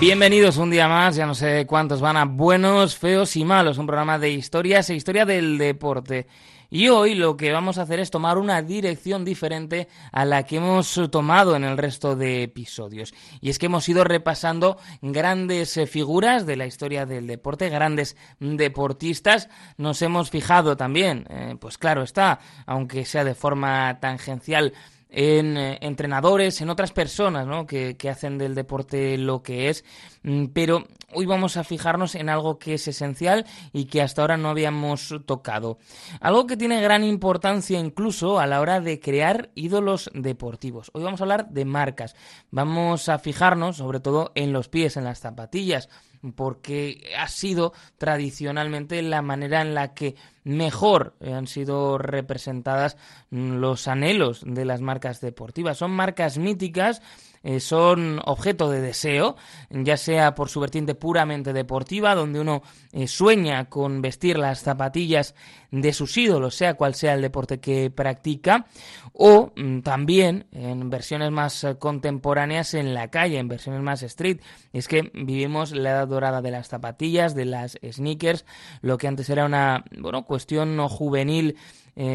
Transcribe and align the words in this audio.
Bienvenidos 0.00 0.58
un 0.58 0.70
día 0.70 0.86
más, 0.86 1.16
ya 1.16 1.26
no 1.26 1.34
sé 1.34 1.66
cuántos 1.66 2.00
van 2.00 2.16
a 2.16 2.24
buenos, 2.24 2.96
feos 2.96 3.34
y 3.34 3.44
malos, 3.44 3.78
un 3.78 3.86
programa 3.88 4.16
de 4.16 4.30
historias 4.30 4.88
e 4.88 4.94
historia 4.94 5.26
del 5.26 5.58
deporte. 5.58 6.28
Y 6.70 6.88
hoy 6.88 7.16
lo 7.16 7.36
que 7.36 7.50
vamos 7.50 7.78
a 7.78 7.82
hacer 7.82 7.98
es 7.98 8.12
tomar 8.12 8.38
una 8.38 8.62
dirección 8.62 9.24
diferente 9.24 9.88
a 10.12 10.24
la 10.24 10.44
que 10.44 10.58
hemos 10.58 11.00
tomado 11.10 11.56
en 11.56 11.64
el 11.64 11.76
resto 11.76 12.14
de 12.14 12.44
episodios. 12.44 13.12
Y 13.40 13.50
es 13.50 13.58
que 13.58 13.66
hemos 13.66 13.88
ido 13.88 14.04
repasando 14.04 14.78
grandes 15.02 15.76
eh, 15.76 15.88
figuras 15.88 16.46
de 16.46 16.54
la 16.54 16.66
historia 16.66 17.04
del 17.04 17.26
deporte, 17.26 17.68
grandes 17.68 18.16
deportistas. 18.38 19.48
Nos 19.78 20.00
hemos 20.02 20.30
fijado 20.30 20.76
también, 20.76 21.26
eh, 21.28 21.56
pues 21.58 21.76
claro 21.76 22.04
está, 22.04 22.38
aunque 22.66 23.04
sea 23.04 23.24
de 23.24 23.34
forma 23.34 23.98
tangencial, 23.98 24.74
en 25.10 25.56
eh, 25.56 25.78
entrenadores, 25.80 26.60
en 26.60 26.70
otras 26.70 26.92
personas 26.92 27.46
¿no? 27.46 27.66
que, 27.66 27.96
que, 27.96 28.10
hacen 28.10 28.38
del 28.38 28.54
deporte 28.54 29.16
lo 29.16 29.42
que 29.42 29.68
es. 29.70 29.84
Mm, 30.22 30.46
pero 30.46 30.84
hoy 31.12 31.26
vamos 31.26 31.56
a 31.56 31.64
fijarnos 31.64 32.14
en 32.14 32.28
algo 32.28 32.58
que 32.58 32.74
es 32.74 32.88
esencial 32.88 33.46
y 33.72 33.86
que 33.86 34.02
hasta 34.02 34.22
ahora 34.22 34.36
no 34.36 34.50
habíamos 34.50 35.14
tocado. 35.24 35.78
Algo 36.20 36.46
que 36.46 36.56
tiene 36.56 36.80
gran 36.82 37.04
importancia 37.04 37.78
incluso 37.78 38.38
a 38.38 38.46
la 38.46 38.60
hora 38.60 38.80
de 38.80 39.00
crear 39.00 39.50
ídolos 39.54 40.10
deportivos. 40.14 40.90
Hoy 40.92 41.02
vamos 41.02 41.20
a 41.20 41.24
hablar 41.24 41.48
de 41.48 41.64
marcas. 41.64 42.14
Vamos 42.50 43.08
a 43.08 43.18
fijarnos 43.18 43.78
sobre 43.78 44.00
todo 44.00 44.32
en 44.34 44.52
los 44.52 44.68
pies, 44.68 44.96
en 44.96 45.04
las 45.04 45.20
zapatillas 45.20 45.88
porque 46.34 47.12
ha 47.18 47.28
sido 47.28 47.72
tradicionalmente 47.96 49.02
la 49.02 49.22
manera 49.22 49.60
en 49.60 49.74
la 49.74 49.94
que 49.94 50.16
mejor 50.44 51.14
han 51.20 51.46
sido 51.46 51.98
representadas 51.98 52.96
los 53.30 53.88
anhelos 53.88 54.42
de 54.46 54.64
las 54.64 54.80
marcas 54.80 55.20
deportivas. 55.20 55.78
Son 55.78 55.90
marcas 55.90 56.38
míticas 56.38 57.02
eh, 57.42 57.60
son 57.60 58.20
objeto 58.24 58.70
de 58.70 58.80
deseo, 58.80 59.36
ya 59.70 59.96
sea 59.96 60.34
por 60.34 60.48
su 60.48 60.60
vertiente 60.60 60.94
puramente 60.94 61.52
deportiva, 61.52 62.14
donde 62.14 62.40
uno 62.40 62.62
eh, 62.92 63.06
sueña 63.06 63.66
con 63.66 64.02
vestir 64.02 64.38
las 64.38 64.60
zapatillas 64.60 65.34
de 65.70 65.92
sus 65.92 66.16
ídolos, 66.16 66.54
sea 66.54 66.74
cual 66.74 66.94
sea 66.94 67.14
el 67.14 67.22
deporte 67.22 67.60
que 67.60 67.90
practica, 67.90 68.66
o 69.12 69.52
mm, 69.54 69.80
también 69.80 70.46
en 70.52 70.90
versiones 70.90 71.30
más 71.30 71.62
eh, 71.64 71.76
contemporáneas 71.78 72.74
en 72.74 72.94
la 72.94 73.08
calle, 73.08 73.38
en 73.38 73.48
versiones 73.48 73.82
más 73.82 74.02
street. 74.02 74.40
Es 74.72 74.88
que 74.88 75.10
vivimos 75.14 75.72
la 75.72 75.90
edad 75.90 76.08
dorada 76.08 76.42
de 76.42 76.50
las 76.50 76.68
zapatillas, 76.68 77.34
de 77.34 77.44
las 77.44 77.78
sneakers, 77.88 78.44
lo 78.80 78.98
que 78.98 79.08
antes 79.08 79.30
era 79.30 79.44
una 79.44 79.84
bueno, 79.96 80.24
cuestión 80.24 80.76
no 80.76 80.88
juvenil 80.88 81.56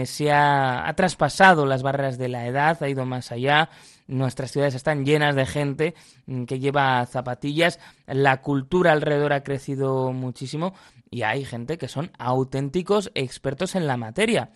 se 0.05 0.31
ha, 0.31 0.87
ha, 0.87 0.93
traspasado 0.93 1.65
las 1.65 1.83
barreras 1.83 2.17
de 2.17 2.29
la 2.29 2.47
edad, 2.47 2.81
ha 2.81 2.87
ido 2.87 3.05
más 3.05 3.33
allá, 3.33 3.69
Nuestras 4.07 4.51
ciudades 4.51 4.75
están 4.75 5.05
llenas 5.05 5.35
de 5.35 5.45
gente 5.45 5.95
mm, 6.25 6.43
que 6.43 6.59
lleva 6.59 7.05
zapatillas, 7.05 7.79
la 8.05 8.41
cultura 8.41 8.91
alrededor 8.91 9.33
ha 9.33 9.43
crecido 9.43 10.11
muchísimo 10.11 10.73
y 11.09 11.21
hay 11.21 11.45
gente 11.45 11.77
que 11.77 11.87
son 11.87 12.11
auténticos 12.17 13.11
expertos 13.15 13.75
en 13.75 13.87
la 13.87 13.97
materia. 13.97 14.51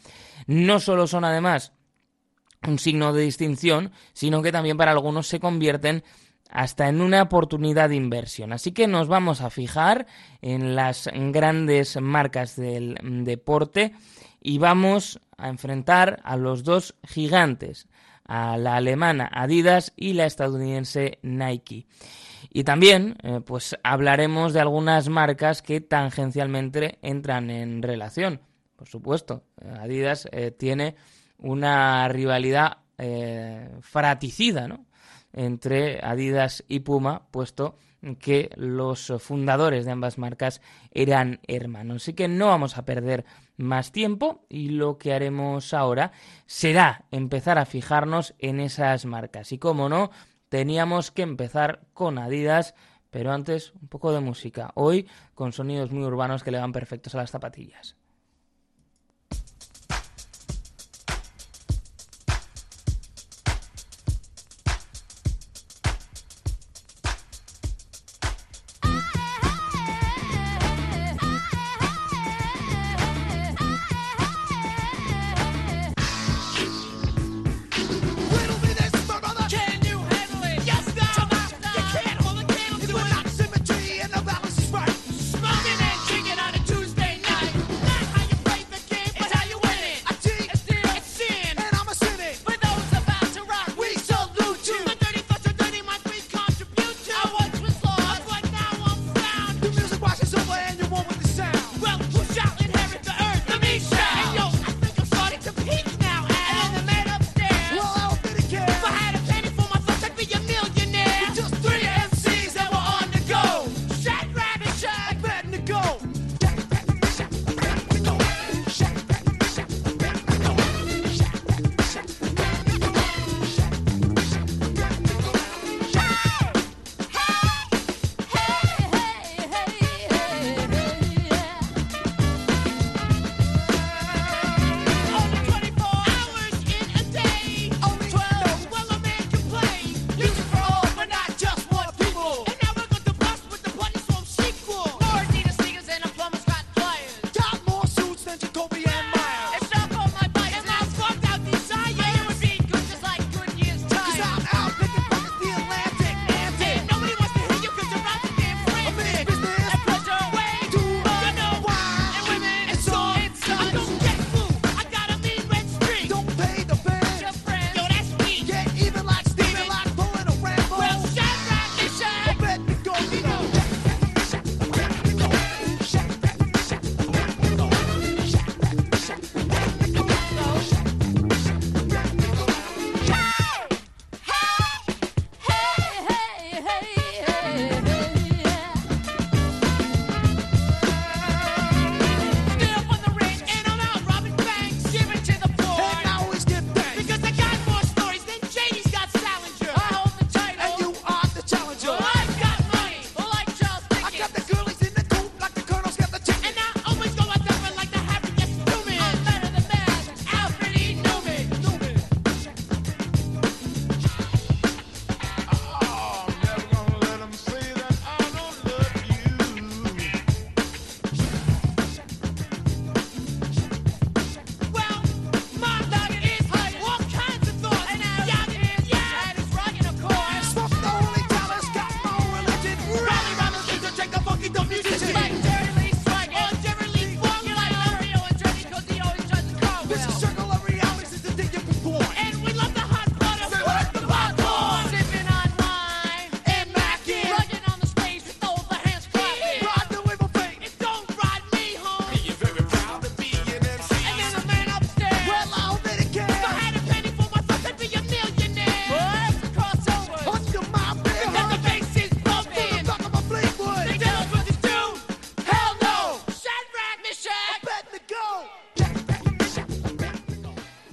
No 0.48 0.80
solo 0.80 1.08
son 1.08 1.24
además 1.24 1.74
un 2.68 2.80
signo 2.80 3.14
de 3.14 3.24
distinción, 3.24 3.92
sino 4.14 4.42
que 4.42 4.52
también 4.52 4.78
para 4.78 4.92
algunos 4.92 5.28
se 5.28 5.40
convierten 5.40 6.04
hasta 6.50 6.88
en 6.88 7.02
una 7.02 7.22
oportunidad 7.22 7.90
de 7.90 7.96
inversión. 7.96 8.54
Así 8.54 8.72
que 8.72 8.88
nos 8.88 9.08
vamos 9.08 9.42
a 9.42 9.50
fijar 9.50 10.08
en 10.42 10.76
las 10.76 11.10
grandes 11.14 12.00
marcas 12.02 12.56
del 12.56 12.98
deporte 13.24 13.94
y 14.42 14.58
vamos 14.58 15.20
a 15.38 15.50
enfrentar 15.50 16.22
a 16.24 16.38
los 16.38 16.64
dos 16.64 16.96
gigantes, 17.06 17.88
a 18.28 18.58
la 18.58 18.76
alemana 18.76 19.30
Adidas 19.32 19.94
y 19.96 20.14
la 20.14 20.26
estadounidense 20.26 21.20
Nike. 21.22 21.86
Y 22.50 22.64
también, 22.64 23.18
eh, 23.24 23.42
pues 23.46 23.78
hablaremos 23.84 24.54
de 24.54 24.62
algunas 24.62 25.10
marcas 25.10 25.62
que 25.62 25.82
tangencialmente 25.82 27.00
entran 27.02 27.50
en 27.50 27.82
relación. 27.82 28.42
Por 28.76 28.88
supuesto, 28.88 29.44
Adidas 29.80 30.28
eh, 30.32 30.52
tiene 30.52 30.96
una 31.40 32.08
rivalidad 32.08 32.78
eh, 32.98 33.70
fraticida, 33.82 34.68
¿no? 34.68 34.86
entre 35.34 36.00
Adidas 36.04 36.64
y 36.68 36.80
Puma, 36.80 37.28
puesto 37.32 37.78
que 38.20 38.50
los 38.56 39.14
fundadores 39.20 39.86
de 39.86 39.92
ambas 39.92 40.18
marcas 40.18 40.62
eran 40.92 41.40
hermanos. 41.48 42.04
Así 42.04 42.14
que 42.14 42.28
no 42.28 42.48
vamos 42.48 42.78
a 42.78 42.86
perder 42.86 43.26
más 43.58 43.92
tiempo 43.92 44.46
y 44.50 44.70
lo 44.70 44.98
que 44.98 45.14
haremos 45.14 45.74
ahora 45.74 46.12
será 46.46 47.06
empezar 47.12 47.58
a 47.58 47.66
fijarnos 47.66 48.36
en 48.40 48.60
esas 48.60 49.06
marcas. 49.06 49.52
Y 49.52 49.58
como 49.58 49.90
no, 49.90 50.12
teníamos 50.50 51.12
que 51.12 51.24
empezar 51.24 51.82
con 51.94 52.18
Adidas, 52.18 52.76
pero 53.10 53.32
antes 53.32 53.74
un 53.82 53.88
poco 53.88 54.12
de 54.12 54.20
música. 54.20 54.72
Hoy 54.76 55.08
con 55.34 55.54
sonidos 55.54 55.92
muy 55.92 56.04
urbanos 56.04 56.44
que 56.44 56.52
le 56.52 56.60
van 56.60 56.72
perfectos 56.72 57.16
a 57.16 57.20
las 57.20 57.32
zapatillas. 57.32 57.96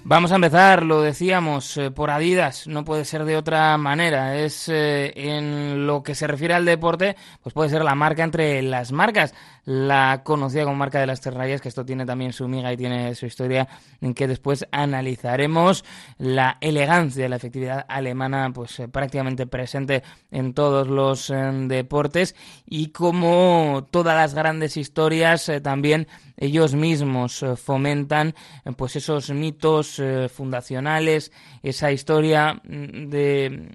Vamos 0.06 0.32
a 0.32 0.34
empezar, 0.34 0.82
lo 0.82 1.00
decíamos, 1.00 1.78
eh, 1.78 1.90
por 1.90 2.10
Adidas, 2.10 2.66
no 2.66 2.84
puede 2.84 3.06
ser 3.06 3.24
de 3.24 3.38
otra 3.38 3.78
manera. 3.78 4.36
Es 4.36 4.68
eh, 4.68 5.14
en 5.16 5.86
lo 5.86 6.02
que 6.02 6.14
se 6.14 6.26
refiere 6.26 6.52
al 6.52 6.66
deporte, 6.66 7.16
pues 7.42 7.54
puede 7.54 7.70
ser 7.70 7.82
la 7.82 7.94
marca 7.94 8.22
entre 8.22 8.60
las 8.60 8.92
marcas, 8.92 9.34
la 9.64 10.22
conocida 10.24 10.64
como 10.64 10.76
marca 10.76 11.00
de 11.00 11.06
las 11.06 11.20
terrarias, 11.20 11.60
que 11.60 11.68
esto 11.68 11.84
tiene 11.84 12.06
también 12.06 12.32
su 12.32 12.48
miga 12.48 12.72
y 12.72 12.76
tiene 12.76 13.14
su 13.14 13.26
historia, 13.26 13.68
en 14.00 14.14
que 14.14 14.28
después 14.28 14.66
analizaremos 14.72 15.84
la 16.18 16.58
elegancia, 16.60 17.28
la 17.28 17.36
efectividad 17.36 17.84
alemana, 17.88 18.50
pues 18.52 18.78
eh, 18.80 18.88
prácticamente 18.88 19.46
presente 19.46 20.02
en 20.30 20.54
todos 20.54 20.88
los 20.88 21.32
deportes 21.68 22.34
y 22.66 22.88
como 22.88 23.86
todas 23.90 24.16
las 24.16 24.34
grandes 24.34 24.76
historias 24.76 25.50
también 25.62 26.06
ellos 26.36 26.74
mismos 26.74 27.42
eh, 27.42 27.56
fomentan 27.56 28.34
eh, 28.64 28.72
pues 28.76 28.96
esos 28.96 29.30
mitos 29.30 29.98
eh, 29.98 30.28
fundacionales, 30.28 31.32
esa 31.62 31.92
historia 31.92 32.54
mm, 32.54 33.08
de 33.08 33.70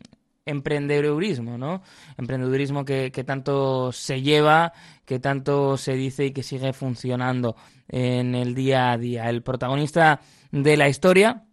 emprendedurismo, 0.49 1.57
¿no? 1.57 1.81
Emprendedurismo 2.17 2.85
que, 2.85 3.11
tanto 3.25 3.91
se 3.91 4.21
lleva, 4.21 4.73
que 5.05 5.19
tanto 5.19 5.77
se 5.77 5.93
dice 5.93 6.25
y 6.25 6.31
que 6.31 6.43
sigue 6.43 6.73
funcionando 6.73 7.55
en 7.87 8.35
el 8.35 8.55
día 8.55 8.91
a 8.91 8.97
día. 8.97 9.29
El 9.29 9.41
protagonista 9.43 10.21
de 10.51 10.77
la 10.77 10.89
historia 10.89 11.43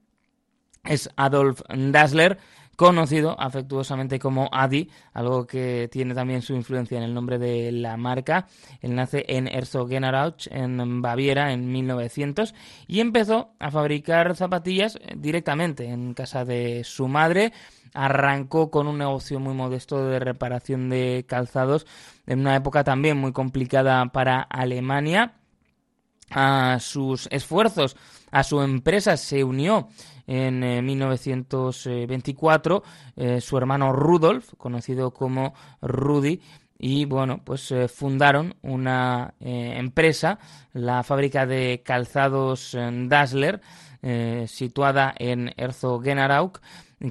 es 0.85 1.11
Adolf 1.17 1.63
Dassler, 1.69 2.39
conocido 2.77 3.41
afectuosamente 3.41 4.19
como 4.19 4.49
Adi, 4.53 4.91
algo 5.15 5.47
que 5.47 5.89
tiene 5.91 6.15
también 6.15 6.43
su 6.43 6.55
influencia 6.55 6.99
en 6.99 7.05
el 7.05 7.15
nombre 7.15 7.39
de 7.39 7.73
la 7.73 7.97
marca. 7.97 8.47
Él 8.81 8.95
nace 8.95 9.25
en 9.29 9.49
Herzogenaurach, 9.49 10.47
en 10.51 11.03
Baviera, 11.03 11.53
en 11.53 11.73
1900 11.73 12.55
y 12.87 13.01
empezó 13.01 13.55
a 13.59 13.71
fabricar 13.71 14.37
zapatillas 14.37 14.99
directamente 15.17 15.87
en 15.87 16.15
casa 16.15 16.45
de 16.45 16.85
su 16.85 17.09
madre. 17.09 17.53
Arrancó 17.94 18.71
con 18.71 18.87
un 18.87 18.99
negocio 18.99 19.41
muy 19.41 19.55
modesto 19.55 20.05
de 20.06 20.19
reparación 20.19 20.88
de 20.88 21.25
calzados 21.29 21.87
en 22.27 22.41
una 22.41 22.56
época 22.56 22.85
también 22.85 23.17
muy 23.17 23.33
complicada 23.33 24.05
para 24.06 24.43
Alemania. 24.43 25.35
A 26.31 26.79
sus 26.81 27.28
esfuerzos, 27.31 27.97
a 28.33 28.43
su 28.43 28.61
empresa 28.61 29.16
se 29.16 29.45
unió 29.45 29.88
en 30.26 30.85
1924 30.85 32.83
eh, 33.16 33.37
eh, 33.37 33.40
su 33.40 33.57
hermano 33.57 33.93
Rudolf, 33.93 34.55
conocido 34.57 35.12
como 35.12 35.55
Rudy, 35.81 36.40
y 36.78 37.05
bueno, 37.07 37.40
pues 37.45 37.71
eh, 37.73 37.88
fundaron 37.88 38.55
una 38.61 39.35
empresa, 39.40 40.38
la 40.73 41.02
fábrica 41.02 41.47
de 41.47 41.83
calzados 41.85 42.76
Dassler, 43.05 43.62
situada 44.47 45.14
en 45.19 45.55
Herzogenaurach, 45.57 46.61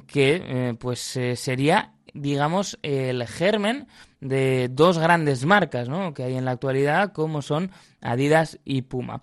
que 0.06 0.74
pues 0.78 1.00
sería 1.34 1.92
digamos 2.12 2.78
el 2.82 3.26
germen 3.26 3.86
de 4.28 4.68
dos 4.70 4.98
grandes 4.98 5.44
marcas 5.44 5.88
¿no? 5.88 6.12
que 6.12 6.24
hay 6.24 6.36
en 6.36 6.44
la 6.44 6.52
actualidad, 6.52 7.12
como 7.12 7.42
son 7.42 7.70
Adidas 8.00 8.58
y 8.64 8.82
Puma. 8.82 9.22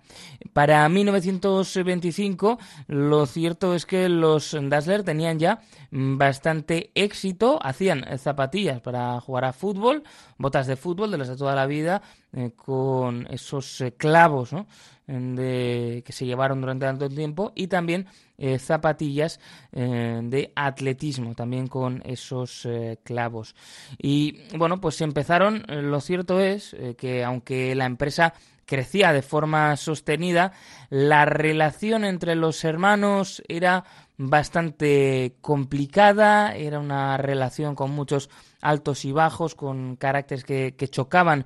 Para 0.52 0.88
1925, 0.88 2.58
lo 2.88 3.26
cierto 3.26 3.74
es 3.74 3.86
que 3.86 4.08
los 4.08 4.56
Dassler 4.60 5.02
tenían 5.02 5.38
ya 5.38 5.60
bastante 5.90 6.90
éxito, 6.94 7.58
hacían 7.62 8.04
zapatillas 8.18 8.80
para 8.80 9.20
jugar 9.20 9.46
a 9.46 9.52
fútbol, 9.52 10.02
botas 10.38 10.66
de 10.66 10.76
fútbol 10.76 11.10
de 11.10 11.18
las 11.18 11.28
de 11.28 11.36
toda 11.36 11.54
la 11.54 11.66
vida, 11.66 12.02
eh, 12.36 12.50
con 12.56 13.28
esos 13.30 13.80
eh, 13.80 13.92
clavos 13.92 14.52
¿no? 14.52 14.66
que 15.06 16.02
se 16.08 16.26
llevaron 16.26 16.60
durante 16.60 16.86
tanto 16.86 17.08
tiempo 17.08 17.52
y 17.54 17.68
también 17.68 18.06
eh, 18.38 18.58
zapatillas 18.58 19.38
de 19.70 20.50
atletismo, 20.56 21.34
también 21.34 21.68
con 21.68 22.02
esos 22.06 22.66
clavos. 23.02 23.54
Y 23.98 24.38
bueno, 24.56 24.80
pues 24.80 24.93
empezaron, 25.00 25.64
lo 25.68 26.00
cierto 26.00 26.40
es 26.40 26.76
que 26.96 27.24
aunque 27.24 27.74
la 27.74 27.86
empresa 27.86 28.34
crecía 28.66 29.12
de 29.12 29.22
forma 29.22 29.76
sostenida, 29.76 30.52
la 30.90 31.24
relación 31.24 32.04
entre 32.04 32.34
los 32.34 32.64
hermanos 32.64 33.42
era 33.48 33.84
bastante 34.16 35.36
complicada, 35.40 36.54
era 36.54 36.78
una 36.78 37.16
relación 37.16 37.74
con 37.74 37.90
muchos 37.90 38.30
altos 38.60 39.04
y 39.04 39.12
bajos, 39.12 39.54
con 39.54 39.96
caracteres 39.96 40.44
que, 40.44 40.88
chocaban 40.88 41.44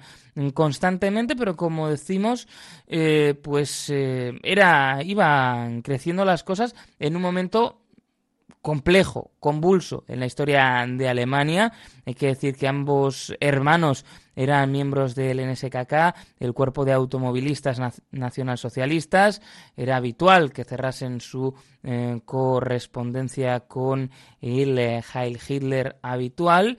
constantemente, 0.54 1.34
pero 1.34 1.56
como 1.56 1.88
decimos, 1.88 2.46
eh, 2.86 3.34
pues 3.42 3.90
eh, 3.90 4.38
era, 4.42 5.02
iban 5.02 5.82
creciendo 5.82 6.24
las 6.24 6.44
cosas 6.44 6.74
en 6.98 7.16
un 7.16 7.22
momento 7.22 7.80
complejo, 8.68 9.30
convulso 9.40 10.04
en 10.08 10.20
la 10.20 10.26
historia 10.26 10.84
de 10.86 11.08
Alemania. 11.08 11.72
Hay 12.04 12.12
que 12.12 12.26
decir 12.26 12.54
que 12.54 12.68
ambos 12.68 13.34
hermanos 13.40 14.04
eran 14.36 14.70
miembros 14.70 15.14
del 15.14 15.40
NSKK, 15.50 16.14
el 16.38 16.52
cuerpo 16.52 16.84
de 16.84 16.92
automovilistas 16.92 17.80
nacionalsocialistas. 18.10 19.40
Era 19.74 19.96
habitual 19.96 20.52
que 20.52 20.64
cerrasen 20.64 21.22
su 21.22 21.54
eh, 21.82 22.20
correspondencia 22.26 23.60
con 23.60 24.10
el 24.42 24.78
Heil 24.78 25.38
Hitler 25.48 25.96
habitual 26.02 26.76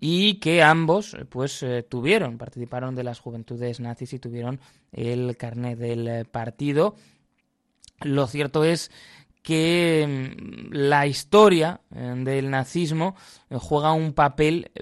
y 0.00 0.40
que 0.40 0.62
ambos 0.62 1.18
pues 1.28 1.62
eh, 1.62 1.82
tuvieron, 1.82 2.38
participaron 2.38 2.94
de 2.94 3.04
las 3.04 3.20
juventudes 3.20 3.78
nazis 3.78 4.14
y 4.14 4.18
tuvieron 4.18 4.58
el 4.90 5.36
carnet 5.36 5.78
del 5.78 6.08
eh, 6.08 6.24
partido. 6.24 6.94
Lo 8.00 8.26
cierto 8.26 8.64
es 8.64 8.90
que 9.46 10.04
mm, 10.08 10.72
la 10.72 11.06
historia 11.06 11.80
eh, 11.94 12.14
del 12.16 12.50
nazismo 12.50 13.14
juega 13.48 13.92
un 13.92 14.12
papel 14.12 14.72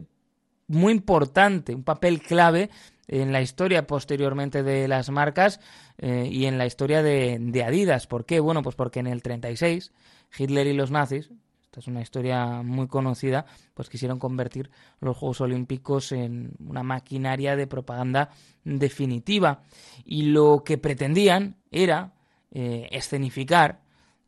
muy 0.68 0.94
importante, 0.94 1.74
un 1.74 1.84
papel 1.84 2.22
clave 2.22 2.70
en 3.08 3.30
la 3.30 3.42
historia 3.42 3.86
posteriormente 3.86 4.62
de 4.62 4.88
las 4.88 5.10
marcas 5.10 5.60
y 5.98 6.46
en 6.46 6.56
la 6.56 6.64
historia 6.64 7.02
de, 7.02 7.62
Adidas. 7.62 8.06
¿Por 8.06 8.24
qué? 8.24 8.40
Bueno, 8.40 8.62
pues 8.62 8.74
porque 8.74 9.00
en 9.00 9.06
el 9.06 9.22
36 9.22 9.92
Hitler 10.36 10.66
y 10.66 10.72
los 10.72 10.90
nazis, 10.90 11.30
es 11.78 11.86
una 11.86 12.02
historia 12.02 12.62
muy 12.62 12.86
conocida, 12.86 13.46
pues 13.74 13.88
quisieron 13.88 14.18
convertir 14.18 14.70
los 15.00 15.16
Juegos 15.16 15.40
Olímpicos 15.40 16.12
en 16.12 16.52
una 16.66 16.82
maquinaria 16.82 17.56
de 17.56 17.66
propaganda 17.66 18.30
definitiva. 18.64 19.62
Y 20.04 20.24
lo 20.24 20.62
que 20.64 20.78
pretendían 20.78 21.56
era 21.70 22.14
eh, 22.50 22.88
escenificar 22.92 23.80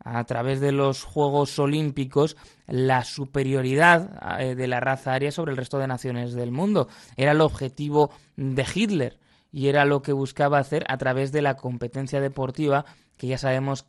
a 0.06 0.22
través 0.24 0.60
de 0.60 0.70
los 0.70 1.02
Juegos 1.02 1.58
Olímpicos 1.58 2.36
la 2.68 3.04
superioridad 3.04 4.40
eh, 4.40 4.54
de 4.54 4.68
la 4.68 4.78
raza 4.78 5.12
aria 5.12 5.32
sobre 5.32 5.50
el 5.50 5.56
resto 5.56 5.78
de 5.78 5.88
naciones 5.88 6.34
del 6.34 6.52
mundo. 6.52 6.88
Era 7.16 7.32
el 7.32 7.40
objetivo 7.40 8.10
de 8.36 8.64
Hitler 8.72 9.18
y 9.50 9.68
era 9.68 9.84
lo 9.84 10.02
que 10.02 10.12
buscaba 10.12 10.58
hacer 10.58 10.84
a 10.88 10.96
través 10.96 11.32
de 11.32 11.42
la 11.42 11.56
competencia 11.56 12.20
deportiva 12.20 12.84
que 13.16 13.26
ya 13.26 13.38
sabemos 13.38 13.86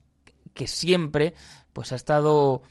que 0.54 0.68
siempre 0.68 1.36
pues 1.74 1.92
ha 1.92 1.96
estado 1.96 2.64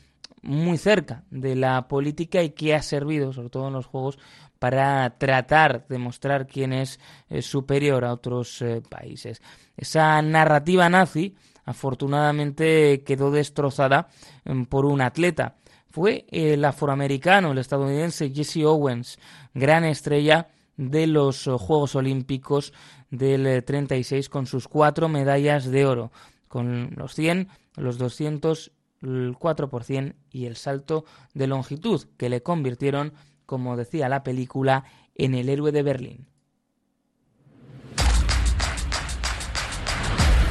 muy 0.43 0.79
cerca 0.79 1.23
de 1.31 1.55
la 1.55 1.87
política 1.87 2.43
y 2.43 2.51
que 2.51 2.75
ha 2.75 2.83
servido, 2.83 3.33
sobre 3.33 3.51
todo 3.51 3.69
en 3.69 3.75
los 3.75 3.87
juegos, 3.87 4.19
para 4.59 5.19
tratar 5.19 5.87
de 5.87 5.99
mostrar 5.99 6.47
quién 6.47 6.73
es 6.73 6.99
eh, 7.29 7.43
superior 7.43 8.05
a 8.05 8.13
otros 8.13 8.61
eh, 8.63 8.83
países. 8.89 9.43
Esa 9.77 10.21
narrativa 10.23 10.89
nazi, 10.89 11.37
afortunadamente, 11.67 13.03
quedó 13.05 13.31
destrozada 13.31 14.09
em, 14.45 14.65
por 14.65 14.87
un 14.87 15.03
atleta. 15.03 15.57
Fue 15.91 16.27
el 16.31 16.65
afroamericano, 16.65 17.53
el 17.53 17.59
estadounidense 17.59 18.31
Jesse 18.31 18.65
Owens, 18.65 19.19
gran 19.53 19.85
estrella 19.85 20.49
de 20.77 21.07
los 21.07 21.47
eh, 21.47 21.51
Juegos 21.51 21.95
Olímpicos 21.95 22.73
del 23.11 23.63
36 23.65 24.29
con 24.29 24.47
sus 24.47 24.69
cuatro 24.69 25.09
medallas 25.09 25.67
de 25.67 25.87
oro, 25.87 26.13
con 26.49 26.93
los 26.97 27.15
100, 27.15 27.49
los 27.77 27.99
200 27.99 28.73
el 29.03 29.37
4% 29.39 30.15
y 30.31 30.47
el 30.47 30.57
salto 30.57 31.05
de 31.35 31.47
longitud 31.47 32.05
que 32.17 32.29
le 32.29 32.43
convirtieron, 32.43 33.13
como 33.45 33.77
decía 33.77 34.09
la 34.09 34.23
película, 34.23 34.85
en 35.15 35.35
el 35.35 35.49
héroe 35.49 35.73
de 35.73 35.83
Berlín. 35.83 36.27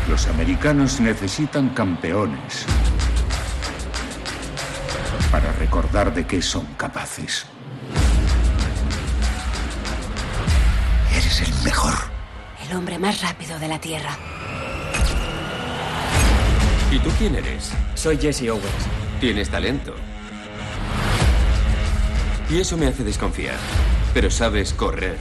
Los 0.09 0.27
americanos 0.27 0.99
necesitan 0.99 1.69
campeones 1.69 2.65
para 5.31 5.51
recordar 5.53 6.13
de 6.13 6.27
qué 6.27 6.41
son 6.43 6.65
capaces. 6.77 7.47
Eres 11.11 11.41
el 11.41 11.53
mejor. 11.63 11.93
El 12.63 12.77
hombre 12.77 12.99
más 12.99 13.21
rápido 13.21 13.57
de 13.57 13.67
la 13.67 13.79
Tierra. 13.79 14.15
¿Y 16.91 16.99
tú 16.99 17.09
quién 17.17 17.35
eres? 17.35 17.71
Soy 17.95 18.17
Jesse 18.17 18.49
Owens. 18.49 18.65
Tienes 19.19 19.49
talento. 19.49 19.95
Y 22.49 22.59
eso 22.59 22.77
me 22.77 22.87
hace 22.87 23.03
desconfiar. 23.03 23.57
Pero 24.13 24.29
sabes 24.29 24.71
correr. 24.71 25.17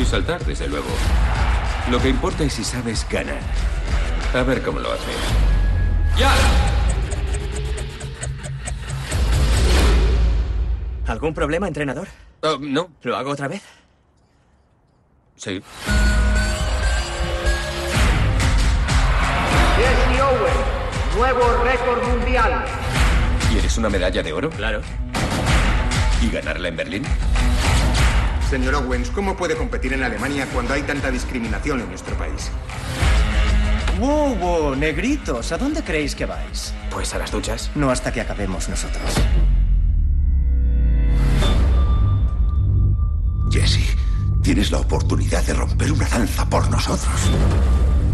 Y 0.00 0.04
saltar, 0.04 0.44
desde 0.44 0.68
luego. 0.68 0.90
Lo 1.90 2.00
que 2.00 2.10
importa 2.10 2.44
es 2.44 2.52
si 2.52 2.64
sabes 2.64 3.06
ganar. 3.08 3.40
A 4.32 4.42
ver 4.44 4.62
cómo 4.62 4.78
lo 4.78 4.92
hace. 4.92 5.10
¡Ya! 6.16 6.32
¿Algún 11.08 11.34
problema, 11.34 11.66
entrenador? 11.66 12.06
Oh, 12.42 12.56
no. 12.60 12.90
¿Lo 13.02 13.16
hago 13.16 13.30
otra 13.32 13.48
vez? 13.48 13.62
Sí. 15.34 15.60
Jesse 19.76 20.20
Owen, 20.22 21.16
nuevo 21.16 21.64
récord 21.64 22.02
mundial. 22.06 22.64
¿Quieres 23.50 23.76
una 23.78 23.88
medalla 23.88 24.22
de 24.22 24.32
oro? 24.32 24.50
Claro. 24.50 24.80
¿Y 26.22 26.30
ganarla 26.30 26.68
en 26.68 26.76
Berlín? 26.76 27.02
Señor 28.48 28.74
Owens, 28.76 29.10
¿cómo 29.10 29.36
puede 29.36 29.56
competir 29.56 29.92
en 29.92 30.04
Alemania 30.04 30.46
cuando 30.52 30.74
hay 30.74 30.82
tanta 30.82 31.10
discriminación 31.10 31.80
en 31.80 31.88
nuestro 31.88 32.14
país? 32.16 32.50
¡Wow, 34.00 34.34
wow! 34.36 34.74
Negritos, 34.74 35.52
¿a 35.52 35.58
dónde 35.58 35.82
creéis 35.82 36.14
que 36.14 36.24
vais? 36.24 36.72
Pues 36.90 37.14
a 37.14 37.18
las 37.18 37.30
duchas. 37.30 37.70
No 37.74 37.90
hasta 37.90 38.10
que 38.10 38.22
acabemos 38.22 38.66
nosotros. 38.66 39.02
Jesse, 43.50 43.94
tienes 44.42 44.70
la 44.70 44.78
oportunidad 44.78 45.44
de 45.44 45.52
romper 45.52 45.92
una 45.92 46.08
lanza 46.08 46.48
por 46.48 46.70
nosotros. 46.70 47.30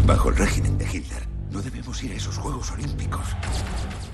Bajo 0.05 0.27
el 0.27 0.35
régimen 0.35 0.77
de 0.77 0.85
Hitler, 0.85 1.25
no 1.51 1.61
debemos 1.61 2.03
ir 2.03 2.11
a 2.11 2.15
esos 2.15 2.37
Juegos 2.37 2.69
Olímpicos. 2.71 3.25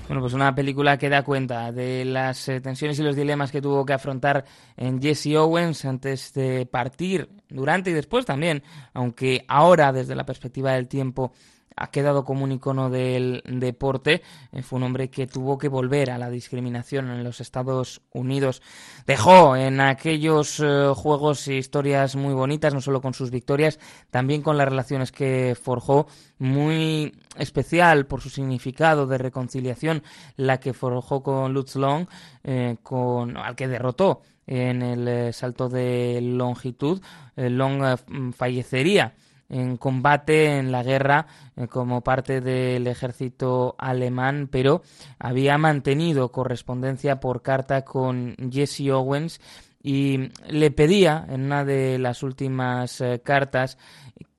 Bueno, 0.06 0.20
pues 0.20 0.34
una 0.34 0.54
película 0.54 0.96
que 0.96 1.08
da 1.08 1.24
cuenta 1.24 1.72
de 1.72 2.04
las 2.04 2.48
eh, 2.48 2.60
tensiones 2.60 3.00
y 3.00 3.02
los 3.02 3.16
dilemas 3.16 3.50
que 3.50 3.62
tuvo 3.62 3.84
que 3.84 3.94
afrontar 3.94 4.44
en 4.76 5.02
Jesse 5.02 5.34
Owens 5.34 5.84
antes 5.86 6.34
de 6.34 6.66
partir, 6.66 7.30
durante 7.48 7.90
y 7.90 7.94
después 7.94 8.26
también, 8.26 8.62
aunque 8.92 9.44
ahora 9.48 9.92
desde 9.92 10.14
la 10.14 10.26
perspectiva 10.26 10.72
del 10.72 10.86
tiempo 10.86 11.32
ha 11.76 11.90
quedado 11.90 12.24
como 12.24 12.44
un 12.44 12.52
icono 12.52 12.90
del 12.90 13.42
deporte. 13.44 14.22
Eh, 14.52 14.62
fue 14.62 14.76
un 14.78 14.84
hombre 14.84 15.10
que 15.10 15.26
tuvo 15.26 15.58
que 15.58 15.68
volver 15.68 16.10
a 16.10 16.18
la 16.18 16.30
discriminación 16.30 17.10
en 17.10 17.24
los 17.24 17.40
Estados 17.40 18.02
Unidos. 18.12 18.62
Dejó 19.06 19.56
en 19.56 19.80
aquellos 19.80 20.60
eh, 20.60 20.92
juegos 20.94 21.48
historias 21.48 22.16
muy 22.16 22.34
bonitas, 22.34 22.74
no 22.74 22.80
solo 22.80 23.00
con 23.00 23.14
sus 23.14 23.30
victorias, 23.30 23.78
también 24.10 24.42
con 24.42 24.56
las 24.56 24.68
relaciones 24.68 25.12
que 25.12 25.56
forjó, 25.60 26.06
muy 26.38 27.12
especial 27.36 28.06
por 28.06 28.20
su 28.20 28.28
significado 28.28 29.06
de 29.06 29.18
reconciliación, 29.18 30.02
la 30.36 30.58
que 30.58 30.74
forjó 30.74 31.22
con 31.22 31.52
Lutz 31.52 31.76
Long, 31.76 32.06
eh, 32.42 32.76
con, 32.82 33.36
al 33.36 33.56
que 33.56 33.68
derrotó 33.68 34.22
en 34.46 34.82
el 34.82 35.32
salto 35.32 35.68
de 35.68 36.20
longitud. 36.20 37.00
Long 37.36 37.96
fallecería 38.34 39.14
en 39.48 39.76
combate 39.76 40.58
en 40.58 40.72
la 40.72 40.82
guerra 40.82 41.26
eh, 41.56 41.66
como 41.68 42.02
parte 42.02 42.40
del 42.40 42.86
ejército 42.86 43.74
alemán, 43.78 44.48
pero 44.50 44.82
había 45.18 45.58
mantenido 45.58 46.32
correspondencia 46.32 47.20
por 47.20 47.42
carta 47.42 47.84
con 47.84 48.36
Jesse 48.50 48.90
Owens 48.90 49.40
y 49.82 50.30
le 50.48 50.70
pedía 50.70 51.26
en 51.28 51.44
una 51.44 51.64
de 51.64 51.98
las 51.98 52.22
últimas 52.22 53.00
eh, 53.00 53.20
cartas 53.22 53.78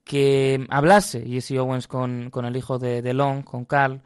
que 0.03 0.65
hablase 0.69 1.25
Jesse 1.25 1.57
Owens 1.59 1.87
con, 1.87 2.29
con 2.29 2.45
el 2.45 2.55
hijo 2.55 2.79
de, 2.79 3.01
de 3.01 3.13
Long, 3.13 3.43
con 3.43 3.65
Carl, 3.65 4.01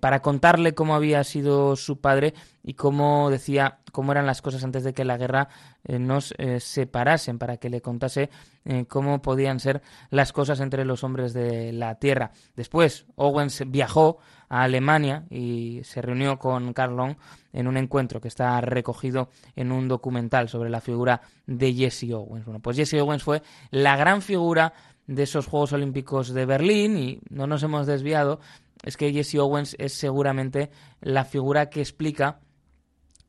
para 0.00 0.20
contarle 0.20 0.74
cómo 0.74 0.94
había 0.94 1.22
sido 1.24 1.76
su 1.76 2.00
padre 2.00 2.34
y 2.62 2.74
cómo 2.74 3.30
decía 3.30 3.78
cómo 3.92 4.12
eran 4.12 4.26
las 4.26 4.42
cosas 4.42 4.62
antes 4.64 4.84
de 4.84 4.92
que 4.92 5.04
la 5.04 5.16
guerra 5.16 5.48
eh, 5.84 5.98
nos 5.98 6.34
eh, 6.38 6.60
separasen, 6.60 7.38
para 7.38 7.56
que 7.56 7.70
le 7.70 7.80
contase 7.80 8.30
eh, 8.64 8.84
cómo 8.86 9.22
podían 9.22 9.60
ser 9.60 9.82
las 10.10 10.32
cosas 10.32 10.60
entre 10.60 10.84
los 10.84 11.04
hombres 11.04 11.32
de 11.32 11.72
la 11.72 11.96
tierra. 11.96 12.32
Después, 12.56 13.06
Owens 13.16 13.62
viajó 13.66 14.18
a 14.48 14.62
Alemania 14.62 15.24
y 15.30 15.80
se 15.84 16.02
reunió 16.02 16.38
con 16.38 16.72
Carl 16.72 16.96
Long 16.96 17.16
en 17.52 17.66
un 17.66 17.76
encuentro 17.76 18.20
que 18.20 18.28
está 18.28 18.60
recogido 18.60 19.30
en 19.56 19.72
un 19.72 19.88
documental 19.88 20.48
sobre 20.48 20.70
la 20.70 20.80
figura 20.80 21.22
de 21.46 21.72
Jesse 21.72 22.12
Owens. 22.12 22.44
Bueno, 22.44 22.60
pues 22.60 22.76
Jesse 22.76 22.94
Owens 22.94 23.22
fue 23.22 23.42
la 23.70 23.96
gran 23.96 24.22
figura 24.22 24.72
de 25.06 25.22
esos 25.22 25.46
Juegos 25.46 25.72
Olímpicos 25.72 26.34
de 26.34 26.44
Berlín 26.44 26.98
y 26.98 27.20
no 27.30 27.46
nos 27.46 27.62
hemos 27.62 27.86
desviado 27.86 28.40
es 28.82 28.96
que 28.96 29.12
Jesse 29.12 29.36
Owens 29.36 29.76
es 29.78 29.92
seguramente 29.92 30.70
la 31.00 31.24
figura 31.24 31.70
que 31.70 31.80
explica 31.80 32.40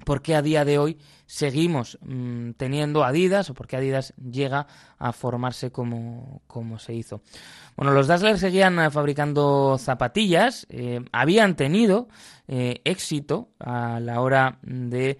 por 0.06 0.22
qué 0.22 0.36
a 0.36 0.42
día 0.42 0.66
de 0.66 0.78
hoy 0.78 0.98
seguimos 1.26 1.98
mm, 2.02 2.52
teniendo 2.52 3.04
Adidas 3.04 3.50
o 3.50 3.54
por 3.54 3.68
qué 3.68 3.78
Adidas 3.78 4.14
llega 4.16 4.68
a 4.98 5.12
formarse 5.12 5.72
como, 5.72 6.42
como 6.48 6.80
se 6.80 6.94
hizo. 6.94 7.22
Bueno, 7.76 7.94
los 7.94 8.08
Dassler 8.08 8.40
seguían 8.40 8.80
eh, 8.80 8.90
fabricando 8.92 9.78
zapatillas, 9.78 10.66
eh, 10.70 11.02
habían 11.12 11.56
tenido 11.56 12.08
eh, 12.52 12.82
éxito 12.84 13.50
a 13.60 14.00
la 14.00 14.22
hora 14.22 14.58
de 14.64 15.20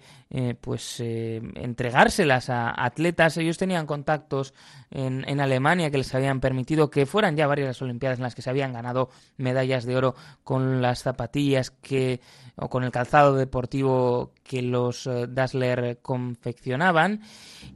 pues 0.60 1.00
entregárselas 1.00 2.50
a 2.50 2.72
atletas. 2.84 3.36
Ellos 3.36 3.58
tenían 3.58 3.84
contactos 3.84 4.54
en, 4.90 5.24
en, 5.28 5.40
Alemania 5.40 5.90
que 5.90 5.98
les 5.98 6.14
habían 6.14 6.38
permitido 6.38 6.88
que 6.88 7.04
fueran 7.04 7.36
ya 7.36 7.48
varias 7.48 7.66
las 7.66 7.82
Olimpiadas 7.82 8.18
en 8.18 8.22
las 8.22 8.36
que 8.36 8.42
se 8.42 8.50
habían 8.50 8.72
ganado 8.72 9.10
medallas 9.38 9.84
de 9.84 9.96
oro 9.96 10.14
con 10.44 10.82
las 10.82 11.02
zapatillas 11.02 11.72
que 11.72 12.20
o 12.54 12.68
con 12.68 12.84
el 12.84 12.92
calzado 12.92 13.34
deportivo 13.34 14.32
que 14.44 14.62
los 14.62 15.08
Dassler 15.28 15.98
confeccionaban 16.00 17.22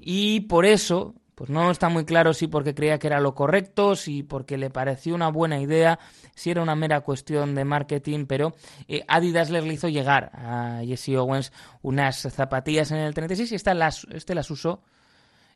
y 0.01 0.43
por 0.43 0.65
eso 0.65 1.17
pues 1.35 1.51
no 1.51 1.71
está 1.71 1.89
muy 1.89 2.05
claro 2.05 2.33
si 2.33 2.47
porque 2.47 2.75
creía 2.75 2.99
que 2.99 3.09
era 3.09 3.21
lo 3.21 3.35
correcto, 3.35 3.97
si 3.97 4.23
porque 4.23 4.57
le 4.57 4.71
pareció 4.71 5.15
una 5.15 5.29
buena 5.29 5.61
idea, 5.61 5.99
si 6.35 6.51
era 6.51 6.63
una 6.63 6.75
mera 6.75 7.01
cuestión 7.01 7.55
de 7.55 7.65
marketing, 7.65 8.27
pero 8.27 8.55
eh, 8.89 9.05
Adidas 9.09 9.51
le 9.51 9.61
hizo 9.73 9.89
llegar 9.89 10.31
a 10.35 10.83
Jesse 10.85 11.17
Owens 11.17 11.53
unas 11.83 12.17
zapatillas 12.17 12.91
en 12.93 12.99
el 12.99 13.15
36 13.15 13.53
y 13.53 13.55
esta 13.55 13.75
las, 13.75 14.07
este 14.13 14.35
las 14.35 14.51
usó 14.51 14.83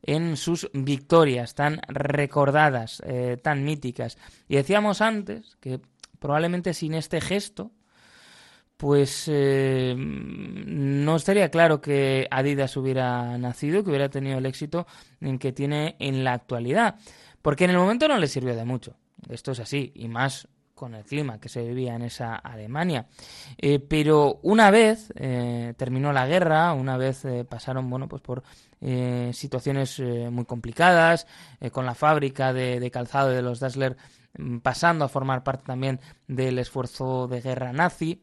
en 0.03 0.37
sus 0.37 0.71
victorias 0.73 1.55
tan 1.55 1.81
recordadas, 1.89 3.03
eh, 3.07 3.37
tan 3.43 3.65
míticas. 3.65 4.17
Y 4.49 4.57
decíamos 4.57 5.01
antes 5.01 5.57
que 5.61 5.81
probablemente 6.19 6.75
sin 6.75 6.95
este 6.95 7.21
gesto, 7.21 7.71
pues 8.79 9.25
eh, 9.27 9.93
no 9.99 11.17
estaría 11.17 11.51
claro 11.51 11.81
que 11.81 12.29
Adidas 12.31 12.77
hubiera 12.77 13.37
nacido, 13.37 13.83
que 13.83 13.91
hubiera 13.91 14.09
tenido 14.09 14.39
el 14.39 14.47
éxito 14.47 14.87
en 15.21 15.41
que 15.41 15.51
tiene 15.51 15.97
en 15.99 16.23
la 16.23 16.33
actualidad, 16.33 16.95
porque 17.43 17.65
en 17.65 17.71
el 17.71 17.77
momento 17.77 18.07
no 18.07 18.17
le 18.19 18.29
sirvió 18.29 18.55
de 18.55 18.65
mucho. 18.65 18.95
Esto 19.29 19.51
es 19.51 19.59
así, 19.59 19.91
y 19.97 20.07
más 20.07 20.47
con 20.77 20.95
el 20.95 21.05
clima 21.05 21.41
que 21.41 21.49
se 21.49 21.67
vivía 21.67 21.97
en 21.97 22.03
esa 22.03 22.37
Alemania. 22.37 23.09
Eh, 23.57 23.81
pero 23.81 24.39
una 24.43 24.71
vez 24.71 25.13
eh, 25.17 25.75
terminó 25.77 26.13
la 26.13 26.29
guerra, 26.29 26.73
una 26.73 26.97
vez 26.97 27.27
pasaron 27.49 27.91
bueno, 27.91 28.09
pues 28.09 28.23
por 28.23 28.45
situaciones 29.33 29.99
muy 30.31 30.45
complicadas, 30.45 31.27
con 31.73 31.85
la 31.85 31.97
fábrica 31.97 32.53
de, 32.53 32.79
de, 32.79 32.91
calzado 32.93 33.31
de 33.31 33.43
los 33.43 33.59
Dassler 33.59 33.97
mm, 34.39 34.59
pasando 34.59 35.05
a 35.05 35.09
formar 35.09 35.43
parte 35.43 35.65
también 35.67 35.99
del 36.29 36.61
esfuerzo 36.61 37.27
de 37.27 37.41
guerra 37.41 37.73
nazi. 37.73 38.23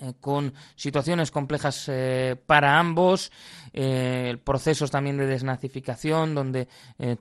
Eh, 0.00 0.12
con 0.20 0.52
situaciones 0.74 1.30
complejas 1.30 1.86
eh, 1.88 2.36
para 2.44 2.78
ambos, 2.78 3.32
eh, 3.72 4.36
procesos 4.44 4.90
también 4.90 5.16
de 5.16 5.26
desnazificación 5.26 6.34
donde 6.34 6.68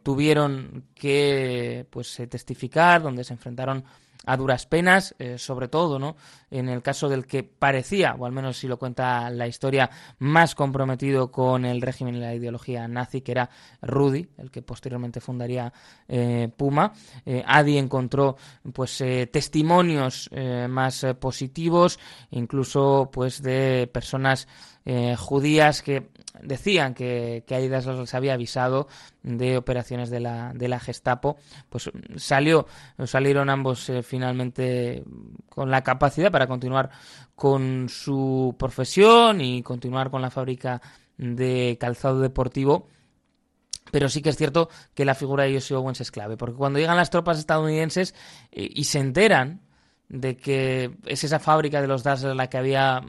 tuvieron 0.04 0.84
que 0.94 1.86
pues 1.90 2.22
testificar, 2.30 3.02
donde 3.02 3.24
se 3.24 3.34
enfrentaron 3.34 3.86
a 4.26 4.38
duras 4.38 4.66
penas, 4.66 5.16
eh, 5.20 5.38
sobre 5.38 5.68
todo, 5.68 6.00
¿no? 6.00 6.16
En 6.52 6.70
el 6.70 6.82
caso 6.82 7.10
del 7.10 7.26
que 7.26 7.44
parecía, 7.44 8.16
o 8.18 8.26
al 8.26 8.32
menos 8.32 8.58
si 8.58 8.68
lo 8.68 8.78
cuenta 8.78 9.30
la 9.30 9.48
historia, 9.48 9.90
más 10.20 10.56
comprometido 10.56 11.32
con 11.32 11.66
el 11.66 11.82
régimen 11.82 12.16
y 12.16 12.20
la 12.20 12.34
ideología 12.34 12.88
nazi, 12.88 13.22
que 13.22 13.32
era 13.32 13.50
Rudy, 13.82 14.28
el 14.38 14.52
que 14.52 14.62
posteriormente 14.62 15.20
fundaría 15.20 15.72
eh, 16.08 16.50
Puma. 16.56 16.94
Eh, 17.26 17.44
Adi 17.46 17.78
encontró, 17.78 18.38
pues, 18.74 19.04
testimonios 19.32 20.30
más 20.70 21.06
positivos, 21.20 22.00
incluso, 22.32 23.10
pues, 23.12 23.42
de 23.42 23.90
personas 23.92 24.48
judías 25.18 25.82
que 25.82 26.10
decían 26.42 26.94
que, 26.94 27.44
que 27.46 27.56
Adidas 27.56 27.86
les 27.86 28.14
había 28.14 28.34
avisado 28.34 28.88
de 29.24 29.58
operaciones 29.58 30.10
de 30.10 30.20
la, 30.20 30.54
de 30.54 30.68
la 30.68 30.80
Gestapo, 30.80 31.38
pues 31.70 31.92
salió, 32.18 32.68
salieron 33.06 33.50
ambos 33.50 33.90
eh, 33.90 34.04
finalmente 34.04 35.04
con 35.50 35.72
la 35.72 35.84
capacidad 35.84 36.32
para 36.32 36.48
continuar 36.48 36.90
con 37.36 37.88
su 37.90 38.56
profesión 38.58 39.42
y 39.42 39.64
continuar 39.64 40.10
con 40.10 40.22
la 40.22 40.32
fábrica 40.32 40.82
de 41.18 41.78
calzado 41.80 42.20
deportivo. 42.20 42.88
Pero 43.92 44.10
sí 44.10 44.22
que 44.22 44.30
es 44.30 44.38
cierto 44.38 44.70
que 44.94 45.06
la 45.06 45.16
figura 45.16 45.44
de 45.44 45.54
Jesse 45.54 45.72
Owens 45.72 46.02
es 46.02 46.12
clave, 46.12 46.38
porque 46.38 46.56
cuando 46.56 46.80
llegan 46.80 46.98
las 46.98 47.12
tropas 47.12 47.40
estadounidenses 47.40 48.16
eh, 48.52 48.68
y 48.74 48.86
se 48.86 49.00
enteran 49.00 49.62
de 50.10 50.38
que 50.38 50.92
es 51.06 51.24
esa 51.24 51.40
fábrica 51.40 51.82
de 51.82 51.88
los 51.88 52.04
Dazzler 52.04 52.36
la 52.36 52.48
que 52.48 52.58
había 52.58 53.02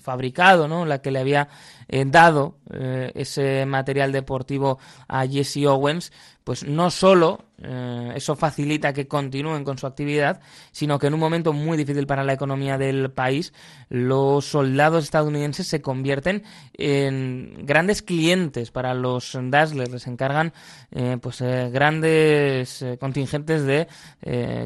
fabricado, 0.00 0.68
¿no? 0.68 0.84
la 0.84 1.00
que 1.00 1.10
le 1.10 1.20
había 1.20 1.48
eh, 1.88 2.04
dado 2.06 2.56
eh, 2.72 3.12
ese 3.14 3.64
material 3.66 4.12
deportivo 4.12 4.78
a 5.08 5.26
Jesse 5.26 5.66
Owens, 5.66 6.12
pues 6.44 6.64
no 6.64 6.90
solo 6.90 7.44
eh, 7.62 8.12
eso 8.14 8.36
facilita 8.36 8.92
que 8.92 9.06
continúen 9.06 9.64
con 9.64 9.78
su 9.78 9.86
actividad, 9.86 10.40
sino 10.72 10.98
que 10.98 11.08
en 11.08 11.14
un 11.14 11.20
momento 11.20 11.52
muy 11.52 11.76
difícil 11.76 12.06
para 12.06 12.24
la 12.24 12.32
economía 12.32 12.78
del 12.78 13.10
país, 13.10 13.52
los 13.88 14.44
soldados 14.44 15.04
estadounidenses 15.04 15.66
se 15.66 15.80
convierten 15.80 16.42
en 16.74 17.66
grandes 17.66 18.02
clientes. 18.02 18.70
Para 18.70 18.94
los 18.94 19.38
Dazzlers, 19.40 19.90
les 19.90 20.06
encargan 20.06 20.52
eh, 20.90 21.18
pues 21.20 21.40
eh, 21.40 21.70
grandes 21.72 22.84
contingentes 22.98 23.64
de 23.64 23.88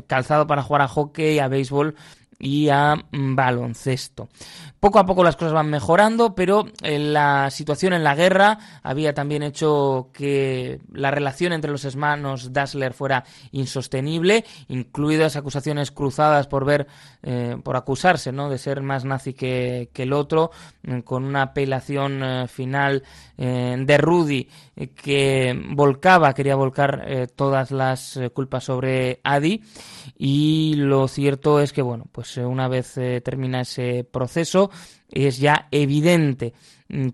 calzado 0.07 0.47
para 0.47 0.63
jugar 0.63 0.83
a 0.83 0.89
hockey, 0.89 1.39
a 1.39 1.49
béisbol 1.49 1.95
y 2.39 2.69
a 2.69 2.97
mm, 2.97 3.35
baloncesto. 3.35 4.29
Poco 4.85 4.99
a 4.99 5.07
poco 5.07 5.25
las 5.25 5.37
cosas 5.37 5.55
van 5.55 5.71
mejorando, 5.71 6.35
pero 6.35 6.67
eh, 6.83 6.99
la 6.99 7.51
situación 7.51 7.95
en 7.95 8.05
la 8.05 8.15
guerra 8.15 8.59
había 8.83 9.15
también 9.15 9.43
hecho 9.43 10.11
que 10.13 10.79
la 10.93 11.11
relación 11.11 11.55
entre 11.55 11.71
los 11.71 11.87
hermanos 11.87 12.53
Dassler 12.53 12.93
fuera 12.93 13.25
insostenible, 13.53 14.45
incluidas 14.69 15.37
acusaciones 15.37 15.91
cruzadas 15.91 16.49
por 16.49 16.67
ver, 16.67 16.87
eh, 17.23 17.57
por 17.63 17.77
acusarse, 17.77 18.31
¿no? 18.31 18.51
de 18.51 18.59
ser 18.59 18.83
más 18.83 19.07
nazi 19.07 19.33
que, 19.33 19.89
el 19.95 20.13
otro, 20.13 20.51
mm, 20.83 20.99
con 20.99 21.25
una 21.25 21.41
apelación 21.41 22.23
eh, 22.23 22.47
final 22.47 23.03
de 23.37 23.99
Rudy 23.99 24.49
que 24.95 25.61
volcaba, 25.71 26.35
quería 26.35 26.55
volcar 26.55 27.29
todas 27.35 27.73
las 27.73 28.21
culpas 28.33 28.63
sobre 28.63 29.21
Adi 29.25 29.61
y 30.17 30.75
lo 30.77 31.09
cierto 31.09 31.59
es 31.59 31.73
que 31.73 31.83
bueno, 31.83 32.07
pues 32.13 32.34
una 32.39 32.69
vez 32.69 32.95
termina 33.23 33.61
ese 33.63 34.05
proceso 34.05 34.71
es 35.11 35.39
ya 35.39 35.69
evidente 35.71 36.55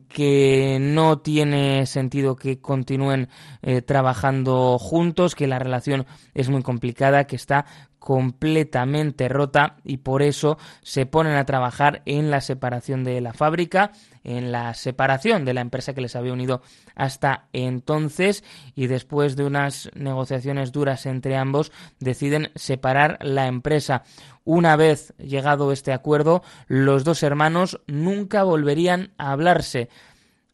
que 0.09 0.79
no 0.81 1.21
tiene 1.21 1.87
sentido 1.87 2.37
que 2.37 2.61
continúen 2.61 3.29
eh, 3.63 3.83
trabajando 3.83 4.79
juntos, 4.79 5.35
que 5.35 5.47
la 5.47 5.59
relación 5.59 6.07
es 6.35 6.49
muy 6.49 6.63
complicada, 6.63 7.25
que 7.25 7.37
está 7.37 7.67
completamente 7.99 9.29
rota 9.29 9.77
y 9.85 9.99
por 9.99 10.23
eso 10.23 10.59
se 10.83 11.07
ponen 11.07 11.37
a 11.37 11.45
trabajar 11.45 12.03
en 12.07 12.31
la 12.31 12.41
separación 12.41 13.05
de 13.05 13.21
la 13.21 13.33
fábrica, 13.33 13.93
en 14.25 14.53
la 14.53 14.75
separación 14.75 15.45
de 15.45 15.55
la 15.55 15.61
empresa 15.61 15.95
que 15.95 16.01
les 16.01 16.17
había 16.17 16.33
unido 16.33 16.63
hasta 16.95 17.49
entonces 17.53 18.45
y 18.75 18.87
después 18.87 19.37
de 19.37 19.45
unas 19.45 19.91
negociaciones 19.95 20.73
duras 20.73 21.07
entre 21.07 21.37
ambos 21.37 21.73
deciden 21.99 22.51
separar 22.55 23.19
la 23.23 23.47
empresa. 23.47 24.03
Una 24.45 24.77
vez 24.77 25.15
llegado 25.19 25.73
este 25.73 25.93
acuerdo, 25.93 26.43
los 26.67 27.05
dos 27.05 27.23
hermanos 27.23 27.81
nunca 27.87 28.43
volverían 28.43 29.13
a 29.19 29.33
hablarse. 29.33 29.89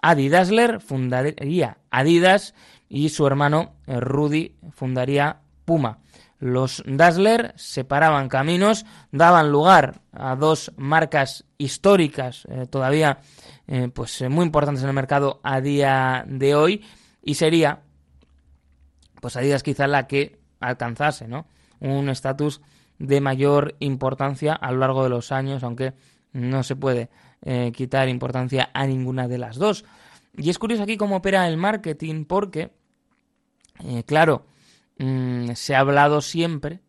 Adi 0.03 0.29
Dassler 0.29 0.81
fundaría 0.81 1.79
Adidas 1.91 2.55
y 2.89 3.09
su 3.09 3.27
hermano 3.27 3.75
eh, 3.87 3.99
Rudy 4.01 4.55
fundaría 4.73 5.41
Puma. 5.65 5.99
Los 6.39 6.83
Dassler 6.87 7.55
separaban 7.57 8.29
caminos, 8.29 8.85
daban 9.11 9.51
lugar 9.51 10.03
a 10.13 10.37
dos 10.37 10.73
marcas 10.77 11.45
históricas 11.57 12.47
eh, 12.51 12.67
todavía 12.67 13.19
eh, 13.67 13.89
pues, 13.93 14.23
muy 14.29 14.45
importantes 14.45 14.83
en 14.83 14.89
el 14.89 14.95
mercado 14.95 15.41
a 15.43 15.61
día 15.61 16.25
de 16.29 16.55
hoy 16.55 16.85
y 17.23 17.35
sería 17.35 17.81
pues 19.21 19.37
Adidas 19.37 19.63
quizá 19.63 19.87
la 19.87 20.07
que 20.07 20.39
alcanzase 20.61 21.27
¿no? 21.27 21.47
un 21.81 22.09
estatus 22.09 22.61
de 22.99 23.21
mayor 23.21 23.77
importancia 23.81 24.55
a 24.55 24.73
lo 24.73 24.79
largo 24.79 25.03
de 25.03 25.11
los 25.11 25.33
años, 25.33 25.63
aunque 25.63 25.95
no 26.33 26.63
se 26.63 26.77
puede 26.77 27.11
eh, 27.43 27.73
quitar 27.75 28.09
importancia 28.09 28.71
a 28.73 28.87
ninguna 28.87 29.29
de 29.29 29.39
las 29.39 29.57
dos. 29.57 29.85
Y 30.37 30.51
es 30.51 30.59
curioso 30.59 30.83
aquí 30.83 30.97
cómo 30.97 31.17
opera 31.17 31.49
el 31.49 31.57
marketing, 31.57 32.25
porque, 32.25 32.73
eh, 33.85 34.05
claro, 34.05 34.47
mm, 34.99 35.53
se 35.55 35.75
ha 35.75 35.81
hablado 35.81 36.21
siempre 36.21 36.81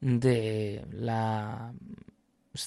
de 0.00 0.84
las 0.90 1.72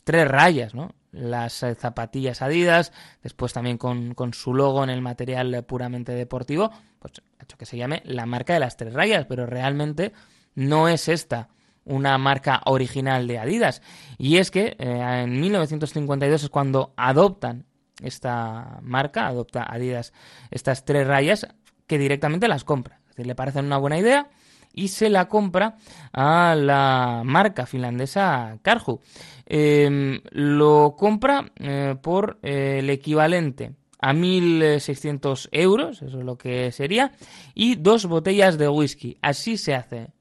tres 0.04 0.28
rayas, 0.28 0.74
¿no? 0.74 0.94
Las 1.12 1.66
zapatillas 1.78 2.42
Adidas, 2.42 2.92
después 3.24 3.54
también 3.54 3.78
con, 3.78 4.14
con, 4.14 4.34
su 4.34 4.54
logo 4.54 4.84
en 4.84 4.90
el 4.90 5.02
material 5.02 5.64
puramente 5.66 6.14
deportivo, 6.14 6.72
pues 7.00 7.14
ha 7.40 7.44
hecho 7.44 7.58
que 7.58 7.66
se 7.66 7.78
llame 7.78 8.02
la 8.06 8.26
marca 8.26 8.54
de 8.54 8.60
las 8.60 8.78
tres 8.78 8.94
rayas, 8.94 9.26
pero 9.26 9.46
realmente 9.46 10.14
no 10.56 10.90
es 10.90 11.08
esta 11.08 11.50
una 11.88 12.18
marca 12.18 12.62
original 12.66 13.28
de 13.28 13.40
Adidas. 13.40 13.82
Y 14.18 14.38
es 14.38 14.52
que 14.52 14.76
eh, 14.78 15.22
en 15.24 15.40
1952 15.40 16.44
es 16.44 16.50
cuando 16.50 16.94
adoptan 16.98 17.66
esta 18.02 18.80
marca, 18.82 19.28
adopta 19.28 19.64
Adidas 19.64 20.14
estas 20.52 20.86
tres 20.86 21.08
rayas, 21.08 21.48
que 21.88 21.98
directamente 21.98 22.48
las 22.48 22.64
compra. 22.64 23.00
Es 23.04 23.16
decir, 23.16 23.28
le 23.28 23.36
parecen 23.36 23.66
una 23.66 23.78
buena 23.78 23.98
idea 23.98 24.30
y 24.74 24.90
se 24.90 25.10
la 25.10 25.28
compra 25.28 25.78
a 26.14 26.56
la 26.56 27.22
marca 27.26 27.66
finlandesa 27.66 28.58
Karhu. 28.62 29.00
Em, 29.46 30.22
lo 30.32 30.96
compra 30.98 31.52
eh, 31.56 31.96
por 32.02 32.38
eh, 32.44 32.78
el 32.80 32.90
equivalente 32.90 33.74
a 34.00 34.14
1.600 34.14 35.50
euros, 35.52 36.02
eso 36.02 36.20
es 36.20 36.26
lo 36.26 36.38
que 36.38 36.72
sería, 36.72 37.14
y 37.56 37.76
dos 37.76 38.06
botellas 38.06 38.58
de 38.58 38.70
whisky. 38.70 39.18
Así 39.22 39.58
se 39.58 39.74
hace. 39.74 40.12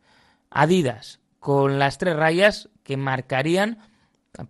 Adidas 0.51 1.21
con 1.41 1.79
las 1.79 1.99
tres 1.99 2.17
rayas 2.17 2.71
que 2.83 2.97
marcarían 2.97 3.79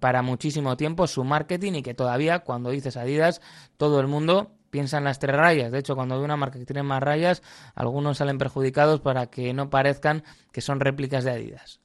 para 0.00 0.22
muchísimo 0.22 0.76
tiempo 0.76 1.06
su 1.06 1.24
marketing 1.24 1.74
y 1.74 1.82
que 1.82 1.94
todavía 1.94 2.40
cuando 2.40 2.70
dices 2.70 2.96
Adidas 2.96 3.40
todo 3.76 4.00
el 4.00 4.06
mundo 4.06 4.55
piensa 4.76 4.98
en 4.98 5.04
las 5.04 5.18
tres 5.18 5.34
rayas. 5.34 5.72
De 5.72 5.78
hecho, 5.78 5.94
cuando 5.94 6.18
ve 6.18 6.24
una 6.26 6.36
marca 6.36 6.58
que 6.58 6.66
tiene 6.66 6.82
más 6.82 7.02
rayas, 7.02 7.42
algunos 7.74 8.18
salen 8.18 8.36
perjudicados 8.36 9.00
para 9.00 9.28
que 9.28 9.54
no 9.54 9.70
parezcan 9.70 10.22
que 10.52 10.60
son 10.60 10.80
réplicas 10.80 11.24
de 11.24 11.30
Adidas. 11.30 11.80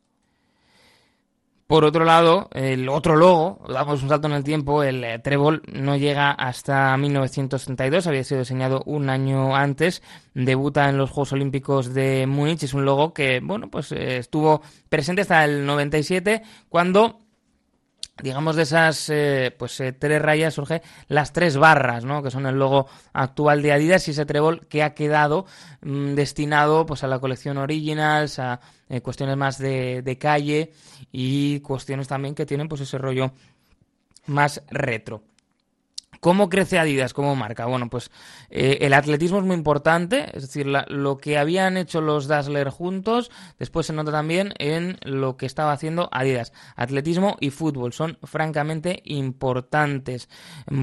Por 1.67 1.86
otro 1.86 2.04
lado, 2.04 2.49
el 2.51 2.89
otro 2.89 3.15
logo, 3.15 3.63
damos 3.69 4.04
un 4.04 4.10
salto 4.10 4.27
en 4.27 4.34
el 4.34 4.43
tiempo, 4.43 4.84
el 4.84 5.06
eh, 5.06 5.19
Trébol 5.19 5.62
no 5.71 5.95
llega 5.95 6.32
hasta 6.32 6.97
1932, 6.97 8.08
había 8.08 8.25
sido 8.25 8.41
diseñado 8.41 8.84
un 8.86 9.10
año 9.10 9.56
antes, 9.56 10.04
debuta 10.34 10.89
en 10.89 10.97
los 10.97 11.12
Juegos 11.12 11.32
Olímpicos 11.32 11.93
de 11.93 12.27
Múnich, 12.27 12.63
es 12.63 12.73
un 12.73 12.84
logo 12.84 13.13
que, 13.13 13.39
bueno, 13.41 13.69
pues 13.69 13.93
eh, 13.93 14.17
estuvo 14.17 14.62
presente 14.89 15.21
hasta 15.21 15.45
el 15.45 15.65
97, 15.65 16.41
cuando 16.67 17.20
digamos 18.21 18.56
de 18.56 18.63
esas 18.63 19.10
eh, 19.10 19.56
pues 19.58 19.80
eh, 19.80 19.93
tres 19.93 20.21
rayas 20.21 20.54
surge 20.54 20.82
las 21.08 21.34
tres 21.34 21.58
barras 21.58 22.06
no 22.06 22.21
que 22.21 22.32
son 22.32 22.45
el 22.45 22.56
logo 22.56 22.88
actual 23.13 23.62
de 23.62 23.71
Adidas 23.71 24.08
y 24.08 24.12
ese 24.12 24.26
trébol 24.26 24.67
que 24.67 24.84
ha 24.84 24.93
quedado 24.93 25.45
mm, 25.82 26.13
destinado 26.13 26.86
pues 26.86 27.04
a 27.04 27.08
la 27.08 27.19
colección 27.19 27.58
Originals 27.58 28.39
a 28.39 28.60
eh, 28.89 29.02
cuestiones 29.02 29.38
más 29.38 29.58
de, 29.58 30.02
de, 30.02 30.17
calle 30.17 30.71
y 31.12 31.62
cuestiones 31.62 32.08
también 32.08 32.36
que 32.36 32.45
tienen 32.45 32.67
pues 32.67 32.82
ese 32.82 32.97
rollo 32.97 33.32
más 34.28 34.62
retro 34.69 35.24
¿Cómo 36.21 36.49
crece 36.49 36.77
Adidas 36.77 37.15
como 37.15 37.36
marca? 37.36 37.65
Bueno, 37.65 37.89
pues 37.89 38.12
eh, 38.51 38.77
el 38.81 38.93
atletismo 38.93 39.39
es 39.39 39.43
muy 39.43 39.55
importante, 39.55 40.29
es 40.38 40.43
decir, 40.43 40.67
lo 40.67 41.17
que 41.17 41.39
habían 41.39 41.77
hecho 41.77 41.99
los 41.99 42.27
Dassler 42.27 42.69
juntos, 42.69 43.31
después 43.57 43.88
se 43.88 43.93
nota 43.93 44.12
también 44.12 44.53
en 44.60 44.99
lo 45.01 45.36
que 45.36 45.47
estaba 45.47 45.71
haciendo 45.71 46.10
Adidas. 46.12 46.53
Atletismo 46.75 47.38
y 47.39 47.49
fútbol 47.49 47.91
son 47.91 48.19
francamente 48.21 49.01
importantes. 49.05 50.29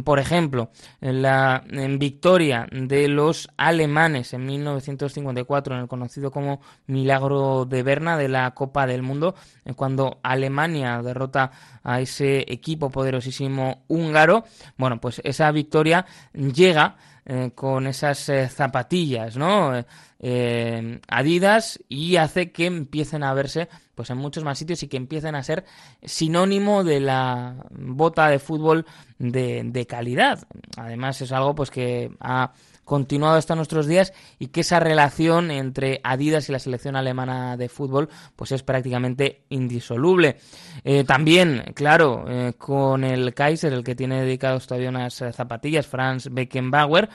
Por 0.05 0.19
ejemplo, 0.19 0.73
la 1.01 1.63
victoria 2.01 2.67
de 2.73 3.07
los 3.07 3.49
alemanes 3.57 4.35
en 4.35 4.45
1954 4.45 5.77
en 5.77 5.83
el 5.83 5.89
conocido 5.89 6.33
como 6.33 6.61
Milagro 6.89 7.65
de 7.65 7.85
Berna 7.85 8.19
de 8.19 8.29
la 8.29 8.51
Copa 8.57 8.89
del 8.89 9.03
Mundo, 9.03 9.37
cuando 9.77 10.19
Alemania 10.23 11.03
derrota 11.03 11.51
a 11.83 12.01
ese 12.01 12.45
equipo 12.53 12.91
poderosísimo 12.91 13.85
húngaro, 13.89 14.45
bueno, 14.77 15.01
pues 15.01 15.21
esa 15.25 15.51
victoria 15.53 16.07
llega 16.33 16.97
eh, 17.25 17.51
con 17.55 17.87
esas 17.87 18.29
eh, 18.31 18.49
zapatillas, 18.49 19.37
¿no? 19.37 19.85
Eh, 20.21 21.01
Adidas 21.09 21.79
y 21.89 22.17
hace 22.17 22.51
que 22.51 22.67
empiecen 22.67 23.23
a 23.23 23.35
verse 23.35 23.69
pues 23.95 24.11
en 24.11 24.17
muchos 24.17 24.45
más 24.45 24.59
sitios 24.59 24.83
y 24.83 24.89
que 24.89 24.97
empiecen 24.97 25.35
a 25.35 25.43
ser 25.43 25.65
sinónimo 26.03 26.85
de 26.85 27.01
la 27.01 27.67
bota 27.71 28.29
de 28.29 28.39
fútbol 28.39 28.87
de, 29.19 29.63
de 29.65 29.87
calidad. 29.87 30.47
Además 30.77 31.21
es 31.21 31.31
algo 31.31 31.55
pues 31.55 31.71
que 31.71 32.11
ha 32.21 32.53
continuado 32.89 33.37
hasta 33.37 33.55
nuestros 33.55 33.87
días 33.87 34.15
y 34.39 34.49
que 34.49 34.63
esa 34.63 34.81
relación 34.81 35.51
entre 35.51 36.01
Adidas 36.03 36.49
y 36.49 36.53
la 36.53 36.59
selección 36.59 36.97
alemana 36.97 37.59
de 37.59 37.69
fútbol 37.69 38.09
pues 38.35 38.51
es 38.51 38.63
prácticamente 38.63 39.43
indisoluble. 39.51 40.39
Eh, 40.85 41.05
también, 41.05 41.73
claro, 41.75 42.25
eh, 42.27 42.55
con 42.57 43.05
el 43.05 43.35
Kaiser, 43.35 43.75
el 43.75 43.85
que 43.85 43.95
tiene 43.95 44.23
dedicados 44.23 44.67
todavía 44.67 44.89
unas 44.89 45.21
eh, 45.21 45.33
zapatillas, 45.35 45.87
Franz 45.87 46.29
Beckenbauer, 46.33 47.11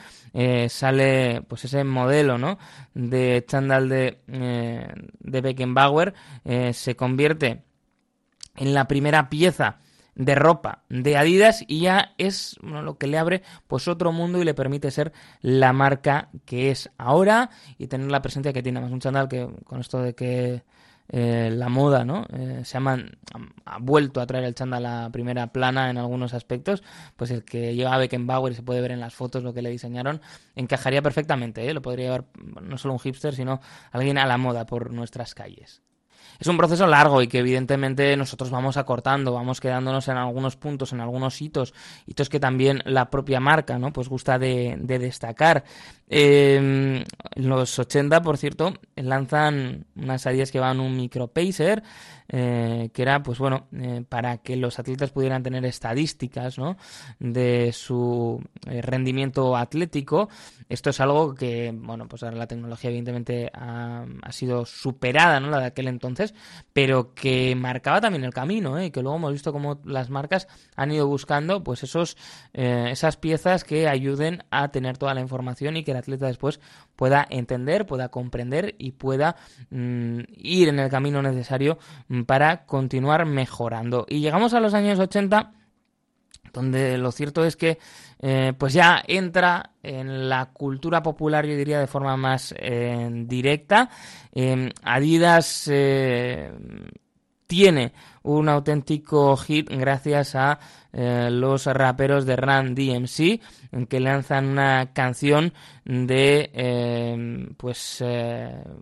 sale 0.68 1.42
pues 1.48 1.64
ese 1.64 1.82
modelo 1.82 2.38
¿no? 2.38 2.58
de 2.94 3.44
chándal 3.46 3.88
de, 3.88 4.18
de 4.26 5.40
Beckenbauer, 5.40 6.14
se 6.72 6.96
convierte 6.96 7.62
en 8.56 8.74
la 8.74 8.86
primera 8.86 9.28
pieza 9.28 9.78
de 10.14 10.34
ropa 10.34 10.84
de 10.88 11.16
Adidas 11.16 11.64
y 11.66 11.80
ya 11.80 12.14
es 12.18 12.56
lo 12.62 12.98
que 12.98 13.06
le 13.06 13.18
abre 13.18 13.42
pues 13.66 13.88
otro 13.88 14.12
mundo 14.12 14.40
y 14.40 14.44
le 14.44 14.54
permite 14.54 14.90
ser 14.90 15.12
la 15.40 15.72
marca 15.72 16.30
que 16.44 16.70
es 16.70 16.90
ahora 16.98 17.50
y 17.78 17.88
tener 17.88 18.10
la 18.10 18.22
presencia 18.22 18.52
que 18.52 18.62
tiene 18.62 18.80
más 18.80 18.92
un 18.92 19.00
chandal 19.00 19.28
que 19.28 19.48
con 19.64 19.80
esto 19.80 20.00
de 20.00 20.14
que 20.14 20.62
eh, 21.08 21.50
la 21.52 21.68
moda, 21.68 22.04
¿no? 22.04 22.26
Eh, 22.32 22.62
se 22.64 22.78
ha, 22.78 22.96
vuelto 23.78 24.20
a 24.22 24.26
traer 24.26 24.44
el 24.44 24.54
chándal 24.54 24.86
a 24.86 25.02
la 25.02 25.10
primera 25.10 25.52
plana 25.52 25.90
en 25.90 25.98
algunos 25.98 26.32
aspectos, 26.32 26.82
pues 27.16 27.30
el 27.30 27.44
que 27.44 27.74
lleva 27.74 27.98
Beckenbauer 27.98 28.52
y 28.52 28.56
se 28.56 28.62
puede 28.62 28.80
ver 28.80 28.90
en 28.90 29.00
las 29.00 29.14
fotos 29.14 29.42
lo 29.42 29.52
que 29.52 29.60
le 29.60 29.68
diseñaron, 29.68 30.22
encajaría 30.54 31.02
perfectamente, 31.02 31.68
¿eh? 31.68 31.74
Lo 31.74 31.82
podría 31.82 32.06
llevar 32.06 32.24
no 32.62 32.78
solo 32.78 32.94
un 32.94 33.00
hipster, 33.00 33.34
sino 33.34 33.60
alguien 33.92 34.16
a 34.16 34.26
la 34.26 34.38
moda 34.38 34.64
por 34.64 34.92
nuestras 34.92 35.34
calles 35.34 35.82
es 36.38 36.46
un 36.46 36.56
proceso 36.56 36.86
largo 36.86 37.22
y 37.22 37.28
que 37.28 37.38
evidentemente 37.38 38.16
nosotros 38.16 38.50
vamos 38.50 38.76
acortando, 38.76 39.32
vamos 39.32 39.60
quedándonos 39.60 40.08
en 40.08 40.16
algunos 40.16 40.56
puntos, 40.56 40.92
en 40.92 41.00
algunos 41.00 41.40
hitos, 41.40 41.74
hitos 42.06 42.28
que 42.28 42.40
también 42.40 42.82
la 42.84 43.10
propia 43.10 43.40
marca, 43.40 43.78
¿no? 43.78 43.92
Pues 43.92 44.08
gusta 44.08 44.38
de, 44.38 44.76
destacar. 44.78 45.64
Eh, 46.08 47.04
los 47.36 47.78
80, 47.78 48.22
por 48.22 48.36
cierto, 48.36 48.74
lanzan 48.96 49.86
unas 49.96 50.26
adidas 50.26 50.50
que 50.50 50.60
van 50.60 50.80
un 50.80 50.96
micro 50.96 51.28
pacer, 51.28 51.82
eh, 52.28 52.90
que 52.94 53.02
era, 53.02 53.22
pues 53.22 53.38
bueno, 53.38 53.68
eh, 53.72 54.02
para 54.08 54.38
que 54.38 54.56
los 54.56 54.78
atletas 54.78 55.10
pudieran 55.10 55.42
tener 55.42 55.64
estadísticas 55.66 56.58
¿no? 56.58 56.76
de 57.18 57.70
su 57.72 58.42
eh, 58.66 58.80
rendimiento 58.80 59.56
atlético. 59.56 60.30
Esto 60.68 60.90
es 60.90 61.00
algo 61.00 61.34
que, 61.34 61.72
bueno, 61.74 62.08
pues 62.08 62.22
ahora 62.22 62.36
la 62.36 62.46
tecnología 62.46 62.88
evidentemente 62.88 63.50
ha, 63.52 64.06
sido 64.30 64.64
superada, 64.64 65.38
¿no? 65.38 65.50
La 65.50 65.60
de 65.60 65.66
aquel 65.66 65.86
entonces, 65.86 66.34
pero 66.72 67.14
que 67.14 67.54
marcaba 67.54 68.00
también 68.00 68.24
el 68.24 68.32
camino, 68.32 68.78
¿eh? 68.78 68.90
que 68.90 69.02
luego 69.02 69.18
hemos 69.18 69.32
visto 69.32 69.52
cómo 69.52 69.80
las 69.84 70.08
marcas 70.08 70.48
han 70.74 70.90
ido 70.90 71.06
buscando, 71.06 71.62
pues 71.62 71.82
esos, 71.82 72.16
esas 72.52 73.16
piezas 73.16 73.62
que 73.62 73.86
ayuden 73.86 74.42
a 74.50 74.68
tener 74.68 74.96
toda 74.96 75.14
la 75.14 75.20
información 75.20 75.76
y 75.76 75.84
que 75.84 75.92
el 75.92 75.98
atleta 75.98 76.26
después 76.26 76.58
pueda 76.96 77.26
entender, 77.28 77.86
pueda 77.86 78.08
comprender 78.08 78.74
y 78.78 78.92
pueda 78.92 79.36
mm, 79.70 80.20
ir 80.36 80.68
en 80.68 80.78
el 80.78 80.90
camino 80.90 81.22
necesario 81.22 81.78
para 82.26 82.64
continuar 82.66 83.26
mejorando. 83.26 84.06
Y 84.08 84.20
llegamos 84.20 84.54
a 84.54 84.60
los 84.60 84.74
años 84.74 84.98
80 84.98 85.52
donde 86.54 86.96
lo 86.96 87.12
cierto 87.12 87.44
es 87.44 87.56
que 87.56 87.78
eh, 88.20 88.54
pues 88.56 88.72
ya 88.72 89.02
entra 89.06 89.72
en 89.82 90.28
la 90.28 90.46
cultura 90.46 91.02
popular, 91.02 91.44
yo 91.44 91.56
diría 91.56 91.80
de 91.80 91.86
forma 91.86 92.16
más 92.16 92.54
eh, 92.56 93.10
directa. 93.26 93.90
Em, 94.32 94.70
Adidas 94.82 95.68
eh, 95.70 96.50
tiene 97.54 97.92
un 98.24 98.48
auténtico 98.48 99.36
hit 99.36 99.70
gracias 99.70 100.34
a 100.34 100.58
los 100.92 101.66
raperos 101.66 102.26
de 102.26 102.34
Run 102.34 102.74
DMC 102.74 103.86
que 103.88 104.00
lanzan 104.00 104.46
una 104.46 104.92
canción 104.92 105.52
de 105.84 106.50
em, 106.52 107.54
pues 107.56 108.02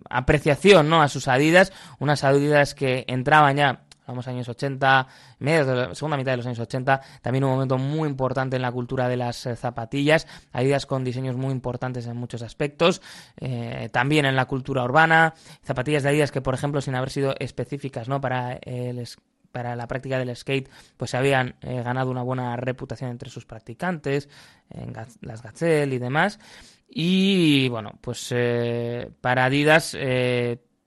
apreciación 0.09 0.89
¿no? 0.89 1.03
a 1.03 1.07
sus 1.07 1.27
Adidas, 1.27 1.71
unas 1.99 2.23
Adidas 2.23 2.73
que 2.73 3.05
entraban 3.07 3.57
ya 3.57 3.83
vamos 4.07 4.27
años 4.27 4.47
80, 4.49 5.07
mediados 5.39 5.67
de 5.67 5.75
la 5.75 5.95
segunda 5.95 6.17
mitad 6.17 6.31
de 6.31 6.37
los 6.37 6.45
años 6.45 6.59
80, 6.59 7.01
también 7.21 7.43
un 7.43 7.51
momento 7.51 7.77
muy 7.77 8.09
importante 8.09 8.55
en 8.55 8.61
la 8.61 8.71
cultura 8.71 9.07
de 9.07 9.17
las 9.17 9.45
eh, 9.45 9.55
zapatillas, 9.55 10.27
Adidas 10.51 10.85
con 10.85 11.03
diseños 11.03 11.35
muy 11.35 11.51
importantes 11.51 12.07
en 12.07 12.17
muchos 12.17 12.41
aspectos, 12.41 13.01
eh, 13.37 13.89
también 13.91 14.25
en 14.25 14.35
la 14.35 14.45
cultura 14.45 14.83
urbana, 14.83 15.33
zapatillas 15.63 16.03
de 16.03 16.09
Adidas 16.09 16.31
que, 16.31 16.41
por 16.41 16.53
ejemplo, 16.53 16.81
sin 16.81 16.95
haber 16.95 17.09
sido 17.09 17.35
específicas 17.39 18.07
¿no? 18.07 18.21
para 18.21 18.53
el 18.53 19.07
para 19.51 19.75
la 19.75 19.87
práctica 19.87 20.17
del 20.17 20.35
skate, 20.35 20.67
pues 20.97 21.11
se 21.11 21.17
habían 21.17 21.55
eh, 21.61 21.83
ganado 21.83 22.09
una 22.09 22.23
buena 22.23 22.55
reputación 22.55 23.11
entre 23.11 23.29
sus 23.29 23.45
practicantes, 23.45 24.27
en 24.71 24.93
las 25.21 25.43
Gazelle 25.43 25.93
y 25.93 25.99
demás. 25.99 26.39
Y 26.89 27.69
bueno, 27.69 27.91
pues 28.01 28.33
para 29.21 29.45
Adidas 29.45 29.95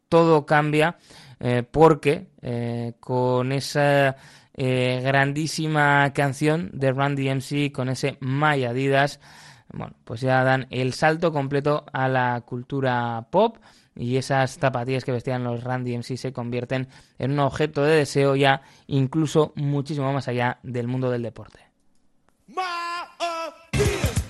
todo 0.08 0.46
cambia 0.46 0.96
eh, 1.40 1.62
porque 1.70 2.28
eh, 2.42 2.94
con 3.00 3.52
esa 3.52 4.16
eh, 4.54 5.00
grandísima 5.02 6.12
canción 6.12 6.70
de 6.72 6.92
Randy 6.92 7.28
MC, 7.28 7.72
con 7.72 7.88
ese 7.88 8.18
My 8.20 8.64
Adidas, 8.64 9.20
bueno, 9.72 9.94
pues 10.04 10.20
ya 10.20 10.42
dan 10.44 10.66
el 10.70 10.92
salto 10.92 11.32
completo 11.32 11.84
a 11.92 12.08
la 12.08 12.40
cultura 12.46 13.26
pop 13.30 13.58
y 13.94 14.16
esas 14.16 14.58
zapatillas 14.58 15.04
que 15.04 15.12
vestían 15.12 15.44
los 15.44 15.64
Randy 15.64 15.96
MC 15.96 16.16
se 16.16 16.32
convierten 16.32 16.88
en 17.18 17.32
un 17.32 17.40
objeto 17.40 17.82
de 17.82 17.96
deseo 17.96 18.36
ya 18.36 18.62
incluso 18.86 19.52
muchísimo 19.56 20.12
más 20.12 20.28
allá 20.28 20.58
del 20.62 20.86
mundo 20.86 21.10
del 21.10 21.22
deporte. 21.22 21.66
all 23.18 24.25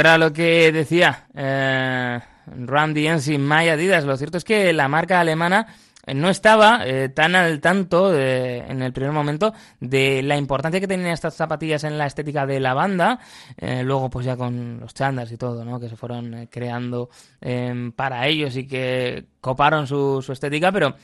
era 0.00 0.18
lo 0.18 0.32
que 0.32 0.72
decía 0.72 1.26
eh, 1.34 2.18
Run 2.46 2.94
DMC 2.94 3.38
My 3.38 3.68
Adidas. 3.68 4.04
Lo 4.04 4.16
cierto 4.16 4.38
es 4.38 4.44
que 4.44 4.72
la 4.72 4.88
marca 4.88 5.20
alemana 5.20 5.66
no 6.14 6.28
estaba 6.28 6.86
eh, 6.86 7.08
tan 7.08 7.34
al 7.34 7.60
tanto 7.60 8.14
en 8.14 8.82
el 8.82 8.92
primer 8.92 9.12
momento 9.12 9.52
de 9.80 10.22
la 10.22 10.36
importancia 10.36 10.80
que 10.80 10.88
tenían 10.88 11.10
estas 11.10 11.34
zapatillas 11.34 11.84
en 11.84 11.98
la 11.98 12.06
estética 12.06 12.46
de 12.46 12.60
la 12.60 12.74
banda, 12.74 13.18
eh, 13.56 13.82
luego 13.82 14.10
pues 14.10 14.26
ya 14.26 14.36
con 14.36 14.80
los 14.80 14.94
chandas 14.94 15.30
y 15.32 15.36
todo, 15.36 15.64
¿no? 15.64 15.78
que 15.80 15.88
se 15.88 15.96
fueron 15.96 16.34
eh, 16.34 16.48
creando 16.50 17.10
em, 17.40 17.92
para 17.92 18.26
ellos 18.26 18.56
y 18.56 18.66
que 18.66 19.26
coparon 19.40 19.86
su, 19.86 20.20
su 20.22 20.32
estética, 20.32 20.70
pero 20.70 20.96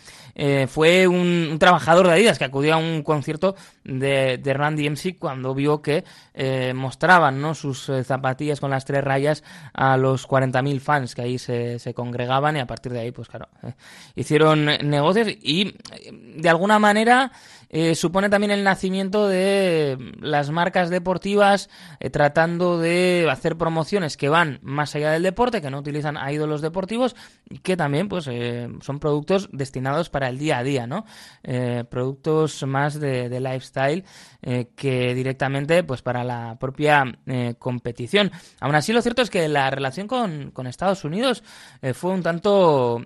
fue 0.69 1.07
un, 1.07 1.57
trabajador 1.59 2.07
de 2.07 2.12
Adidas 2.12 2.38
que 2.38 2.45
acudió 2.45 2.75
a 2.75 2.77
un 2.77 3.03
concierto 3.03 3.57
de, 3.83 4.37
de 4.37 4.53
Randy 4.53 4.90
MC 4.90 5.19
cuando 5.19 5.55
vio 5.55 5.81
que 5.81 6.05
mostraban 6.75 7.40
¿no? 7.40 7.55
sus 7.55 7.90
zapatillas 8.05 8.61
con 8.61 8.71
las 8.71 8.85
tres 8.85 9.03
rayas 9.03 9.42
a 9.73 9.97
los 9.97 10.29
40.000 10.29 10.81
fans 10.81 11.14
que 11.14 11.23
ahí 11.23 11.38
se, 11.38 11.79
se, 11.79 11.95
congregaban 11.95 12.59
y 12.59 12.61
a 12.61 12.66
partir 12.66 12.92
de 12.92 13.01
ahí, 13.01 13.11
pues 13.11 13.29
claro, 13.29 13.49
hicieron 14.14 14.69
negocios 14.97 15.29
y 15.43 15.75
de 16.37 16.49
alguna 16.49 16.79
manera 16.79 17.31
eh, 17.68 17.94
supone 17.94 18.29
también 18.29 18.52
el 18.52 18.62
nacimiento 18.62 19.29
de 19.29 19.98
las 20.20 20.50
marcas 20.50 20.88
deportivas 20.88 21.68
eh, 21.98 22.11
tratando 22.11 22.79
de 22.79 23.26
hacer 23.31 23.57
promociones 23.57 24.16
que 24.16 24.29
van 24.29 24.61
más 24.62 24.94
allá 24.94 25.11
del 25.11 25.24
deporte, 25.24 25.61
que 25.61 25.70
no 25.70 25.79
utilizan 25.79 26.16
a 26.16 26.33
ídolos 26.33 26.61
deportivos 26.61 27.16
y 27.48 27.59
que 27.59 27.76
también 27.76 28.09
pues 28.09 28.29
eh, 28.31 28.68
son 28.81 29.00
productos 29.00 29.48
destinados 29.52 30.11
para 30.11 30.29
el 30.29 30.38
día 30.38 30.59
a 30.59 30.62
día, 30.62 30.87
¿no? 30.87 31.05
productos 31.90 32.64
más 32.66 32.98
de, 32.98 33.29
de 33.29 33.40
lifestyle 33.40 34.05
que 34.74 35.14
directamente 35.14 35.83
pues 35.85 36.02
para 36.02 36.24
la 36.24 36.57
propia 36.59 37.05
competición. 37.59 38.31
Aún 38.61 38.74
así 38.74 38.92
lo 38.92 39.02
cierto 39.02 39.22
es 39.22 39.31
que 39.31 39.48
la 39.48 39.70
relación 39.70 40.09
con, 40.09 40.50
con 40.50 40.66
Estados 40.66 41.05
Unidos 41.05 41.42
fue 41.94 42.12
un 42.12 42.22
tanto 42.22 43.02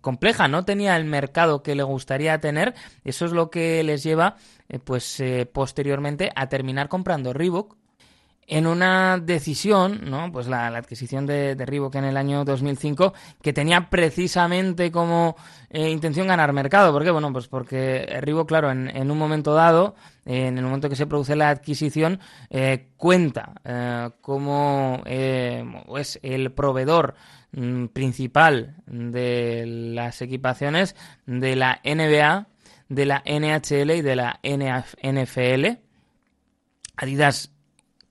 compleja, 0.00 0.48
no 0.48 0.64
tenía 0.64 0.96
el 0.96 1.04
mercado 1.04 1.62
que 1.62 1.74
le 1.74 1.82
gustaría 1.82 2.40
tener, 2.40 2.74
eso 3.04 3.24
es 3.24 3.32
lo 3.32 3.50
que 3.50 3.63
les 3.82 4.02
lleva 4.02 4.36
eh, 4.68 4.78
pues 4.78 5.20
eh, 5.20 5.46
posteriormente 5.46 6.30
a 6.34 6.48
terminar 6.48 6.88
comprando 6.88 7.32
Reebok 7.32 7.76
en 8.46 8.66
una 8.66 9.18
decisión, 9.18 10.02
¿no? 10.10 10.30
Pues 10.30 10.48
la, 10.48 10.66
adquisición 10.66 11.26
de, 11.26 11.54
de, 11.54 11.64
Reebok 11.64 11.94
en 11.94 12.04
el 12.04 12.16
año 12.16 12.44
2005, 12.44 13.14
que 13.40 13.54
tenía 13.54 13.88
precisamente 13.88 14.90
como 14.90 15.36
eh, 15.70 15.88
intención 15.88 16.26
ganar 16.26 16.52
mercado. 16.52 16.92
¿Por 16.92 17.04
qué? 17.04 17.10
Bueno, 17.10 17.32
pues 17.32 17.48
porque 17.48 18.06
Reebok, 18.20 18.48
claro, 18.48 18.70
en, 18.70 19.10
un 19.10 19.18
momento 19.18 19.54
dado, 19.54 19.94
en 20.26 20.58
el 20.58 20.64
momento 20.64 20.90
que 20.90 20.96
se 20.96 21.06
produce 21.06 21.36
la 21.36 21.48
adquisición, 21.48 22.20
cuenta 22.98 23.54
como 24.20 25.02
es 25.06 26.18
el 26.22 26.52
proveedor 26.52 27.14
mm, 27.52 27.86
principal 27.86 28.76
de 28.86 29.64
las 29.66 30.20
equipaciones 30.20 30.96
de 31.24 31.56
la 31.56 31.80
NBA 31.82 32.48
de 32.88 33.06
la 33.06 33.22
NHL 33.24 33.90
y 33.90 34.02
de 34.02 34.16
la 34.16 34.40
NFL. 34.42 35.66
Adidas 36.96 37.50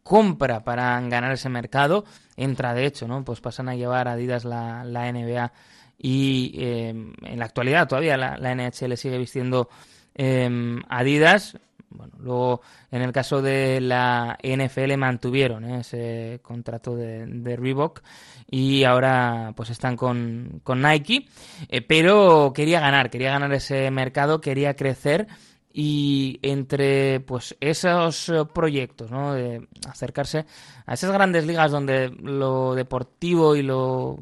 compra 0.04 0.64
para 0.64 1.00
ganar 1.02 1.32
ese 1.32 1.50
mercado, 1.50 2.06
entra 2.36 2.74
de 2.74 2.86
hecho, 2.86 3.08
¿no? 3.08 3.24
Pues 3.24 3.40
pasan 3.40 3.70
a 3.70 3.76
llevar 3.76 4.08
Adidas 4.08 4.44
la, 4.46 4.84
la 4.84 5.12
NBA 5.12 5.52
y 5.98 6.52
em, 6.58 7.14
en 7.24 7.40
la 7.40 7.46
actualidad 7.46 7.88
todavía 7.88 8.18
la, 8.18 8.56
NHL 8.56 8.98
sigue 8.98 9.18
vistiendo 9.18 9.70
em, 10.14 10.82
Adidas. 10.90 11.58
Bueno, 11.94 12.14
luego 12.20 12.62
en 12.92 13.02
el 13.02 13.12
caso 13.12 13.42
de 13.42 13.80
la 13.82 14.38
NFL 14.42 14.98
mantuvieron 14.98 15.66
¿eh? 15.66 15.80
ese 15.82 16.40
contrato 16.42 16.96
de, 16.96 17.56
Reebok 17.56 18.02
y 18.50 18.84
ahora 18.84 19.54
pues 19.56 19.70
están 19.70 19.96
con, 19.96 20.62
con 20.64 20.82
Nike, 20.82 21.28
eh, 21.70 21.82
pero 21.82 22.52
quería 22.54 22.80
ganar, 22.80 23.10
quería 23.10 23.32
ganar 23.32 23.54
ese 23.54 23.90
mercado, 23.92 24.42
quería 24.42 24.76
crecer 24.76 25.28
y 25.72 26.40
entre 26.44 27.20
pues 27.22 27.56
esos 27.60 28.32
proyectos, 28.54 29.10
¿no? 29.10 29.34
de 29.34 29.68
acercarse 29.90 30.46
a 30.86 30.94
esas 30.94 31.12
grandes 31.12 31.46
ligas 31.46 31.72
donde 31.72 32.10
lo 32.10 32.76
deportivo 32.76 33.56
y 33.56 33.64
lo 33.64 34.20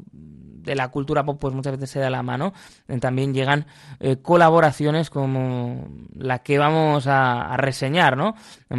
de 0.62 0.74
la 0.74 0.88
cultura 0.88 1.24
pop 1.24 1.38
pues 1.40 1.54
muchas 1.54 1.72
veces 1.72 1.90
se 1.90 2.00
da 2.00 2.10
la 2.10 2.22
mano, 2.22 2.52
eh, 2.88 2.98
también 2.98 3.34
llegan 3.34 3.66
eh, 4.00 4.16
colaboraciones 4.16 5.10
como 5.10 5.88
la 6.16 6.40
que 6.40 6.58
vamos 6.58 7.06
a, 7.06 7.56
reseñar, 7.56 8.16
¿no? 8.16 8.34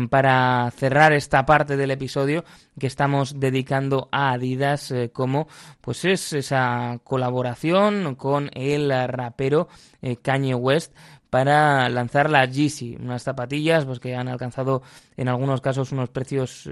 Para 0.10 0.72
cerrar 0.76 1.14
esta 1.14 1.46
parte 1.46 1.78
del 1.78 1.92
episodio 1.92 2.44
que 2.80 2.88
estamos 2.88 3.40
dedicando 3.40 4.10
a 4.12 4.32
Adidas 4.32 4.92
eh, 4.92 5.12
como 5.14 5.48
pues 5.82 6.06
es 6.06 6.34
esa 6.34 7.00
colaboración 7.04 8.16
con 8.16 8.50
el 8.54 8.92
rapero 9.08 9.68
Kanye 10.22 10.56
West 10.56 10.96
para 11.30 11.88
lanzar 11.90 12.30
la 12.30 12.46
Yeezy, 12.46 12.98
unas 13.00 13.24
zapatillas 13.24 13.86
pues 13.86 14.00
que 14.00 14.16
han 14.16 14.28
alcanzado 14.28 14.82
en 15.18 15.28
algunos 15.28 15.62
casos 15.62 15.92
unos 15.92 16.10
precios 16.10 16.70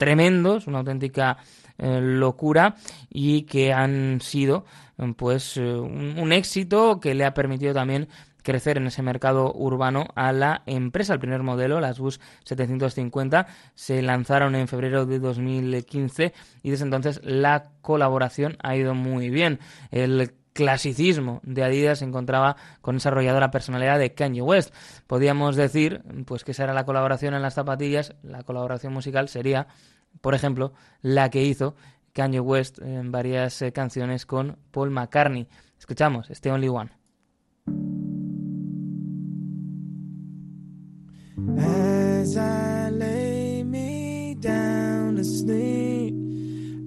tremendos, 0.00 0.66
una 0.66 0.78
auténtica 0.78 1.36
eh, 1.76 2.00
locura 2.00 2.74
y 3.10 3.42
que 3.42 3.74
han 3.74 4.22
sido 4.22 4.64
pues 5.16 5.58
eh, 5.58 5.62
un, 5.62 6.32
éxito 6.32 7.00
que 7.00 7.14
le 7.14 7.26
ha 7.26 7.34
permitido 7.34 7.74
también 7.74 8.08
crecer 8.42 8.78
en 8.78 8.86
ese 8.86 9.02
mercado 9.02 9.52
urbano 9.54 10.06
a 10.14 10.32
la 10.32 10.62
empresa. 10.64 11.12
El 11.12 11.20
primer 11.20 11.42
modelo, 11.42 11.80
las 11.80 11.98
Bus 11.98 12.18
750, 12.44 13.46
se 13.74 14.00
lanzaron 14.00 14.54
en 14.54 14.68
febrero 14.68 15.04
de 15.04 15.18
2015 15.18 16.32
y 16.62 16.70
desde 16.70 16.84
entonces 16.84 17.20
la 17.22 17.70
colaboración 17.82 18.56
ha 18.62 18.76
ido 18.76 18.94
muy 18.94 19.28
bien. 19.28 19.58
El 19.90 20.32
clasicismo 20.52 21.40
de 21.42 21.64
Adidas 21.64 22.00
se 22.00 22.04
encontraba 22.04 22.56
con 22.80 22.96
esa 22.96 23.10
arrolladora 23.10 23.50
personalidad 23.50 23.98
de 23.98 24.14
Kanye 24.14 24.42
West. 24.42 24.74
Podíamos 25.06 25.56
decir, 25.56 26.02
pues 26.26 26.44
que 26.44 26.52
esa 26.52 26.64
era 26.64 26.74
la 26.74 26.84
colaboración 26.84 27.34
en 27.34 27.42
las 27.42 27.54
zapatillas, 27.54 28.14
la 28.22 28.42
colaboración 28.42 28.92
musical 28.92 29.28
sería 29.28 29.68
por 30.20 30.34
ejemplo, 30.34 30.72
la 31.02 31.30
que 31.30 31.44
hizo 31.44 31.74
Kanye 32.12 32.40
West 32.40 32.80
en 32.80 33.12
varias 33.12 33.62
eh, 33.62 33.72
canciones 33.72 34.26
con 34.26 34.58
Paul 34.70 34.90
McCartney. 34.90 35.48
Escuchamos 35.78 36.28
este 36.30 36.50
Only 36.50 36.68
One. 36.68 36.90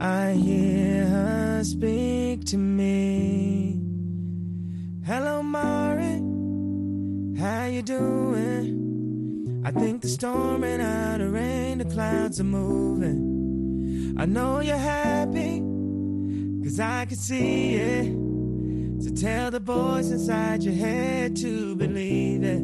I 0.03 0.33
hear 0.33 1.05
her 1.05 1.63
speak 1.63 2.43
to 2.47 2.57
me. 2.57 3.79
Hello, 5.05 5.41
Mari, 5.41 6.19
how 7.39 7.67
you 7.67 7.81
doing? 7.81 9.61
I 9.63 9.71
think 9.71 10.01
the 10.01 10.09
storm 10.09 10.65
and 10.65 10.81
out 10.81 11.21
of 11.21 11.31
rain, 11.31 11.77
the 11.77 11.85
clouds 11.85 12.41
are 12.41 12.43
moving. 12.43 14.15
I 14.17 14.25
know 14.25 14.59
you're 14.59 14.75
happy, 14.75 15.61
cause 16.65 16.81
I 16.81 17.05
can 17.05 17.15
see 17.15 17.75
it. 17.75 18.11
So 19.05 19.09
tell 19.15 19.51
the 19.51 19.61
voice 19.61 20.11
inside 20.11 20.63
your 20.63 20.73
head 20.73 21.37
to 21.37 21.77
believe 21.77 22.43
it. 22.43 22.61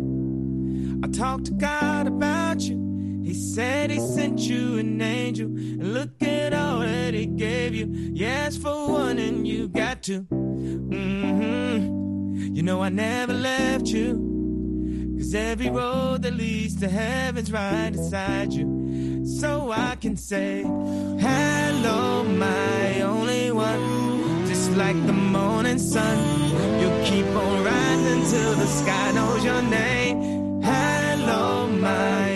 I 1.05 1.07
talked 1.07 1.45
to 1.45 1.53
God 1.53 2.05
about 2.07 2.59
you. 2.59 2.88
He 3.29 3.35
said 3.35 3.91
he 3.91 3.99
sent 3.99 4.39
you 4.39 4.79
an 4.79 4.99
angel. 4.99 5.45
And 5.45 5.93
look 5.93 6.23
at 6.23 6.51
all 6.51 6.79
that 6.79 7.13
he 7.13 7.27
gave 7.27 7.75
you. 7.75 7.85
Yes, 8.11 8.57
for 8.57 8.89
one, 8.89 9.19
and 9.19 9.47
you 9.47 9.67
got 9.67 10.01
to. 10.03 10.21
Mm-hmm. 10.23 11.75
You 12.55 12.63
know 12.63 12.81
I 12.81 12.89
never 12.89 13.33
left 13.33 13.85
you. 13.85 15.15
Cause 15.19 15.35
every 15.35 15.69
road 15.69 16.23
that 16.23 16.33
leads 16.33 16.79
to 16.79 16.89
heaven's 16.89 17.51
right 17.51 17.93
inside 17.93 18.51
you. 18.51 19.23
So 19.27 19.71
I 19.71 19.95
can 19.97 20.17
say, 20.17 20.63
Hello, 20.63 22.23
my 22.23 23.01
only 23.01 23.51
one. 23.51 24.47
Just 24.47 24.71
like 24.71 25.05
the 25.05 25.13
morning 25.13 25.77
sun, 25.77 26.17
you'll 26.81 27.05
keep 27.05 27.27
on 27.27 27.63
rising 27.63 28.23
till 28.31 28.55
the 28.55 28.65
sky 28.65 29.11
knows 29.11 29.45
your 29.45 29.61
name. 29.61 30.63
Hello, 30.63 31.67
my. 31.67 32.28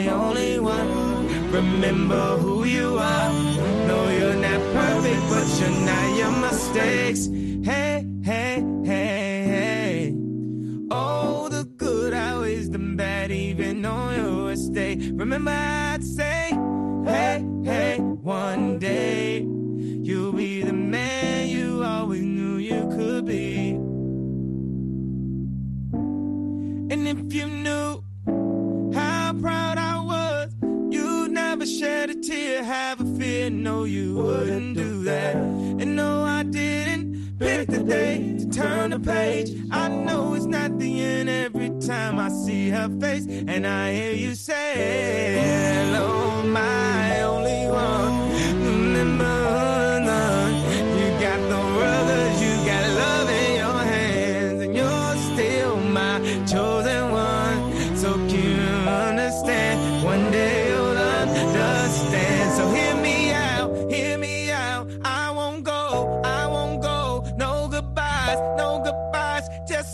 Remember 1.53 2.37
who 2.37 2.63
you 2.63 2.97
are. 2.97 3.31
No, 3.87 4.09
you're 4.09 4.33
not 4.33 4.59
perfect, 4.73 5.21
but 5.29 5.47
you're 5.59 5.85
not 5.85 6.17
your 6.17 6.31
mistakes. 6.31 7.27
Hey, 7.63 8.07
hey, 8.23 8.65
hey, 8.83 9.45
hey. 9.53 10.15
Oh, 10.89 11.49
the 11.49 11.65
good 11.77 12.11
outweighs 12.11 12.71
the 12.71 12.79
bad, 12.79 13.31
even 13.31 13.85
on 13.85 14.15
your 14.15 14.45
worst 14.45 14.73
day. 14.73 14.95
Remember, 15.13 15.51
I'd 15.51 16.03
say, 16.03 16.57
hey, 17.05 17.45
hey, 17.63 17.99
one 17.99 18.79
day 18.79 19.41
you'll 19.41 20.33
be 20.33 20.63
the 20.63 20.73
man 20.73 21.49
you 21.49 21.83
always 21.83 22.23
knew 22.23 22.57
you 22.57 22.89
could 22.97 23.27
be. 23.27 23.77
And 26.93 27.07
if 27.07 27.31
you 27.31 27.47
tear, 32.43 32.63
have 32.63 32.99
a 33.01 33.05
fear, 33.17 33.49
no, 33.49 33.83
you 33.83 34.15
wouldn't 34.15 34.75
do 34.75 35.03
that. 35.03 35.35
And 35.35 35.95
no, 35.95 36.23
I 36.23 36.43
didn't 36.43 37.39
pick 37.39 37.67
the 37.67 37.83
day 37.83 38.35
to 38.39 38.49
turn 38.49 38.91
the 38.91 38.99
page. 38.99 39.49
I 39.71 39.87
know 39.87 40.33
it's 40.33 40.45
not 40.45 40.77
the 40.79 41.01
end 41.01 41.29
every 41.29 41.71
time 41.79 42.19
I 42.19 42.29
see 42.29 42.69
her 42.69 42.89
face, 42.99 43.25
and 43.27 43.65
I 43.65 43.93
hear 43.93 44.13
you 44.13 44.35
say, 44.35 44.73
Hello, 45.45 46.43
my 46.43 47.21
only 47.21 47.67
one. 47.67 48.32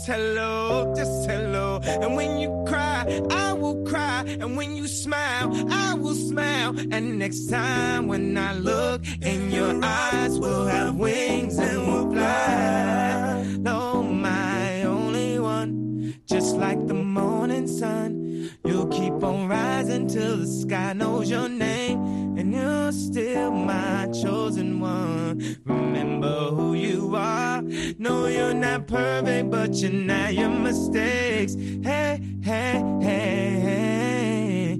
Just 0.00 0.12
hello, 0.12 0.94
just 0.96 1.28
hello. 1.28 1.78
And 1.84 2.16
when 2.16 2.38
you 2.38 2.64
cry, 2.66 3.04
I 3.28 3.52
will 3.52 3.84
cry. 3.84 4.24
And 4.26 4.56
when 4.56 4.74
you 4.74 4.88
smile, 4.88 5.52
I 5.70 5.92
will 5.92 6.14
smile. 6.14 6.74
And 6.90 7.18
next 7.18 7.50
time 7.50 8.06
when 8.06 8.38
I 8.38 8.54
look 8.54 9.02
in 9.20 9.50
your 9.50 9.78
eyes, 9.84 10.38
we'll 10.38 10.64
have 10.64 10.96
wings 10.96 11.58
and 11.58 11.86
we'll 11.86 12.10
fly. 12.12 13.44
No, 13.58 14.02
my 14.02 14.84
only 14.84 15.38
one, 15.38 16.14
just 16.24 16.56
like 16.56 16.86
the 16.86 16.94
morning 16.94 17.66
sun. 17.66 18.50
You'll 18.64 18.88
keep 18.88 19.22
on 19.22 19.48
rising 19.48 20.08
till 20.08 20.38
the 20.38 20.46
sky 20.46 20.94
knows 20.94 21.28
your 21.30 21.50
name, 21.50 22.29
you're 22.52 22.92
still 22.92 23.50
my 23.50 24.08
chosen 24.22 24.80
one. 24.80 25.58
Remember 25.64 26.50
who 26.50 26.74
you 26.74 27.14
are. 27.16 27.62
No, 27.98 28.26
you're 28.26 28.54
not 28.54 28.86
perfect, 28.86 29.50
but 29.50 29.74
you're 29.74 29.92
not 29.92 30.34
your 30.34 30.50
mistakes. 30.50 31.54
Hey, 31.82 32.20
hey, 32.42 32.82
hey, 33.00 33.60
hey. 33.66 34.78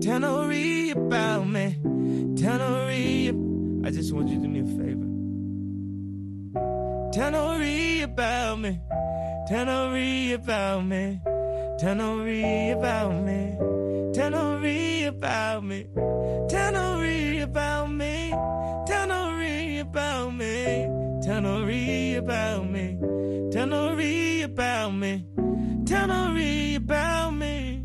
Tell 0.00 0.20
Nori 0.20 0.92
about 0.92 1.46
me. 1.48 1.78
Tell 2.36 2.58
Nori. 2.58 3.86
I 3.86 3.90
just 3.90 4.12
want 4.12 4.28
you 4.28 4.36
to 4.36 4.42
do 4.42 4.48
me 4.48 4.60
a 4.60 4.64
favor. 4.64 5.06
Tell 7.12 7.32
Nori 7.32 8.02
about 8.02 8.60
me. 8.60 8.80
Tell 9.48 9.66
Nori 9.66 10.34
about 10.34 10.84
me. 10.84 11.20
Tell 11.80 11.96
Nori 11.96 12.72
about 12.72 13.24
me. 13.24 13.56
Tell 14.12 14.30
Nori 14.32 15.06
about 15.06 15.64
me. 15.64 15.86
Tell 16.46 16.72
Nori 16.74 17.42
about 17.42 17.90
me. 17.90 18.28
Tell 18.86 19.08
Nori 19.08 19.80
about 19.80 20.34
me. 20.34 20.90
Tell 21.22 21.40
Nori 21.40 22.18
about 22.18 22.70
me. 22.70 22.98
Tell 23.50 23.66
Nori 23.66 24.44
about 24.44 24.90
me. 24.92 25.24
Tell 25.86 26.76
about 26.76 27.30
me. 27.30 27.80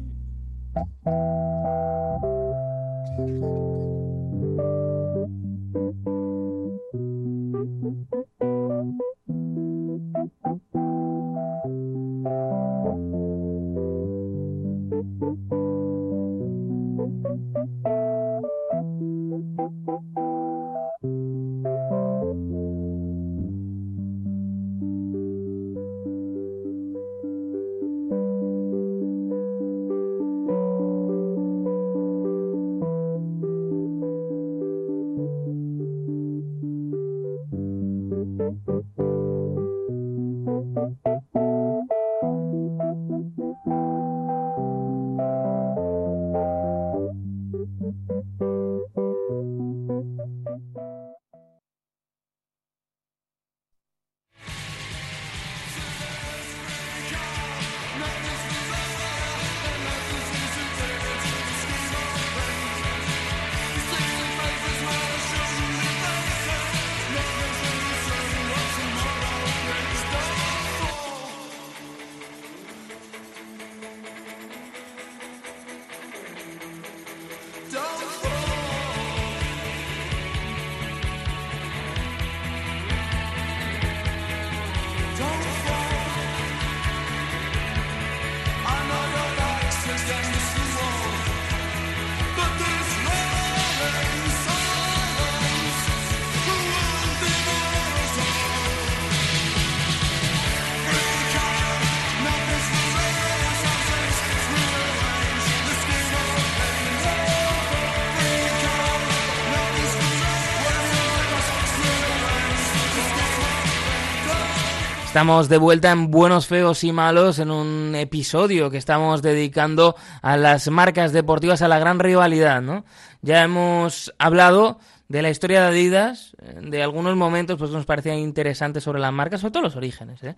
Estamos 115.15 115.47
de 115.47 115.57
vuelta 115.57 115.91
en 115.91 116.11
Buenos, 116.11 116.47
Feos 116.47 116.83
y 116.83 116.91
Malos 116.91 117.39
en 117.39 117.49
un 117.49 117.95
episodio 117.95 118.69
que 118.69 118.75
estamos 118.75 119.21
dedicando 119.21 119.95
a 120.21 120.35
las 120.35 120.69
marcas 120.69 121.13
deportivas, 121.13 121.61
a 121.61 121.69
la 121.69 121.79
gran 121.79 121.99
rivalidad, 121.99 122.61
¿no? 122.61 122.83
Ya 123.25 123.41
hemos 123.41 124.13
hablado 124.19 124.77
de 125.07 125.23
la 125.23 125.31
historia 125.31 125.61
de 125.61 125.67
Adidas, 125.69 126.35
de 126.61 126.83
algunos 126.83 127.15
momentos 127.15 127.57
pues 127.57 127.71
nos 127.71 127.83
parecían 127.83 128.19
interesantes 128.19 128.83
sobre 128.83 128.99
las 128.99 129.11
marcas, 129.11 129.41
sobre 129.41 129.51
todo 129.51 129.63
los 129.63 129.75
orígenes. 129.75 130.21
¿eh? 130.21 130.35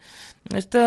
Esto 0.56 0.80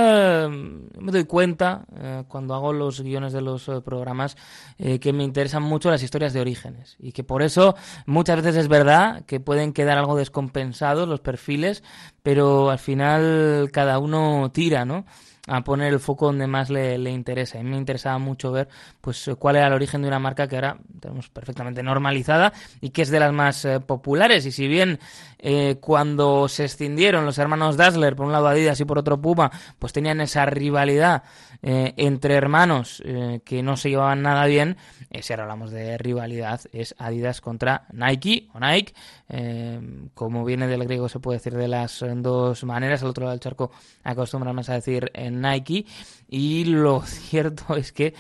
me 0.49 1.13
doy 1.13 1.25
cuenta 1.25 1.85
eh, 1.95 2.25
cuando 2.27 2.55
hago 2.55 2.73
los 2.73 3.03
guiones 3.03 3.35
de 3.35 3.43
los 3.43 3.69
eh, 3.69 3.83
programas 3.83 4.39
eh, 4.79 4.99
que 4.99 5.13
me 5.13 5.25
interesan 5.25 5.63
mucho 5.63 5.91
las 5.91 6.03
historias 6.03 6.33
de 6.33 6.41
orígenes 6.41 6.97
y 7.01 7.13
que 7.13 7.23
por 7.23 7.43
eso 7.43 7.77
muchas 8.07 8.37
veces 8.37 8.57
es 8.57 8.69
verdad 8.69 9.27
que 9.27 9.39
pueden 9.39 9.75
quedar 9.75 9.99
algo 9.99 10.17
descompensados 10.17 11.07
los 11.07 11.21
perfiles, 11.21 11.83
pero 12.23 12.71
al 12.71 12.79
final 12.79 13.69
cada 13.75 13.99
uno 13.99 14.51
tira, 14.55 14.87
¿no? 14.87 15.05
A 15.51 15.65
poner 15.65 15.93
el 15.93 15.99
foco 15.99 16.27
donde 16.27 16.47
más 16.47 16.71
le, 16.71 16.97
le, 16.97 17.11
interesa. 17.11 17.59
Mí 17.59 17.71
me 17.71 17.77
interesaba 17.77 18.19
mucho 18.19 18.53
ver 18.53 18.69
pues 19.01 19.29
cuál 19.37 19.57
era 19.57 19.67
el 19.67 19.73
origen 19.73 20.01
de 20.01 20.09
una 20.09 20.21
marca 20.21 20.47
que 20.47 20.55
ahora 20.55 20.79
tenemos 21.01 21.29
perfectamente 21.29 21.83
normalizada 21.83 22.53
y 22.81 22.91
que 22.91 23.03
es 23.03 23.11
de 23.11 23.19
las 23.19 23.33
más 23.33 23.65
eh, 23.65 23.81
populares. 23.81 24.47
Y 24.47 24.53
si 24.53 24.69
bien 24.69 25.01
eh, 25.41 25.79
cuando 25.81 26.49
se 26.49 26.67
escindieron 26.67 27.27
los 27.27 27.39
hermanos 27.39 27.77
Dassler, 27.77 28.15
por 28.15 28.27
un 28.27 28.33
lado 28.33 28.47
Adidas 28.47 28.79
y 28.79 28.85
por 28.85 28.99
otro 28.99 29.21
Puma, 29.21 29.51
pues 29.79 29.93
tenían 29.93 30.21
esa 30.21 30.47
rivalidad 30.47 31.25
eh, 31.63 31.93
entre 31.97 32.35
hermanos 32.35 33.03
eh, 33.05 33.41
que 33.45 33.63
no 33.63 33.77
se 33.77 33.91
llevaban 33.91 34.23
nada 34.23 34.47
bien, 34.47 34.77
eh, 35.11 35.23
si 35.23 35.33
ahora 35.33 35.43
hablamos 35.43 35.71
de 35.71 35.99
rivalidad, 35.99 36.61
es 36.73 36.95
Adidas 36.99 37.41
contra 37.41 37.87
Nike 37.93 38.49
o 38.55 38.61
Nike, 38.61 38.95
como 40.15 40.45
viene 40.45 40.67
del 40.67 40.85
griego 40.85 41.09
se 41.09 41.21
puede 41.21 41.39
decir 41.39 41.55
de 41.55 41.69
las 41.69 42.05
dos 42.17 42.65
maneras, 42.65 43.03
al 43.03 43.11
otro 43.11 43.25
lado 43.25 43.33
del 43.33 43.41
charco 43.41 43.71
acostumbramos 44.03 44.69
a 44.71 44.75
decir 44.75 45.13
Nike, 45.31 45.87
y 46.29 46.65
lo 46.65 47.03
cierto 47.05 47.77
es 47.77 47.93
que 47.93 48.15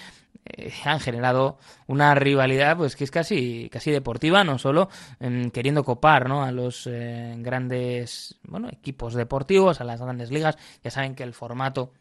han 0.84 1.00
generado 1.00 1.58
una 1.86 2.14
rivalidad 2.14 2.76
pues 2.76 2.96
que 2.96 3.04
es 3.04 3.10
casi 3.10 3.68
casi 3.70 3.92
deportiva 3.92 4.42
no 4.42 4.58
solo 4.58 4.88
eh, 5.20 5.48
queriendo 5.52 5.84
copar 5.84 6.28
¿no? 6.28 6.42
a 6.42 6.50
los 6.50 6.88
grandes 6.88 8.40
bueno 8.42 8.68
equipos 8.68 9.14
deportivos 9.14 9.80
a 9.80 9.84
las 9.84 10.00
grandes 10.00 10.30
ligas. 10.30 10.56
Ya 10.82 10.90
saben 10.90 11.14
que 11.14 11.22
el 11.22 11.34
formato 11.34 11.92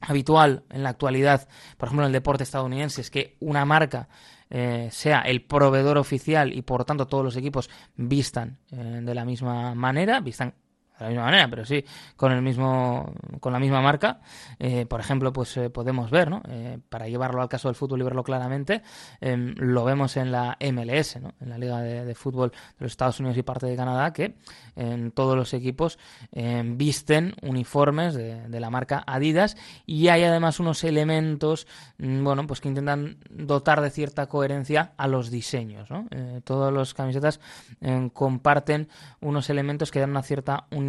habitual 0.00 0.64
en 0.70 0.82
la 0.82 0.90
actualidad, 0.90 1.48
por 1.76 1.88
ejemplo 1.88 2.04
en 2.04 2.08
el 2.08 2.12
deporte 2.12 2.44
estadounidense, 2.44 3.00
es 3.00 3.10
que 3.10 3.36
una 3.40 3.64
marca 3.64 4.08
eh, 4.50 4.88
sea 4.90 5.20
el 5.20 5.42
proveedor 5.42 5.98
oficial 5.98 6.52
y 6.52 6.62
por 6.62 6.84
tanto 6.84 7.06
todos 7.06 7.24
los 7.24 7.36
equipos 7.36 7.68
vistan 7.96 8.58
eh, 8.70 9.00
de 9.02 9.14
la 9.14 9.24
misma 9.24 9.74
manera, 9.74 10.20
vistan 10.20 10.54
de 10.98 11.04
la 11.04 11.08
misma 11.10 11.24
manera, 11.24 11.48
pero 11.48 11.64
sí 11.64 11.84
con 12.16 12.32
el 12.32 12.42
mismo, 12.42 13.12
con 13.40 13.52
la 13.52 13.58
misma 13.58 13.80
marca. 13.80 14.20
Eh, 14.58 14.86
por 14.86 15.00
ejemplo, 15.00 15.32
pues 15.32 15.56
eh, 15.56 15.70
podemos 15.70 16.10
ver, 16.10 16.30
¿no? 16.30 16.42
Eh, 16.48 16.78
para 16.88 17.08
llevarlo 17.08 17.42
al 17.42 17.48
caso 17.48 17.68
del 17.68 17.74
fútbol 17.74 18.00
y 18.00 18.04
verlo 18.04 18.24
claramente, 18.24 18.82
em, 19.20 19.54
lo 19.56 19.84
vemos 19.84 20.16
en 20.16 20.32
la 20.32 20.56
MLS, 20.60 21.20
¿no? 21.20 21.34
En 21.40 21.50
la 21.50 21.58
Liga 21.58 21.80
de, 21.80 22.14
Fútbol 22.14 22.50
de 22.50 22.56
los 22.84 22.92
Estados 22.92 23.20
Unidos 23.20 23.38
y 23.38 23.42
parte 23.42 23.66
de 23.66 23.76
Canadá, 23.76 24.12
que 24.12 24.34
en 24.74 25.12
todos 25.12 25.36
los 25.36 25.54
equipos 25.54 25.98
em, 26.32 26.76
visten 26.76 27.34
uniformes 27.42 28.14
de, 28.14 28.58
la 28.58 28.70
marca 28.70 29.04
Adidas 29.06 29.56
y 29.86 30.08
hay 30.08 30.24
además 30.24 30.58
unos 30.58 30.82
elementos, 30.82 31.68
mm, 31.98 32.24
bueno, 32.24 32.44
pues 32.48 32.60
que 32.60 32.68
intentan 32.68 33.18
dotar 33.30 33.80
de 33.80 33.90
cierta 33.90 34.26
coherencia 34.26 34.94
a 34.96 35.06
los 35.06 35.30
diseños, 35.30 35.88
¿no? 35.90 36.08
todas 36.42 36.72
las 36.72 36.94
camisetas 36.94 37.40
em, 37.80 38.10
comparten 38.10 38.88
unos 39.20 39.48
elementos 39.48 39.92
que 39.92 40.00
dan 40.00 40.10
una 40.10 40.22
cierta 40.22 40.66
uniformidad 40.70 40.87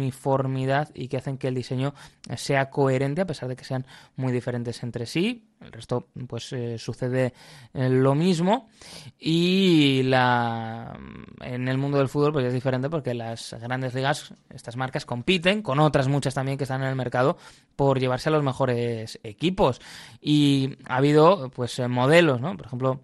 y 0.94 1.08
que 1.08 1.16
hacen 1.16 1.38
que 1.38 1.48
el 1.48 1.54
diseño 1.54 1.94
sea 2.36 2.70
coherente 2.70 3.22
a 3.22 3.26
pesar 3.26 3.48
de 3.48 3.56
que 3.56 3.64
sean 3.64 3.86
muy 4.16 4.32
diferentes 4.32 4.82
entre 4.82 5.06
sí. 5.06 5.46
El 5.60 5.72
resto, 5.72 6.08
pues, 6.26 6.52
eh, 6.54 6.78
sucede 6.78 7.34
eh, 7.74 7.88
lo 7.90 8.14
mismo. 8.14 8.68
Y 9.18 10.02
la, 10.04 10.98
en 11.42 11.68
el 11.68 11.76
mundo 11.76 11.98
del 11.98 12.08
fútbol, 12.08 12.32
pues 12.32 12.46
es 12.46 12.54
diferente 12.54 12.88
porque 12.88 13.12
las 13.12 13.54
grandes 13.60 13.94
ligas, 13.94 14.32
estas 14.48 14.76
marcas, 14.76 15.04
compiten 15.04 15.60
con 15.60 15.78
otras 15.78 16.08
muchas 16.08 16.34
también 16.34 16.56
que 16.56 16.64
están 16.64 16.82
en 16.82 16.88
el 16.88 16.96
mercado 16.96 17.36
por 17.76 18.00
llevarse 18.00 18.30
a 18.30 18.32
los 18.32 18.42
mejores 18.42 19.20
equipos. 19.22 19.80
Y 20.20 20.76
ha 20.86 20.96
habido, 20.96 21.50
pues, 21.50 21.78
eh, 21.78 21.88
modelos, 21.88 22.40
¿no? 22.40 22.56
Por 22.56 22.66
ejemplo, 22.66 23.00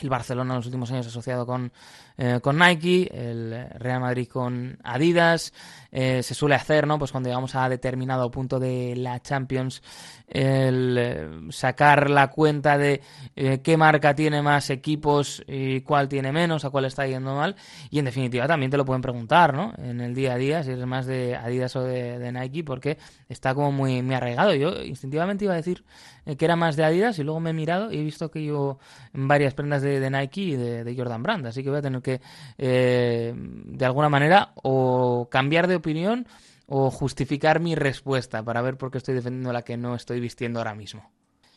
el 0.00 0.08
Barcelona 0.08 0.54
en 0.54 0.58
los 0.58 0.66
últimos 0.66 0.90
años 0.90 1.06
asociado 1.06 1.46
con, 1.46 1.72
con 2.42 2.58
Nike, 2.58 3.10
el 3.12 3.68
Real 3.78 4.00
Madrid 4.00 4.28
con 4.28 4.78
Adidas, 4.84 5.52
eh, 5.96 6.24
se 6.24 6.34
suele 6.34 6.56
hacer, 6.56 6.88
¿no? 6.88 6.98
Pues 6.98 7.12
cuando 7.12 7.28
llegamos 7.28 7.54
a 7.54 7.68
determinado 7.68 8.28
punto 8.28 8.58
de 8.58 8.96
la 8.96 9.22
Champions, 9.22 9.80
el 10.26 10.96
eh, 10.98 11.28
sacar 11.50 12.10
la 12.10 12.30
cuenta 12.30 12.76
de 12.76 13.00
eh, 13.36 13.60
qué 13.62 13.76
marca 13.76 14.12
tiene 14.12 14.42
más 14.42 14.70
equipos 14.70 15.44
y 15.46 15.82
cuál 15.82 16.08
tiene 16.08 16.32
menos, 16.32 16.64
a 16.64 16.70
cuál 16.70 16.86
está 16.86 17.06
yendo 17.06 17.36
mal. 17.36 17.54
Y 17.90 18.00
en 18.00 18.06
definitiva 18.06 18.48
también 18.48 18.72
te 18.72 18.76
lo 18.76 18.84
pueden 18.84 19.02
preguntar, 19.02 19.54
¿no? 19.54 19.72
En 19.78 20.00
el 20.00 20.16
día 20.16 20.34
a 20.34 20.36
día, 20.36 20.64
si 20.64 20.72
eres 20.72 20.84
más 20.84 21.06
de 21.06 21.36
Adidas 21.36 21.76
o 21.76 21.84
de, 21.84 22.32
Nike, 22.32 22.64
porque 22.64 22.98
está 23.28 23.54
como 23.54 23.70
muy, 23.70 24.02
muy 24.02 24.16
arraigado. 24.16 24.52
Yo 24.52 24.82
instintivamente 24.82 25.44
iba 25.44 25.54
a 25.54 25.58
decir 25.58 25.84
que 26.24 26.44
era 26.44 26.56
más 26.56 26.74
de 26.74 26.84
Adidas 26.84 27.20
y 27.20 27.22
luego 27.22 27.38
me 27.38 27.50
he 27.50 27.52
mirado 27.52 27.92
y 27.92 27.98
he 27.98 28.02
visto 28.02 28.32
que 28.32 28.44
yo 28.44 28.78
varias 29.12 29.54
prendas 29.54 29.82
de, 29.84 30.10
Nike 30.10 30.40
y 30.40 30.56
de, 30.56 30.94
Jordan 30.96 31.22
Brand. 31.22 31.46
Así 31.46 31.62
que 31.62 31.70
voy 31.70 31.78
a 31.78 31.82
tener 31.82 32.02
que, 32.02 32.20
de 32.58 33.84
alguna 33.84 34.08
manera, 34.08 34.52
o 34.62 35.28
cambiar 35.30 35.68
de 35.68 35.76
opinión 35.76 36.26
o 36.66 36.90
justificar 36.90 37.60
mi 37.60 37.74
respuesta 37.74 38.42
para 38.42 38.62
ver 38.62 38.76
por 38.76 38.90
qué 38.90 38.98
estoy 38.98 39.14
defendiendo 39.14 39.52
la 39.52 39.62
que 39.62 39.76
no 39.76 39.94
estoy 39.94 40.20
vistiendo 40.20 40.58
ahora 40.58 40.74
mismo. 40.74 41.10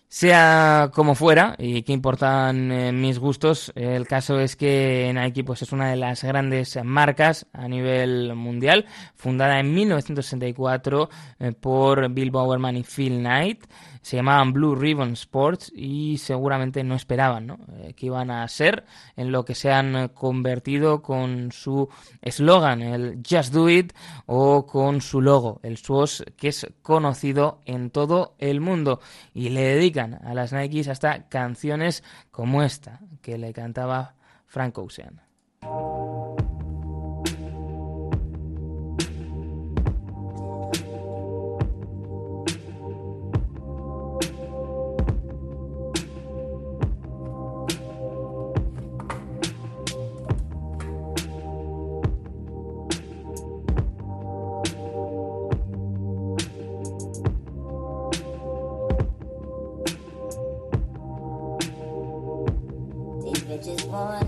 Sea 0.09 0.89
como 0.93 1.15
fuera, 1.15 1.55
y 1.59 1.83
que 1.83 1.91
importan 1.91 2.71
eh, 2.71 2.93
mis 2.93 3.19
gustos, 3.19 3.73
el 3.75 4.07
caso 4.07 4.39
es 4.39 4.55
que 4.55 5.11
Nike 5.13 5.43
pues, 5.43 5.63
es 5.63 5.73
una 5.73 5.89
de 5.89 5.97
las 5.97 6.23
grandes 6.23 6.79
marcas 6.81 7.45
a 7.51 7.67
nivel 7.67 8.33
mundial, 8.33 8.85
fundada 9.15 9.59
en 9.59 9.73
1964 9.73 11.09
eh, 11.39 11.51
por 11.51 12.09
Bill 12.09 12.31
Bowerman 12.31 12.77
y 12.77 12.83
Phil 12.83 13.17
Knight 13.19 13.65
se 14.07 14.15
llamaban 14.15 14.53
Blue 14.53 14.73
Ribbon 14.73 15.11
Sports 15.11 15.69
y 15.75 16.17
seguramente 16.17 16.81
no 16.81 16.95
esperaban 16.95 17.45
¿no? 17.45 17.59
Eh, 17.73 17.93
que 17.93 18.05
iban 18.05 18.31
a 18.31 18.47
ser 18.47 18.85
en 19.17 19.33
lo 19.33 19.43
que 19.43 19.53
se 19.53 19.69
han 19.69 20.07
convertido 20.13 21.01
con 21.01 21.51
su 21.51 21.89
eslogan, 22.21 22.81
el 22.81 23.21
Just 23.29 23.51
Do 23.53 23.69
It, 23.69 23.91
o 24.25 24.65
con 24.65 25.01
su 25.01 25.19
logo, 25.19 25.59
el 25.61 25.75
SWOS, 25.75 26.23
que 26.37 26.47
es 26.47 26.65
conocido 26.81 27.59
en 27.65 27.89
todo 27.89 28.35
el 28.37 28.61
mundo. 28.61 29.01
Y 29.33 29.49
le 29.49 29.63
dedican 29.63 30.13
a 30.25 30.33
las 30.33 30.53
Nikes 30.53 30.87
hasta 30.87 31.27
canciones 31.27 32.01
como 32.31 32.63
esta, 32.63 33.01
que 33.21 33.37
le 33.37 33.51
cantaba 33.51 34.15
Frank 34.45 34.77
Ocean. 34.77 35.19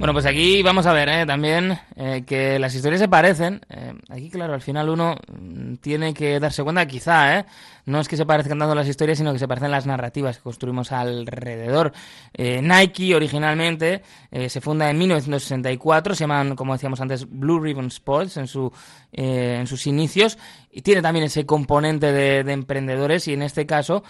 Bueno, 0.00 0.14
pues 0.14 0.24
aquí 0.24 0.62
vamos 0.62 0.86
a 0.86 0.94
ver 0.94 1.10
¿eh? 1.10 1.26
también 1.26 1.78
eh, 1.94 2.24
que 2.26 2.58
las 2.58 2.74
historias 2.74 3.00
se 3.02 3.08
parecen. 3.08 3.60
Eh, 3.68 3.92
aquí, 4.08 4.30
claro, 4.30 4.54
al 4.54 4.62
final 4.62 4.88
uno 4.88 5.16
mm, 5.28 5.74
tiene 5.74 6.14
que 6.14 6.40
darse 6.40 6.62
cuenta, 6.62 6.86
quizá, 6.86 7.38
¿eh? 7.38 7.44
No 7.90 8.00
es 8.00 8.08
que 8.08 8.16
se 8.16 8.24
parezcan 8.24 8.58
tanto 8.58 8.74
las 8.74 8.88
historias, 8.88 9.18
sino 9.18 9.32
que 9.32 9.38
se 9.38 9.48
parecen 9.48 9.70
las 9.70 9.86
narrativas 9.86 10.38
que 10.38 10.42
construimos 10.42 10.92
alrededor. 10.92 11.92
Eh, 12.32 12.60
Nike 12.62 13.14
originalmente 13.14 14.02
eh, 14.30 14.48
se 14.48 14.60
funda 14.60 14.88
en 14.88 14.98
1964, 14.98 16.14
se 16.14 16.20
llaman, 16.20 16.56
como 16.56 16.72
decíamos 16.72 17.00
antes, 17.00 17.28
Blue 17.28 17.60
Ribbon 17.60 17.86
Sports 17.86 18.36
en, 18.36 18.46
su, 18.46 18.72
eh, 19.12 19.56
en 19.60 19.66
sus 19.66 19.86
inicios, 19.86 20.38
y 20.70 20.82
tiene 20.82 21.02
también 21.02 21.26
ese 21.26 21.44
componente 21.44 22.12
de, 22.12 22.50
emprendedores, 22.52 23.26
y 23.28 23.32
en 23.32 23.42
este 23.42 23.66
caso, 23.66 24.04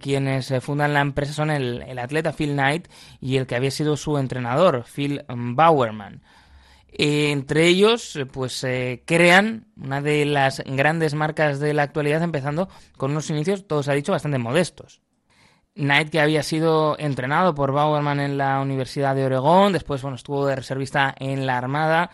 quienes 0.00 0.52
fundan 0.60 0.94
la 0.94 1.00
empresa 1.00 1.32
son 1.32 1.50
el, 1.50 1.82
el 1.82 1.98
atleta 1.98 2.32
Phil 2.32 2.52
Knight 2.52 2.88
y 3.20 3.36
el 3.36 3.46
que 3.46 3.56
había 3.56 3.70
sido 3.70 3.96
su 3.96 4.18
entrenador, 4.18 4.84
Phil 4.84 5.24
Bowerman. 5.28 6.22
Eh, 6.90 7.30
entre 7.30 7.66
ellos, 7.66 8.16
eh, 8.16 8.26
pues 8.26 8.64
eh, 8.64 9.02
crean 9.04 9.66
una 9.76 10.00
de 10.00 10.24
las 10.24 10.62
grandes 10.64 11.14
marcas 11.14 11.60
de 11.60 11.74
la 11.74 11.82
actualidad, 11.82 12.22
empezando 12.22 12.68
con 12.96 13.10
unos 13.12 13.30
inicios, 13.30 13.66
todos 13.66 13.88
ha 13.88 13.92
dicho, 13.92 14.12
bastante 14.12 14.38
modestos. 14.38 15.02
Knight, 15.74 16.10
que 16.10 16.20
había 16.20 16.42
sido 16.42 16.98
entrenado 16.98 17.54
por 17.54 17.70
Bauerman 17.72 18.18
en 18.18 18.36
la 18.36 18.60
Universidad 18.60 19.14
de 19.14 19.24
Oregón, 19.24 19.72
después 19.72 20.02
bueno, 20.02 20.16
estuvo 20.16 20.44
de 20.44 20.56
reservista 20.56 21.14
en 21.16 21.46
la 21.46 21.56
Armada, 21.56 22.10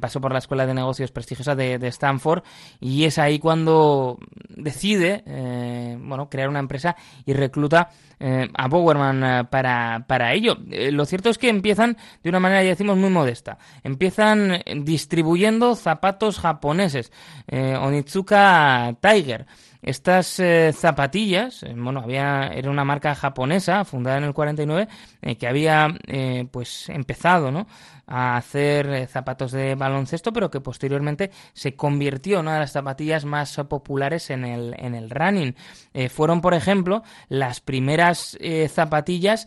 pasó 0.00 0.20
por 0.20 0.32
la 0.32 0.38
Escuela 0.38 0.66
de 0.66 0.74
Negocios 0.74 1.12
prestigiosa 1.12 1.54
de, 1.54 1.74
Stanford 1.88 2.42
y 2.80 3.04
es 3.04 3.18
ahí 3.18 3.38
cuando 3.38 4.18
decide 4.56 5.22
eh, 5.26 5.96
bueno, 6.00 6.28
crear 6.28 6.48
una 6.48 6.58
empresa 6.58 6.96
y 7.24 7.34
recluta 7.34 7.90
eh, 8.18 8.48
a 8.54 8.68
Bowerman 8.68 9.24
eh, 9.24 9.44
para, 9.44 10.04
para 10.08 10.32
ello. 10.32 10.56
lo 10.90 11.04
cierto 11.04 11.28
es 11.28 11.38
que 11.38 11.48
empiezan 11.48 11.96
de 12.22 12.30
una 12.30 12.40
manera, 12.40 12.62
ya 12.62 12.70
decimos, 12.70 12.96
muy 12.96 13.10
modesta. 13.10 13.58
Empiezan 13.84 14.62
distribuyendo 14.82 15.74
zapatos 15.76 16.40
japoneses, 16.40 17.12
Onitsuka 17.52 18.96
Tiger. 19.00 19.46
Estas 19.82 20.42
zapatillas, 20.72 21.64
bueno, 21.76 22.00
había 22.00 22.48
era 22.48 22.70
una 22.70 22.84
marca 22.84 23.14
japonesa 23.14 23.84
fundada 23.84 24.18
en 24.18 24.24
el 24.24 24.34
49 24.34 24.88
que 25.38 25.46
había 25.46 25.94
pues 26.50 26.88
empezado, 26.88 27.52
¿no? 27.52 27.68
a 28.06 28.36
hacer 28.36 28.86
eh, 28.86 29.06
zapatos 29.06 29.52
de 29.52 29.74
baloncesto, 29.74 30.32
pero 30.32 30.50
que 30.50 30.60
posteriormente 30.60 31.30
se 31.52 31.74
convirtió 31.74 32.36
en 32.38 32.46
una 32.46 32.54
de 32.54 32.60
las 32.60 32.72
zapatillas 32.72 33.24
más 33.24 33.56
populares 33.68 34.30
en 34.30 34.44
el, 34.46 34.74
en 34.78 34.94
el 34.94 35.10
running. 35.10 35.54
Eh, 35.94 36.08
fueron, 36.08 36.40
por 36.40 36.54
ejemplo, 36.54 37.02
las 37.28 37.60
primeras 37.60 38.36
eh, 38.40 38.68
zapatillas 38.68 39.46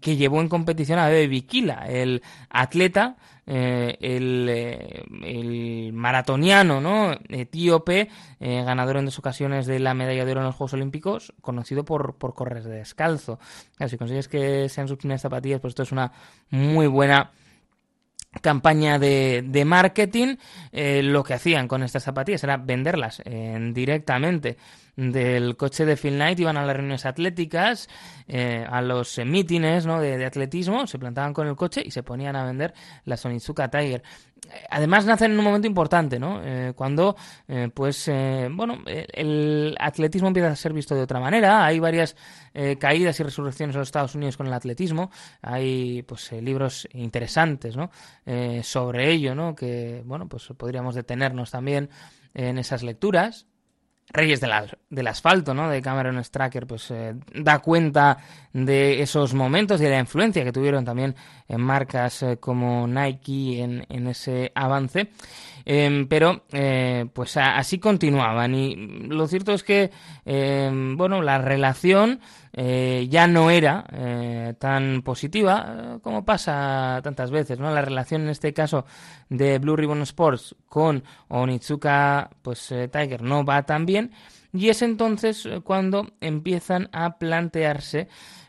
que 0.00 0.16
llevó 0.16 0.40
en 0.40 0.48
competición 0.48 0.98
a 0.98 1.08
Bebe 1.08 1.28
Bikila, 1.28 1.86
el 1.88 2.22
atleta 2.48 3.16
el, 3.46 4.48
el, 5.22 5.92
maratoniano 5.92 6.80
¿no? 6.80 7.12
etíope, 7.28 8.08
ganador 8.40 8.96
en 8.96 9.04
dos 9.04 9.20
ocasiones 9.20 9.66
de 9.66 9.78
la 9.78 9.94
medalla 9.94 10.24
de 10.24 10.32
oro 10.32 10.40
en 10.40 10.46
los 10.46 10.56
Juegos 10.56 10.72
Olímpicos, 10.72 11.32
conocido 11.42 11.84
por, 11.84 12.16
por 12.16 12.34
correr 12.34 12.64
descalzo. 12.64 13.38
si 13.86 13.96
consigues 13.98 14.26
que 14.26 14.68
sean 14.68 14.88
sus 14.88 14.96
primeras 14.96 15.22
zapatillas, 15.22 15.60
pues 15.60 15.72
esto 15.72 15.84
es 15.84 15.92
una 15.92 16.10
muy 16.50 16.88
buena 16.88 17.30
campaña 18.40 18.98
de, 18.98 19.44
de 19.46 19.64
marketing, 19.64 20.36
eh, 20.72 21.02
lo 21.02 21.24
que 21.24 21.34
hacían 21.34 21.68
con 21.68 21.82
estas 21.82 22.04
zapatillas 22.04 22.44
era 22.44 22.56
venderlas 22.56 23.22
eh, 23.24 23.58
directamente 23.72 24.56
del 24.96 25.56
coche 25.56 25.84
de 25.84 25.96
Phil 25.96 26.14
Knight, 26.14 26.40
iban 26.40 26.56
a 26.56 26.64
las 26.64 26.74
reuniones 26.74 27.06
atléticas, 27.06 27.88
eh, 28.26 28.66
a 28.68 28.80
los 28.82 29.18
mítines 29.24 29.86
¿no? 29.86 30.00
de, 30.00 30.24
atletismo, 30.24 30.86
se 30.86 30.98
plantaban 30.98 31.32
con 31.32 31.46
el 31.46 31.54
coche 31.54 31.82
y 31.84 31.90
se 31.90 32.02
ponían 32.02 32.34
a 32.34 32.44
vender 32.44 32.74
la 33.04 33.16
Sonizuka 33.16 33.68
Tiger. 33.68 34.02
Además 34.70 35.06
nacen 35.06 35.32
en 35.32 35.38
un 35.38 35.44
momento 35.44 35.66
importante, 35.66 36.20
¿no? 36.20 36.40
cuando, 36.76 37.16
pues, 37.74 38.08
bueno, 38.50 38.78
el 38.86 39.74
atletismo 39.80 40.28
empieza 40.28 40.50
a 40.50 40.56
ser 40.56 40.72
visto 40.72 40.94
de 40.94 41.02
otra 41.02 41.18
manera, 41.18 41.64
hay 41.64 41.80
varias 41.80 42.14
caídas 42.78 43.18
y 43.18 43.22
resurrecciones 43.24 43.74
en 43.74 43.80
los 43.80 43.88
Estados 43.88 44.14
Unidos 44.14 44.36
con 44.36 44.46
el 44.46 44.52
atletismo, 44.52 45.10
hay, 45.42 46.02
pues, 46.02 46.30
libros 46.30 46.86
interesantes, 46.92 47.76
¿no? 47.76 47.90
Eh, 48.24 48.62
sobre 48.62 49.12
ello, 49.12 49.34
¿no? 49.34 49.54
Que, 49.54 50.02
bueno, 50.04 50.28
pues 50.28 50.48
podríamos 50.56 50.94
detenernos 50.94 51.50
también 51.50 51.90
en 52.34 52.58
esas 52.58 52.82
lecturas. 52.82 53.46
Reyes 54.12 54.40
del 54.40 55.06
asfalto, 55.08 55.52
¿no? 55.52 55.68
De 55.68 55.82
Cameron 55.82 56.22
Stracker, 56.22 56.66
pues 56.66 56.90
eh, 56.90 57.14
da 57.34 57.58
cuenta 57.58 58.18
de 58.52 59.02
esos 59.02 59.34
momentos 59.34 59.80
y 59.80 59.84
de 59.84 59.90
la 59.90 59.98
influencia 59.98 60.44
que 60.44 60.52
tuvieron 60.52 60.84
también 60.84 61.14
en 61.48 61.60
marcas 61.60 62.22
eh, 62.22 62.38
como 62.38 62.86
Nike 62.86 63.60
en, 63.62 64.06
ese 64.06 64.52
avance. 64.54 65.10
Em, 65.68 66.06
pero, 66.06 66.44
pues 67.12 67.36
así 67.36 67.78
continuaban. 67.80 68.54
Y 68.54 68.76
lo 69.08 69.26
cierto 69.26 69.52
es 69.52 69.64
que, 69.64 69.90
em, 70.24 70.96
bueno, 70.96 71.22
la 71.22 71.38
relación 71.38 72.20
eh, 72.58 73.06
ya 73.10 73.26
no 73.26 73.50
era 73.50 73.84
eh, 73.92 74.54
tan 74.58 75.02
positiva 75.02 75.66
eh, 75.68 75.98
como 76.00 76.24
pasa 76.24 77.00
tantas 77.04 77.30
veces, 77.30 77.58
¿no? 77.58 77.70
La 77.70 77.82
relación 77.82 78.22
en 78.22 78.30
este 78.30 78.54
caso 78.54 78.86
de 79.28 79.58
Blue 79.58 79.76
Ribbon 79.76 80.00
Sports 80.02 80.56
con 80.66 81.04
Onitsuka 81.28 82.30
pues 82.40 82.72
Tiger 82.90 83.20
no 83.20 83.44
va 83.44 83.64
tan 83.64 83.84
bien 83.84 84.10
y 84.56 84.68
es 84.68 84.82
entonces 84.82 85.48
cuando 85.64 86.08
empiezan 86.20 86.88
a 86.92 87.18
plantearse 87.18 88.08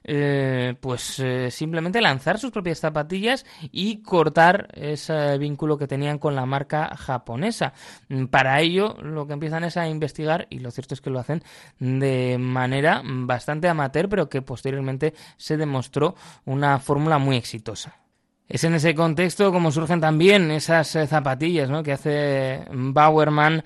eh, 0.09 0.75
pues 0.79 1.19
eh, 1.19 1.51
simplemente 1.51 1.99
lanzar 1.99 2.39
sus 2.39 2.51
propias 2.51 2.79
zapatillas 2.79 3.45
y 3.73 4.01
cortar 4.01 4.69
ese 4.73 5.37
vínculo 5.37 5.77
que 5.77 5.85
tenían 5.85 6.17
con 6.17 6.33
la 6.33 6.45
marca 6.45 6.95
japonesa. 6.95 7.73
Mm, 8.07 8.27
para 8.27 8.61
ello 8.61 8.95
lo 9.01 9.27
que 9.27 9.33
empiezan 9.33 9.65
es 9.65 9.75
a 9.75 9.89
investigar 9.89 10.47
y 10.49 10.59
lo 10.59 10.71
cierto 10.71 10.93
es 10.93 11.01
que 11.01 11.09
lo 11.09 11.19
hacen 11.19 11.43
de 11.79 12.37
manera 12.39 13.01
bastante 13.03 13.67
amateur 13.67 14.07
pero 14.07 14.29
que 14.29 14.41
posteriormente 14.41 15.13
se 15.35 15.57
demostró 15.57 16.15
una 16.45 16.79
fórmula 16.79 17.17
muy 17.17 17.35
exitosa. 17.35 18.06
Es 18.49 18.63
en 18.63 18.75
ese 18.75 18.95
contexto 18.95 19.51
como 19.51 19.71
surgen 19.71 19.99
también 19.99 20.51
esas 20.51 20.95
eh, 20.95 21.07
zapatillas 21.07 21.69
¿no? 21.69 21.83
que 21.83 21.93
hace 21.93 22.65
Bauerman 22.71 23.63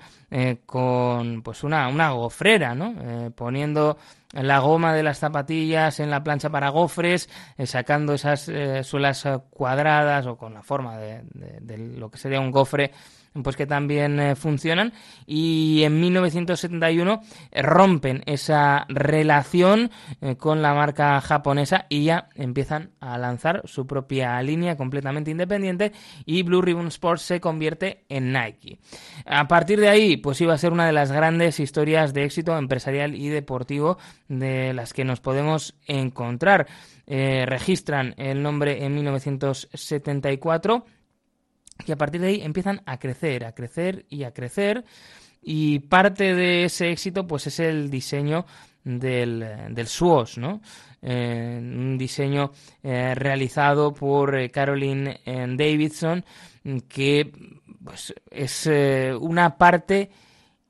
con 0.64 1.42
pues 1.42 1.62
una, 1.62 1.88
una 1.88 2.12
gofrera, 2.12 2.74
¿no? 2.74 2.94
poniendo 3.34 3.98
la 4.32 4.58
goma 4.60 4.94
de 4.94 5.02
las 5.02 5.18
zapatillas 5.18 6.00
en 6.00 6.10
la 6.10 6.22
plancha 6.22 6.50
para 6.50 6.70
gofres, 6.70 7.28
eh, 7.58 7.66
sacando 7.66 8.14
esas 8.14 8.48
eh, 8.48 8.82
suelas 8.82 9.26
eh, 9.26 9.38
cuadradas 9.50 10.26
o 10.26 10.36
con 10.36 10.54
la 10.54 10.62
forma 10.62 10.98
de, 10.98 11.22
lo 11.96 12.10
que 12.10 12.18
sería 12.18 12.40
un 12.40 12.50
gofre 12.50 12.92
pues 13.42 13.56
que 13.56 13.66
también 13.66 14.20
eh, 14.20 14.36
funcionan 14.36 14.92
y 15.26 15.82
en 15.84 16.00
1971 16.00 17.22
eh, 17.50 17.62
rompen 17.62 18.22
esa 18.26 18.84
relación 18.88 19.90
eh, 20.20 20.36
con 20.36 20.60
la 20.60 20.74
marca 20.74 21.20
japonesa 21.20 21.86
y 21.88 22.04
ya 22.04 22.28
empiezan 22.34 22.90
a 23.00 23.16
lanzar 23.16 23.62
su 23.64 23.86
propia 23.86 24.40
línea 24.42 24.76
completamente 24.76 25.30
independiente 25.30 25.92
y 26.26 26.42
Blue 26.42 26.60
Ribbon 26.60 26.88
Sports 26.88 27.22
se 27.22 27.40
convierte 27.40 28.04
en 28.08 28.32
Nike. 28.32 28.78
A 29.24 29.48
partir 29.48 29.80
de 29.80 29.88
ahí, 29.88 30.16
pues 30.16 30.40
iba 30.40 30.52
a 30.52 30.58
ser 30.58 30.72
una 30.72 30.86
de 30.86 30.92
las 30.92 31.12
grandes 31.12 31.60
historias 31.60 32.12
de 32.12 32.24
éxito 32.24 32.56
empresarial 32.58 33.14
y 33.14 33.28
deportivo 33.28 33.98
de 34.28 34.72
las 34.74 34.92
que 34.92 35.04
nos 35.04 35.20
podemos 35.20 35.74
encontrar. 35.86 36.66
registran 37.06 38.14
el 38.16 38.42
nombre 38.42 38.84
en 38.84 38.94
1974 38.94 40.84
y 41.86 41.92
a 41.92 41.96
partir 41.96 42.20
de 42.20 42.28
ahí 42.28 42.40
empiezan 42.42 42.82
a 42.86 42.98
crecer, 42.98 43.44
a 43.44 43.52
crecer 43.54 44.06
y 44.08 44.24
a 44.24 44.32
crecer. 44.32 44.84
Y 45.42 45.80
parte 45.80 46.34
de 46.34 46.64
ese 46.64 46.90
éxito, 46.90 47.26
pues 47.26 47.48
es 47.48 47.58
el 47.58 47.90
diseño 47.90 48.46
del, 48.84 49.44
del 49.70 49.86
SWOS, 49.86 50.38
¿no? 50.38 50.60
Eh, 51.04 51.58
un 51.60 51.98
diseño 51.98 52.52
eh, 52.80 53.12
realizado 53.16 53.92
por 53.92 54.36
eh, 54.36 54.50
Caroline 54.50 55.20
Davidson, 55.24 56.24
que 56.88 57.32
pues, 57.82 58.14
es 58.30 58.70
una 59.20 59.56
parte 59.58 60.10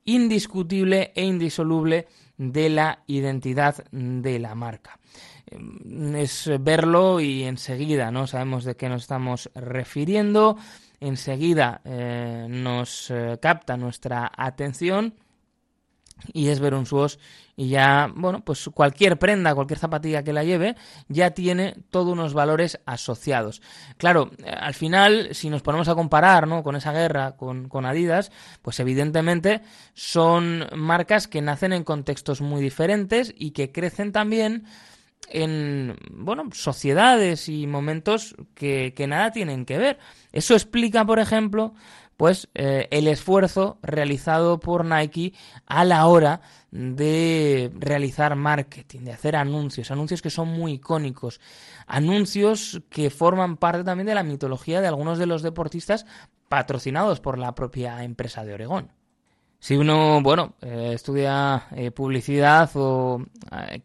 indiscutible 0.05 1.11
e 1.15 1.23
indisoluble 1.23 2.07
de 2.35 2.69
la 2.69 3.03
identidad 3.05 3.85
de 3.91 4.39
la 4.39 4.55
marca. 4.55 4.97
Es 6.15 6.49
verlo 6.61 7.19
y 7.19 7.43
enseguida 7.43 8.09
no 8.09 8.25
sabemos 8.25 8.63
de 8.63 8.75
qué 8.75 8.89
nos 8.89 9.03
estamos 9.03 9.51
refiriendo 9.53 10.57
enseguida 10.99 11.81
eh, 11.85 12.47
nos 12.49 13.09
eh, 13.11 13.37
capta 13.41 13.77
nuestra 13.77 14.31
atención 14.35 15.15
y 16.31 16.47
es 16.49 16.59
verunsuos 16.59 17.19
y 17.55 17.69
ya, 17.69 18.09
bueno, 18.15 18.43
pues 18.43 18.69
cualquier 18.73 19.19
prenda, 19.19 19.53
cualquier 19.53 19.77
zapatilla 19.77 20.23
que 20.23 20.33
la 20.33 20.43
lleve, 20.43 20.75
ya 21.07 21.31
tiene 21.31 21.75
todos 21.91 22.13
unos 22.13 22.33
valores 22.33 22.79
asociados. 22.85 23.61
Claro, 23.97 24.31
eh, 24.43 24.49
al 24.49 24.73
final, 24.73 25.29
si 25.33 25.49
nos 25.49 25.61
ponemos 25.61 25.87
a 25.87 25.95
comparar, 25.95 26.47
¿no? 26.47 26.63
Con 26.63 26.75
esa 26.75 26.91
guerra, 26.91 27.35
con, 27.35 27.69
con 27.69 27.85
Adidas, 27.85 28.31
pues 28.61 28.79
evidentemente 28.79 29.61
son 29.93 30.67
marcas 30.75 31.27
que 31.27 31.41
nacen 31.41 31.73
en 31.73 31.83
contextos 31.83 32.41
muy 32.41 32.61
diferentes 32.61 33.33
y 33.37 33.51
que 33.51 33.71
crecen 33.71 34.11
también 34.11 34.65
en 35.29 35.97
bueno 36.11 36.49
sociedades 36.53 37.49
y 37.49 37.67
momentos 37.67 38.35
que, 38.53 38.93
que, 38.95 39.07
nada 39.07 39.31
tienen 39.31 39.65
que 39.65 39.77
ver. 39.77 39.99
Eso 40.31 40.53
explica, 40.53 41.05
por 41.05 41.19
ejemplo, 41.19 41.73
pues 42.17 42.49
eh, 42.53 42.87
el 42.91 43.07
esfuerzo 43.07 43.79
realizado 43.81 44.59
por 44.59 44.85
Nike 44.85 45.33
a 45.65 45.83
la 45.83 46.05
hora 46.07 46.41
de 46.71 47.71
realizar 47.75 48.35
marketing, 48.35 49.01
de 49.01 49.13
hacer 49.13 49.35
anuncios, 49.35 49.91
anuncios 49.91 50.21
que 50.21 50.29
son 50.29 50.49
muy 50.49 50.73
icónicos, 50.73 51.39
anuncios 51.87 52.81
que 52.89 53.09
forman 53.09 53.57
parte 53.57 53.83
también 53.83 54.07
de 54.07 54.15
la 54.15 54.23
mitología 54.23 54.81
de 54.81 54.87
algunos 54.87 55.17
de 55.17 55.25
los 55.25 55.41
deportistas 55.41 56.05
patrocinados 56.49 57.19
por 57.19 57.37
la 57.37 57.55
propia 57.55 58.03
empresa 58.03 58.43
de 58.43 58.53
Oregón. 58.53 58.91
Si 59.63 59.77
uno, 59.77 60.21
bueno, 60.21 60.55
eh, 60.61 60.91
estudia 60.93 61.67
eh, 61.71 61.89
publicidad 61.91 62.69
o 62.75 63.23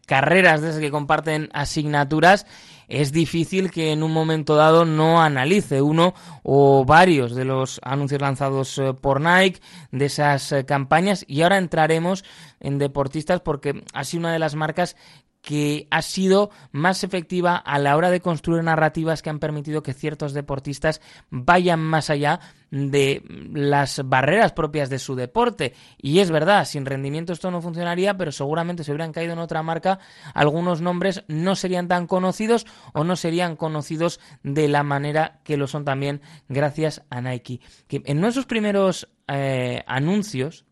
carreras 0.05 0.61
de 0.61 0.71
esas 0.71 0.81
que 0.81 0.91
comparten 0.91 1.47
asignaturas, 1.53 2.45
es 2.89 3.11
difícil 3.11 3.69
que 3.69 3.91
en 3.91 4.01
un 4.01 4.11
momento 4.11 4.55
dado 4.55 4.83
no 4.83 5.21
analice 5.21 5.81
uno 5.81 6.15
o 6.41 6.83
varios 6.85 7.35
de 7.35 7.45
los 7.45 7.79
anuncios 7.83 8.19
lanzados 8.19 8.77
eh, 8.79 8.93
por 8.93 9.21
Nike, 9.21 9.61
de 9.91 10.05
esas 10.05 10.51
eh, 10.51 10.65
campañas, 10.65 11.23
y 11.27 11.43
ahora 11.43 11.59
entraremos 11.59 12.25
en 12.59 12.79
deportistas 12.79 13.41
porque 13.41 13.83
ha 13.93 14.03
sido 14.03 14.21
una 14.21 14.33
de 14.33 14.39
las 14.39 14.55
marcas 14.55 14.97
que 15.41 15.87
ha 15.89 16.01
sido 16.01 16.49
más 16.71 17.03
efectiva 17.03 17.55
a 17.55 17.79
la 17.79 17.95
hora 17.95 18.09
de 18.09 18.19
construir 18.19 18.63
narrativas 18.63 19.21
que 19.21 19.29
han 19.29 19.39
permitido 19.39 19.83
que 19.83 19.93
ciertos 19.93 20.33
deportistas 20.33 21.01
vayan 21.29 21.79
más 21.79 22.09
allá 22.09 22.39
de 22.71 23.23
las 23.51 24.07
barreras 24.07 24.51
propias 24.51 24.89
de 24.89 24.99
su 24.99 25.15
deporte. 25.15 25.73
Y 25.97 26.19
es 26.19 26.29
verdad, 26.29 26.65
sin 26.65 26.85
rendimiento 26.85 27.33
esto 27.33 27.51
no 27.51 27.61
funcionaría, 27.61 28.17
pero 28.17 28.31
seguramente 28.31 28.83
si 28.83 28.91
hubieran 28.91 29.13
caído 29.13 29.33
en 29.33 29.39
otra 29.39 29.63
marca, 29.63 29.99
algunos 30.33 30.81
nombres 30.81 31.23
no 31.27 31.55
serían 31.55 31.87
tan 31.87 32.05
conocidos 32.05 32.67
o 32.93 33.03
no 33.03 33.15
serían 33.15 33.55
conocidos 33.55 34.19
de 34.43 34.67
la 34.67 34.83
manera 34.83 35.39
que 35.43 35.57
lo 35.57 35.67
son 35.67 35.85
también 35.85 36.21
gracias 36.47 37.03
a 37.09 37.21
Nike. 37.21 37.61
Que 37.87 38.01
en 38.05 38.21
nuestros 38.21 38.45
primeros 38.45 39.09
eh, 39.27 39.83
anuncios 39.87 40.65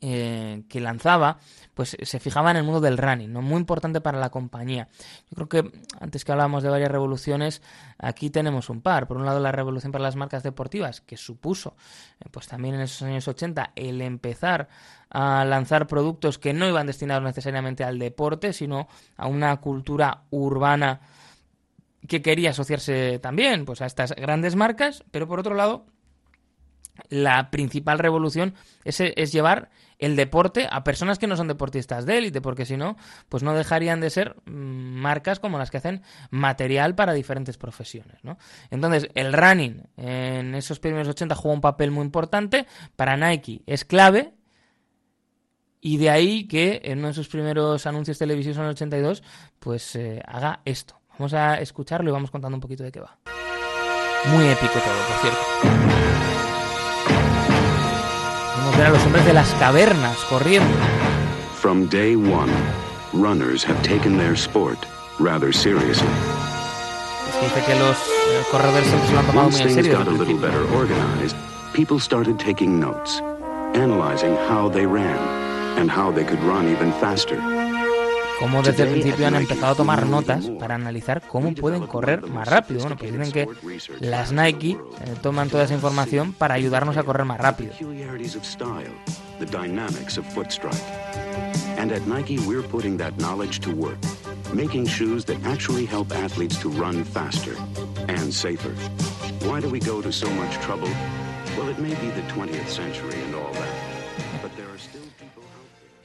eh, 0.00 0.62
que 0.68 0.80
lanzaba, 0.80 1.38
pues 1.74 1.96
se 2.00 2.20
fijaba 2.20 2.50
en 2.50 2.58
el 2.58 2.64
mundo 2.64 2.80
del 2.80 2.98
running, 2.98 3.32
¿no? 3.32 3.42
Muy 3.42 3.58
importante 3.58 4.00
para 4.00 4.18
la 4.18 4.30
compañía. 4.30 4.88
Yo 5.30 5.34
creo 5.34 5.48
que 5.48 5.80
antes 6.00 6.24
que 6.24 6.32
hablábamos 6.32 6.62
de 6.62 6.70
varias 6.70 6.90
revoluciones, 6.90 7.62
aquí 7.98 8.30
tenemos 8.30 8.70
un 8.70 8.80
par. 8.80 9.06
Por 9.06 9.16
un 9.16 9.24
lado, 9.24 9.40
la 9.40 9.52
revolución 9.52 9.92
para 9.92 10.04
las 10.04 10.16
marcas 10.16 10.42
deportivas, 10.42 11.00
que 11.00 11.16
supuso, 11.16 11.76
eh, 12.20 12.28
pues 12.30 12.48
también 12.48 12.74
en 12.74 12.82
esos 12.82 13.02
años 13.02 13.26
80, 13.28 13.72
el 13.76 14.00
empezar 14.02 14.68
a 15.10 15.44
lanzar 15.44 15.86
productos 15.86 16.38
que 16.38 16.52
no 16.52 16.68
iban 16.68 16.86
destinados 16.86 17.24
necesariamente 17.24 17.84
al 17.84 17.98
deporte, 17.98 18.52
sino 18.52 18.88
a 19.16 19.26
una 19.26 19.56
cultura 19.58 20.24
urbana 20.30 21.00
que 22.06 22.22
quería 22.22 22.50
asociarse 22.50 23.18
también 23.18 23.64
pues 23.64 23.80
a 23.82 23.86
estas 23.86 24.12
grandes 24.14 24.56
marcas, 24.56 25.04
pero 25.10 25.26
por 25.26 25.40
otro 25.40 25.54
lado, 25.54 25.86
la 27.08 27.50
principal 27.50 27.98
revolución 27.98 28.54
es, 28.84 28.98
llevar 29.32 29.70
el 29.98 30.16
deporte 30.16 30.68
a 30.70 30.84
personas 30.84 31.18
que 31.18 31.26
no 31.26 31.36
son 31.36 31.48
deportistas 31.48 32.06
de 32.06 32.18
élite, 32.18 32.40
porque 32.40 32.64
si 32.64 32.76
no, 32.76 32.96
pues 33.28 33.42
no 33.42 33.54
dejarían 33.54 34.00
de 34.00 34.10
ser 34.10 34.36
mm, 34.46 34.50
marcas 34.50 35.40
como 35.40 35.58
las 35.58 35.70
que 35.70 35.78
hacen 35.78 36.02
material 36.30 36.94
para 36.94 37.12
diferentes 37.12 37.56
profesiones. 37.56 38.22
¿no? 38.22 38.38
Entonces, 38.70 39.08
el 39.14 39.32
running 39.32 39.82
en 39.96 40.54
esos 40.54 40.78
primeros 40.78 41.08
80 41.08 41.34
juega 41.34 41.54
un 41.54 41.60
papel 41.60 41.90
muy 41.90 42.04
importante, 42.04 42.66
para 42.96 43.16
Nike 43.16 43.62
es 43.66 43.84
clave, 43.84 44.34
y 45.80 45.96
de 45.96 46.10
ahí 46.10 46.46
que 46.46 46.80
en 46.84 46.98
uno 46.98 47.08
de 47.08 47.14
sus 47.14 47.28
primeros 47.28 47.86
anuncios 47.86 48.18
televisivos 48.18 48.58
en 48.58 48.64
el 48.64 48.70
82, 48.70 49.22
pues 49.58 49.94
eh, 49.96 50.20
haga 50.26 50.60
esto. 50.64 51.00
Vamos 51.12 51.34
a 51.34 51.60
escucharlo 51.60 52.10
y 52.10 52.12
vamos 52.12 52.30
contando 52.30 52.56
un 52.56 52.60
poquito 52.60 52.84
de 52.84 52.92
qué 52.92 53.00
va. 53.00 53.18
Muy 54.26 54.46
épico 54.48 54.72
todo, 54.72 55.06
por 55.06 55.16
cierto 55.20 56.27
ver 58.78 58.86
a 58.86 58.90
los 58.90 59.04
hombres 59.04 59.26
de 59.26 59.32
las 59.32 59.52
cavernas 59.54 60.16
corriendo. 60.30 60.68
From 61.60 61.88
day 61.88 62.14
one, 62.14 62.52
runners 63.12 63.64
have 63.64 63.80
taken 63.82 64.16
their 64.16 64.36
sport 64.36 64.78
rather 65.18 65.52
seriously. 65.52 66.06
Es 67.28 67.34
que 67.34 67.48
dice 67.48 67.64
que 67.66 67.74
los 67.74 67.96
eh, 67.96 68.44
corredores 68.52 68.86
se 68.86 69.12
lo 69.12 69.18
han 69.18 69.26
tomado 69.26 69.50
muy 69.50 69.60
en 69.60 69.74
serio. 69.74 69.98
got 69.98 70.06
a 70.06 70.10
little 70.12 70.38
better 70.38 70.62
organized, 70.76 71.36
people 71.72 71.98
started 71.98 72.38
taking 72.38 72.78
notes, 72.78 73.20
analyzing 73.74 74.36
how 74.48 74.68
they 74.68 74.86
ran 74.86 75.18
and 75.76 75.90
how 75.90 76.12
they 76.12 76.24
could 76.24 76.42
run 76.44 76.68
even 76.68 76.92
faster. 77.00 77.36
Como 78.38 78.62
desde 78.62 78.84
el 78.84 78.90
principio 78.90 79.26
han 79.26 79.34
empezado 79.34 79.72
a 79.72 79.74
tomar 79.74 80.06
notas 80.06 80.48
para 80.60 80.76
analizar 80.76 81.22
cómo 81.26 81.54
pueden 81.54 81.86
correr 81.86 82.26
más 82.28 82.46
rápido. 82.46 82.80
Bueno, 82.80 82.96
pues 82.96 83.12
dicen 83.12 83.32
que 83.32 83.48
las 84.00 84.32
Nike 84.32 84.70
eh, 84.70 85.14
toman 85.20 85.48
toda 85.48 85.64
esa 85.64 85.74
información 85.74 86.32
para 86.32 86.54
ayudarnos 86.54 86.96
a 86.96 87.02
correr 87.02 87.24
más 87.24 87.38
rápido. 87.38 87.72
And 91.78 91.92
at 91.92 92.08
Nike, 92.08 92.40
we're 92.40 92.66
putting 92.66 92.96
that 92.96 93.16
knowledge 93.18 93.60
to 93.60 93.70
work, 93.70 93.98
making 94.52 94.84
shoes 94.84 95.24
that 95.26 95.38
actually 95.46 95.86
help 95.86 96.10
athletes 96.10 96.58
to 96.58 96.68
run 96.68 97.04
faster 97.04 97.54
and 98.08 98.34
safer. 98.34 98.74
Why 99.46 99.60
do 99.60 99.70
we 99.70 99.78
go 99.78 100.02
to 100.02 100.10
so 100.10 100.28
much 100.30 100.52
trouble? 100.58 100.90
Well, 101.56 101.68
it 101.68 101.78
may 101.78 101.94
be 101.94 102.10
the 102.10 102.22
20th 102.32 102.66
century 102.66 103.14
and 103.22 103.34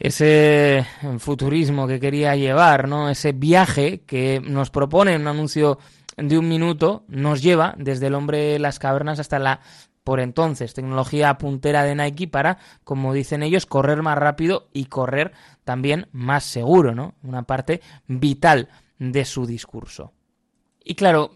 ese 0.03 0.85
futurismo 1.17 1.87
que 1.87 1.97
quería 1.97 2.35
llevar, 2.35 2.89
¿no? 2.89 3.09
Ese 3.09 3.31
viaje 3.31 4.01
que 4.01 4.41
nos 4.43 4.69
propone 4.69 5.15
un 5.15 5.27
anuncio 5.27 5.79
de 6.17 6.37
un 6.37 6.49
minuto, 6.49 7.05
nos 7.07 7.41
lleva 7.41 7.73
desde 7.77 8.07
el 8.07 8.15
hombre 8.15 8.39
de 8.39 8.59
las 8.59 8.79
cavernas 8.79 9.19
hasta 9.19 9.39
la 9.39 9.61
por 10.03 10.19
entonces 10.19 10.73
tecnología 10.73 11.37
puntera 11.37 11.85
de 11.85 11.95
Nike 11.95 12.27
para, 12.27 12.57
como 12.83 13.13
dicen 13.13 13.43
ellos, 13.43 13.65
correr 13.65 14.01
más 14.01 14.17
rápido 14.17 14.67
y 14.73 14.85
correr 14.85 15.31
también 15.63 16.09
más 16.11 16.43
seguro, 16.43 16.93
¿no? 16.93 17.15
Una 17.23 17.43
parte 17.43 17.79
vital 18.05 18.67
de 18.99 19.23
su 19.23 19.45
discurso. 19.45 20.11
Y 20.83 20.95
claro, 20.95 21.31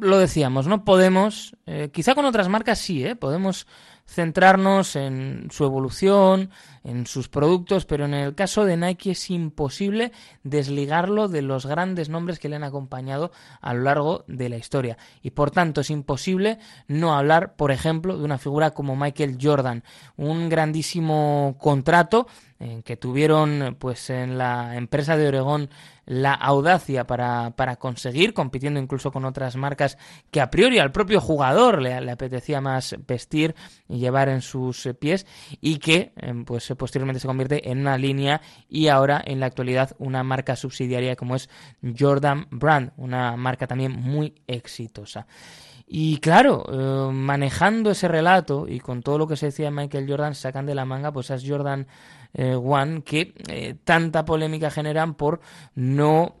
lo 0.00 0.18
decíamos, 0.18 0.66
no 0.66 0.84
podemos, 0.84 1.56
eh, 1.66 1.90
quizá 1.92 2.16
con 2.16 2.24
otras 2.24 2.48
marcas 2.48 2.80
sí, 2.80 3.06
¿eh? 3.06 3.14
podemos 3.14 3.68
centrarnos 4.08 4.96
en 4.96 5.48
su 5.50 5.64
evolución, 5.64 6.50
en 6.82 7.06
sus 7.06 7.28
productos, 7.28 7.84
pero 7.84 8.06
en 8.06 8.14
el 8.14 8.34
caso 8.34 8.64
de 8.64 8.78
Nike 8.78 9.10
es 9.10 9.30
imposible 9.30 10.12
desligarlo 10.42 11.28
de 11.28 11.42
los 11.42 11.66
grandes 11.66 12.08
nombres 12.08 12.38
que 12.38 12.48
le 12.48 12.56
han 12.56 12.64
acompañado 12.64 13.30
a 13.60 13.74
lo 13.74 13.82
largo 13.82 14.24
de 14.26 14.48
la 14.48 14.56
historia. 14.56 14.96
Y 15.22 15.30
por 15.30 15.50
tanto 15.50 15.82
es 15.82 15.90
imposible 15.90 16.58
no 16.86 17.14
hablar, 17.14 17.54
por 17.54 17.70
ejemplo, 17.70 18.16
de 18.16 18.24
una 18.24 18.38
figura 18.38 18.70
como 18.70 18.96
Michael 18.96 19.36
Jordan, 19.40 19.84
un 20.16 20.48
grandísimo 20.48 21.56
contrato 21.58 22.26
en 22.58 22.82
que 22.82 22.96
tuvieron 22.96 23.76
pues 23.78 24.08
en 24.08 24.38
la 24.38 24.76
empresa 24.76 25.16
de 25.16 25.28
Oregón 25.28 25.68
la 26.08 26.32
audacia 26.32 27.06
para, 27.06 27.50
para, 27.50 27.76
conseguir, 27.76 28.32
compitiendo 28.32 28.80
incluso 28.80 29.12
con 29.12 29.26
otras 29.26 29.56
marcas 29.56 29.98
que 30.30 30.40
a 30.40 30.48
priori 30.48 30.78
al 30.78 30.90
propio 30.90 31.20
jugador 31.20 31.82
le, 31.82 32.00
le 32.00 32.10
apetecía 32.10 32.62
más 32.62 32.96
vestir 33.06 33.54
y 33.88 33.98
llevar 33.98 34.30
en 34.30 34.40
sus 34.40 34.88
pies 34.98 35.26
y 35.60 35.78
que 35.78 36.12
em, 36.16 36.46
pues 36.46 36.72
posteriormente 36.78 37.20
se 37.20 37.26
convierte 37.26 37.70
en 37.70 37.80
una 37.80 37.98
línea 37.98 38.40
y 38.70 38.88
ahora 38.88 39.22
en 39.22 39.38
la 39.38 39.46
actualidad 39.46 39.94
una 39.98 40.22
marca 40.22 40.56
subsidiaria 40.56 41.14
como 41.14 41.36
es 41.36 41.50
Jordan 41.98 42.46
Brand, 42.50 42.92
una 42.96 43.36
marca 43.36 43.66
también 43.66 43.92
muy 43.92 44.34
exitosa. 44.46 45.26
Y 45.90 46.18
claro, 46.18 46.64
eh, 46.70 47.12
manejando 47.12 47.90
ese 47.90 48.08
relato 48.08 48.66
y 48.66 48.80
con 48.80 49.02
todo 49.02 49.18
lo 49.18 49.26
que 49.26 49.36
se 49.36 49.46
decía 49.46 49.66
de 49.66 49.70
Michael 49.72 50.06
Jordan, 50.08 50.34
sacan 50.34 50.64
de 50.66 50.74
la 50.74 50.86
manga 50.86 51.12
pues 51.12 51.30
es 51.30 51.44
Jordan 51.46 51.86
eh, 52.34 52.54
One 52.54 53.02
que 53.02 53.34
eh, 53.48 53.74
tanta 53.84 54.24
polémica 54.24 54.70
generan 54.70 55.14
por 55.14 55.40
no 55.74 56.36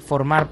formar, 0.00 0.48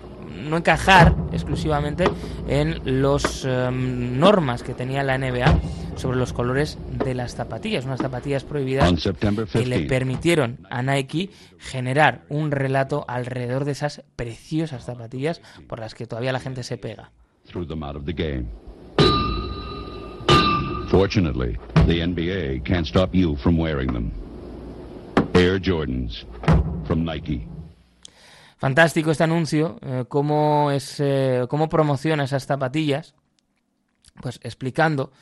no 0.49 0.57
encajar 0.57 1.15
exclusivamente 1.33 2.05
en 2.49 3.01
las 3.01 3.45
normas 3.45 4.63
que 4.63 4.75
tenía 4.75 5.03
la 5.03 5.19
NBA 5.19 5.61
sobre 5.97 6.19
los 6.19 6.33
colores 6.33 6.79
de 7.05 7.15
las 7.15 7.35
zapatillas, 7.35 7.85
unas 7.85 8.01
zapatillas 8.01 8.45
prohibidas 8.45 8.93
que 9.53 9.67
le 9.67 9.87
permitieron 9.87 10.59
a 10.71 10.83
Nike 10.83 11.31
generar 11.59 12.25
un 12.29 12.51
relato 12.51 13.05
alrededor 13.09 13.65
de 13.65 13.73
esas 13.73 14.05
preciosas 14.15 14.85
zapatillas 14.85 15.41
por 15.67 15.81
las 15.81 15.95
que 15.95 16.07
todavía 16.07 16.33
la 16.33 16.41
gente 16.41 16.63
se 16.63 16.79
pega. 16.79 17.11
Fortunately, 20.89 21.59
the 21.87 22.01
NBA 22.01 22.65
can't 22.65 22.87
stop 22.87 23.13
you 23.13 23.35
from 23.37 23.59
wearing 23.59 23.93
them. 23.93 24.13
Fantástico 28.57 29.11
este 29.11 29.25
anuncio, 29.25 29.79
eh, 29.83 30.07
cómo, 30.09 30.71
es, 30.71 30.99
eh, 30.99 31.45
cómo 31.51 31.69
promociona 31.69 32.25
esas 32.25 32.47
zapatillas, 32.47 33.15
pues 34.23 34.41
explicando 34.43 35.13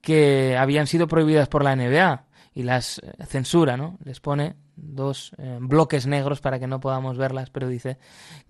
que 0.00 0.56
habían 0.56 0.88
sido 0.88 1.06
prohibidas 1.06 1.46
por 1.46 1.62
la 1.62 1.76
NBA 1.76 2.24
y 2.52 2.64
las 2.64 2.98
eh, 2.98 3.12
censura, 3.28 3.76
¿no? 3.76 3.96
Les 4.02 4.18
pone 4.18 4.56
dos 4.74 5.30
bloques 5.60 6.08
negros 6.08 6.40
para 6.40 6.58
que 6.58 6.66
no 6.66 6.80
podamos 6.80 7.16
verlas, 7.16 7.50
pero 7.50 7.68
dice 7.68 7.98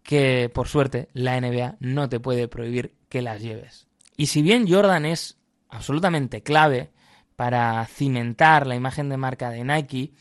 que 0.02 0.50
por 0.54 0.68
suerte 0.68 1.10
la 1.12 1.38
NBA 1.38 1.76
no 1.80 2.08
te 2.08 2.18
puede 2.18 2.48
prohibir 2.48 2.94
que 3.10 3.20
las 3.20 3.42
lleves. 3.42 3.88
Y 4.16 4.28
si 4.28 4.40
bien 4.40 4.66
Jordan 4.66 5.04
es 5.04 5.36
absolutamente 5.68 6.42
clave 6.42 6.92
para 7.36 7.84
cimentar 7.84 8.66
la 8.66 8.74
imagen 8.74 9.10
de 9.10 9.18
marca 9.18 9.50
de 9.50 9.64
Nike, 9.64 10.14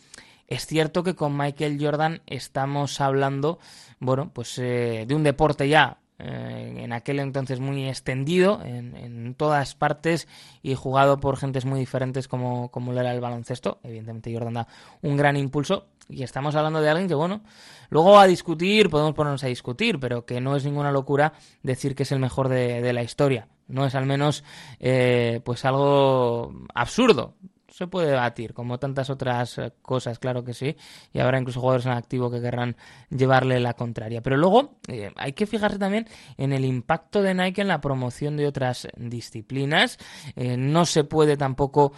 es 0.47 0.65
cierto 0.65 1.03
que 1.03 1.15
con 1.15 1.35
Michael 1.37 1.77
Jordan 1.79 2.21
estamos 2.27 3.01
hablando, 3.01 3.59
bueno, 3.99 4.31
pues 4.33 4.57
eh, 4.59 5.05
de 5.07 5.15
un 5.15 5.23
deporte 5.23 5.67
ya 5.67 5.99
eh, 6.19 6.83
en 6.83 6.93
aquel 6.93 7.19
entonces 7.19 7.59
muy 7.59 7.89
extendido 7.89 8.61
en, 8.63 9.33
todas 9.35 9.73
partes 9.73 10.27
y 10.61 10.75
jugado 10.75 11.19
por 11.19 11.37
gentes 11.37 11.65
muy 11.65 11.79
diferentes 11.79 12.27
como, 12.27 12.69
como 12.69 12.93
lo 12.93 13.01
era 13.01 13.13
el 13.13 13.19
baloncesto. 13.19 13.79
Evidentemente 13.83 14.31
Jordan 14.31 14.53
da 14.53 14.67
un 15.01 15.17
gran 15.17 15.35
impulso 15.35 15.87
y 16.07 16.23
estamos 16.23 16.55
hablando 16.55 16.81
de 16.81 16.89
alguien 16.89 17.07
que, 17.07 17.15
bueno, 17.15 17.41
luego 17.89 18.19
a 18.19 18.27
discutir, 18.27 18.89
podemos 18.89 19.13
ponernos 19.15 19.43
a 19.43 19.47
discutir, 19.47 19.99
pero 19.99 20.25
que 20.25 20.39
no 20.39 20.55
es 20.55 20.65
ninguna 20.65 20.91
locura 20.91 21.33
decir 21.63 21.95
que 21.95 22.03
es 22.03 22.11
el 22.11 22.19
mejor 22.19 22.47
de, 22.47 22.93
la 22.93 23.03
historia. 23.03 23.47
No 23.67 23.85
es 23.85 23.95
al 23.95 24.05
menos 24.05 24.43
eh, 24.79 25.41
pues 25.43 25.65
algo 25.65 26.53
absurdo 26.73 27.33
se 27.73 27.87
puede 27.87 28.11
debatir, 28.11 28.53
como 28.53 28.77
tantas 28.77 29.09
otras 29.09 29.57
eh, 29.57 29.73
cosas, 29.81 30.19
claro 30.19 30.43
que 30.43 30.53
sí, 30.53 30.77
y 31.11 31.19
habrá 31.19 31.39
incluso 31.39 31.59
jugadores 31.59 31.87
en 31.87 31.93
activo 31.93 32.29
que 32.29 32.39
querrán 32.39 32.75
llevarle 33.09 33.59
la 33.59 33.73
contraria. 33.73 34.21
Pero 34.21 34.37
luego 34.37 34.77
eh, 34.87 35.11
hay 35.15 35.33
que 35.33 35.47
fijarse 35.47 35.79
también 35.79 36.07
en 36.37 36.53
el 36.53 36.65
impacto 36.65 37.23
de 37.23 37.33
Nike 37.33 37.61
en 37.61 37.69
la 37.69 37.81
promoción 37.81 38.37
de 38.37 38.45
otras 38.45 38.87
disciplinas. 38.95 39.97
Eh, 40.35 40.55
no 40.55 40.85
se 40.85 41.03
puede 41.03 41.35
tampoco 41.35 41.93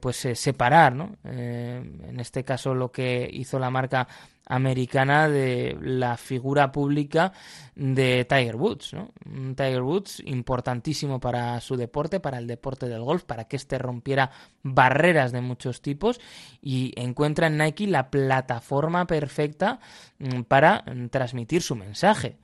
pues 0.00 0.16
separar, 0.16 0.94
¿no? 0.94 1.16
en 1.22 2.18
este 2.18 2.44
caso 2.44 2.74
lo 2.74 2.90
que 2.90 3.28
hizo 3.30 3.58
la 3.58 3.68
marca 3.68 4.08
americana 4.46 5.28
de 5.28 5.76
la 5.80 6.16
figura 6.16 6.72
pública 6.72 7.32
de 7.74 8.24
Tiger 8.24 8.56
Woods. 8.56 8.94
¿no? 8.94 9.12
Tiger 9.54 9.82
Woods 9.82 10.22
importantísimo 10.24 11.20
para 11.20 11.60
su 11.60 11.76
deporte, 11.76 12.20
para 12.20 12.38
el 12.38 12.46
deporte 12.46 12.88
del 12.88 13.02
golf, 13.02 13.24
para 13.24 13.44
que 13.44 13.56
éste 13.56 13.78
rompiera 13.78 14.30
barreras 14.62 15.32
de 15.32 15.40
muchos 15.40 15.82
tipos 15.82 16.20
y 16.62 16.92
encuentra 16.96 17.48
en 17.48 17.58
Nike 17.58 17.86
la 17.86 18.10
plataforma 18.10 19.06
perfecta 19.06 19.80
mm, 20.18 20.42
para 20.42 20.84
mm, 20.86 21.08
transmitir 21.08 21.62
su 21.62 21.76
mensaje 21.76 22.36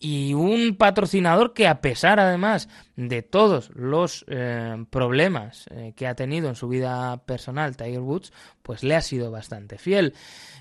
y 0.00 0.34
un 0.34 0.76
patrocinador 0.76 1.54
que 1.54 1.66
a 1.66 1.80
pesar 1.80 2.20
además 2.20 2.68
de 2.96 3.22
todos 3.22 3.70
los 3.74 4.24
eh, 4.28 4.84
problemas 4.90 5.66
eh, 5.70 5.92
que 5.96 6.06
ha 6.06 6.14
tenido 6.14 6.48
en 6.48 6.54
su 6.54 6.68
vida 6.68 7.16
personal 7.24 7.76
Tiger 7.76 8.00
Woods, 8.00 8.32
pues 8.62 8.82
le 8.84 8.94
ha 8.94 9.02
sido 9.02 9.30
bastante 9.30 9.78
fiel. 9.78 10.14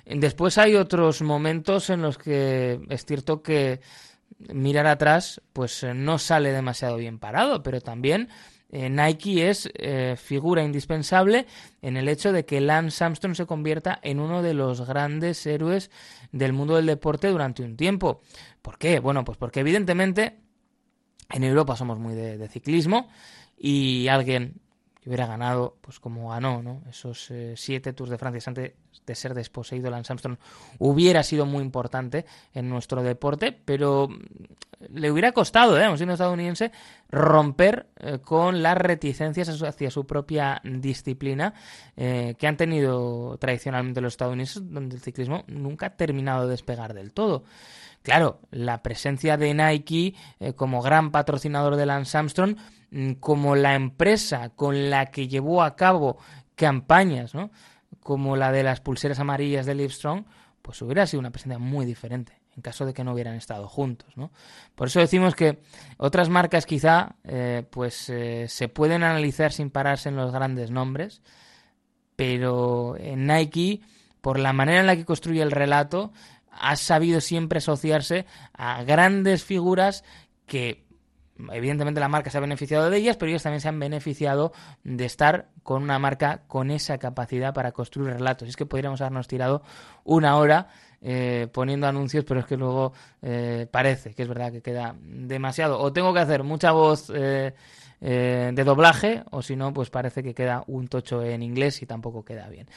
Después 0.06 0.58
hay 0.58 0.76
otros 0.76 1.22
momentos 1.22 1.90
en 1.90 2.02
los 2.02 2.18
que 2.18 2.80
es 2.90 3.06
cierto 3.06 3.44
que 3.44 3.82
mirar 4.54 4.88
atrás 4.88 5.42
pues 5.54 5.84
eh, 5.84 5.94
no 5.94 6.18
sale 6.18 6.52
demasiado 6.52 6.98
bien 6.98 7.20
parado, 7.20 7.64
pero 7.64 7.82
también 7.82 8.30
Nike 8.70 9.50
es 9.50 9.70
figura 10.18 10.64
indispensable 10.64 11.46
en 11.82 11.96
el 11.96 12.10
hecho 12.10 12.34
de 12.34 12.46
que 12.46 12.60
Lance 12.60 13.04
Armstrong 13.04 13.36
se 13.36 13.46
convierta 13.46 14.00
en 14.04 14.20
uno 14.20 14.42
de 14.42 14.54
los 14.54 14.86
grandes 14.86 15.46
héroes 15.46 15.90
del 16.32 16.54
mundo 16.54 16.76
del 16.76 16.86
deporte 16.86 17.30
durante 17.30 17.64
un 17.64 17.78
tiempo. 17.78 18.22
¿Por 18.62 18.78
qué? 18.78 19.00
Bueno, 19.00 19.24
pues 19.24 19.38
porque 19.38 19.62
evidentemente 19.62 20.40
en 21.30 21.44
Europa 21.44 21.76
somos 21.76 22.00
muy 22.00 22.16
de, 22.16 22.48
ciclismo 22.48 23.10
y 23.58 24.08
alguien 24.08 24.62
hubiera 25.08 25.26
ganado, 25.26 25.78
pues 25.82 26.00
como 26.00 26.30
ganó, 26.30 26.62
¿no? 26.62 26.82
Esos 26.90 27.32
eh, 27.32 27.54
siete 27.56 27.94
Tours 27.94 28.12
de 28.12 28.18
Francia 28.18 28.42
antes 28.48 28.74
de 29.06 29.16
ser 29.16 29.34
desposeído 29.34 29.90
Lance 29.90 30.12
Armstrong 30.12 30.38
hubiera 30.80 31.24
sido 31.24 31.46
muy 31.46 31.64
importante 31.64 32.26
en 32.54 32.70
nuestro 32.70 33.02
deporte, 33.02 33.52
pero 33.52 34.10
le 34.94 35.12
hubiera 35.12 35.32
costado, 35.32 35.80
¿eh? 35.80 35.86
siendo 35.98 36.14
estadounidense, 36.14 36.72
romper 37.10 37.88
eh, 37.98 38.20
con 38.20 38.62
las 38.62 38.78
reticencias 38.78 39.50
hacia 39.62 39.90
su 39.90 40.06
propia 40.06 40.62
disciplina 40.64 41.54
eh, 41.96 42.36
que 42.38 42.48
han 42.48 42.58
tenido 42.58 43.38
tradicionalmente 43.40 44.02
los 44.02 44.14
estadounidenses, 44.14 44.62
donde 44.72 44.96
el 44.96 45.02
ciclismo 45.02 45.44
nunca 45.48 45.88
ha 45.88 45.96
terminado 45.96 46.46
de 46.46 46.52
despegar 46.52 46.94
del 46.94 47.14
todo. 47.14 47.44
Claro, 48.04 48.40
la 48.52 48.84
presencia 48.84 49.36
de 49.36 49.54
Nike 49.54 50.16
como 50.56 50.82
gran 50.82 51.12
patrocinador 51.12 51.76
de 51.76 51.86
Lance 51.86 52.18
Armstrong, 52.18 52.56
mm, 52.56 52.77
como 53.20 53.56
la 53.56 53.76
empresa 53.76 54.50
con 54.50 54.90
la 54.90 55.08
que 55.08 55.28
llevó 55.28 55.62
a 55.62 55.76
cabo 55.76 56.18
campañas, 56.56 57.34
¿no? 57.36 57.52
como 58.00 58.38
la 58.38 58.52
de 58.52 58.64
las 58.64 58.80
pulseras 58.80 59.20
amarillas 59.20 59.66
de 59.66 59.76
Livestrong, 59.76 60.26
pues 60.62 60.82
hubiera 60.82 61.06
sido 61.06 61.20
una 61.20 61.32
presencia 61.32 61.60
muy 61.60 61.86
diferente 61.86 62.38
en 62.58 62.62
caso 62.64 62.86
de 62.86 62.94
que 62.94 63.04
no 63.04 63.14
hubieran 63.14 63.36
estado 63.36 63.68
juntos, 63.68 64.18
¿no? 64.18 64.32
Por 64.74 64.88
eso 64.88 65.00
decimos 65.00 65.36
que 65.36 65.60
otras 65.98 66.28
marcas 66.28 66.66
quizá 66.66 67.16
eh, 67.24 67.64
pues 67.70 68.10
eh, 68.10 68.48
se 68.50 68.68
pueden 68.68 69.04
analizar 69.04 69.54
sin 69.54 69.70
pararse 69.70 70.10
en 70.10 70.16
los 70.16 70.32
grandes 70.32 70.72
nombres, 70.72 71.22
pero 72.16 72.98
en 72.98 73.28
Nike, 73.28 73.82
por 74.22 74.40
la 74.40 74.54
manera 74.54 74.80
en 74.80 74.88
la 74.88 74.96
que 74.96 75.06
construye 75.06 75.44
el 75.44 75.52
relato, 75.52 76.12
ha 76.50 76.76
sabido 76.78 77.22
siempre 77.22 77.60
asociarse 77.60 78.26
a 78.54 78.82
grandes 78.84 79.44
figuras 79.44 80.04
que 80.48 80.87
evidentemente 81.52 82.00
la 82.00 82.08
marca 82.08 82.30
se 82.30 82.38
ha 82.38 82.42
beneficiado 82.42 82.90
de 82.90 82.98
ellas, 82.98 83.18
pero 83.18 83.30
ellos 83.30 83.44
también 83.44 83.62
se 83.62 83.68
han 83.68 83.80
beneficiado 83.80 84.54
de 84.84 85.06
estar 85.06 85.48
con 85.64 85.84
una 85.84 86.00
marca 86.00 86.44
con 86.48 86.72
esa 86.72 86.98
capacidad 86.98 87.54
para 87.54 87.72
construir 87.72 88.14
relatos. 88.14 88.50
Es 88.50 88.56
que 88.56 88.66
podríamos 88.66 89.02
habernos 89.02 89.28
tirado 89.28 89.62
una 90.04 90.38
hora 90.38 90.68
eh, 91.02 91.48
poniendo 91.52 91.88
anuncios, 91.88 92.26
pero 92.26 92.40
es 92.40 92.46
que 92.46 92.58
luego 92.58 92.94
eh, 93.22 93.68
parece 93.70 94.14
que 94.14 94.24
es 94.24 94.28
verdad 94.28 94.52
que 94.52 94.62
queda 94.62 94.96
demasiado. 95.00 95.80
O 95.80 95.94
tengo 95.94 96.14
que 96.14 96.20
hacer 96.20 96.44
mucha 96.44 96.72
voz 96.72 97.12
eh, 97.14 97.54
de 98.00 98.64
doblaje, 98.64 99.24
o 99.32 99.42
si 99.42 99.56
no, 99.56 99.74
pues 99.74 99.90
parece 99.90 100.24
que 100.24 100.34
queda 100.34 100.64
un 100.68 100.88
tocho 100.88 101.24
en 101.24 101.44
inglés 101.44 101.82
y 101.82 101.86
tampoco 101.86 102.24
queda 102.24 102.48
bien. 102.48 102.68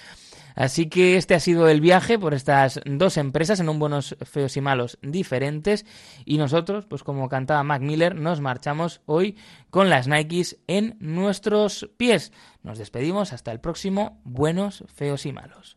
Así 0.55 0.89
que 0.89 1.17
este 1.17 1.35
ha 1.35 1.41
sido 1.41 1.69
el 1.69 1.81
viaje 1.81 2.19
por 2.19 2.35
estas 2.35 2.81
dos 2.85 3.17
empresas 3.17 3.61
en 3.61 3.69
un 3.69 3.79
buenos, 3.79 4.17
feos 4.23 4.57
y 4.57 4.61
malos 4.61 4.99
diferentes. 5.03 5.87
Y 6.25 6.39
nosotros, 6.39 6.87
pues 6.87 7.03
como 7.03 7.29
cantaba 7.29 7.63
Mac 7.63 7.83
Miller, 7.83 8.15
nos 8.15 8.41
marchamos 8.41 9.01
hoy 9.07 9.37
con 9.71 9.91
las 9.91 10.09
Nikes 10.09 10.59
en 10.67 10.97
nuestros 11.01 11.91
pies. 11.97 12.33
Nos 12.63 12.79
despedimos 12.79 13.33
hasta 13.33 13.53
el 13.53 13.61
próximo 13.61 14.21
Buenos, 14.25 14.85
Feos 14.95 15.27
y 15.27 15.33
Malos. 15.33 15.77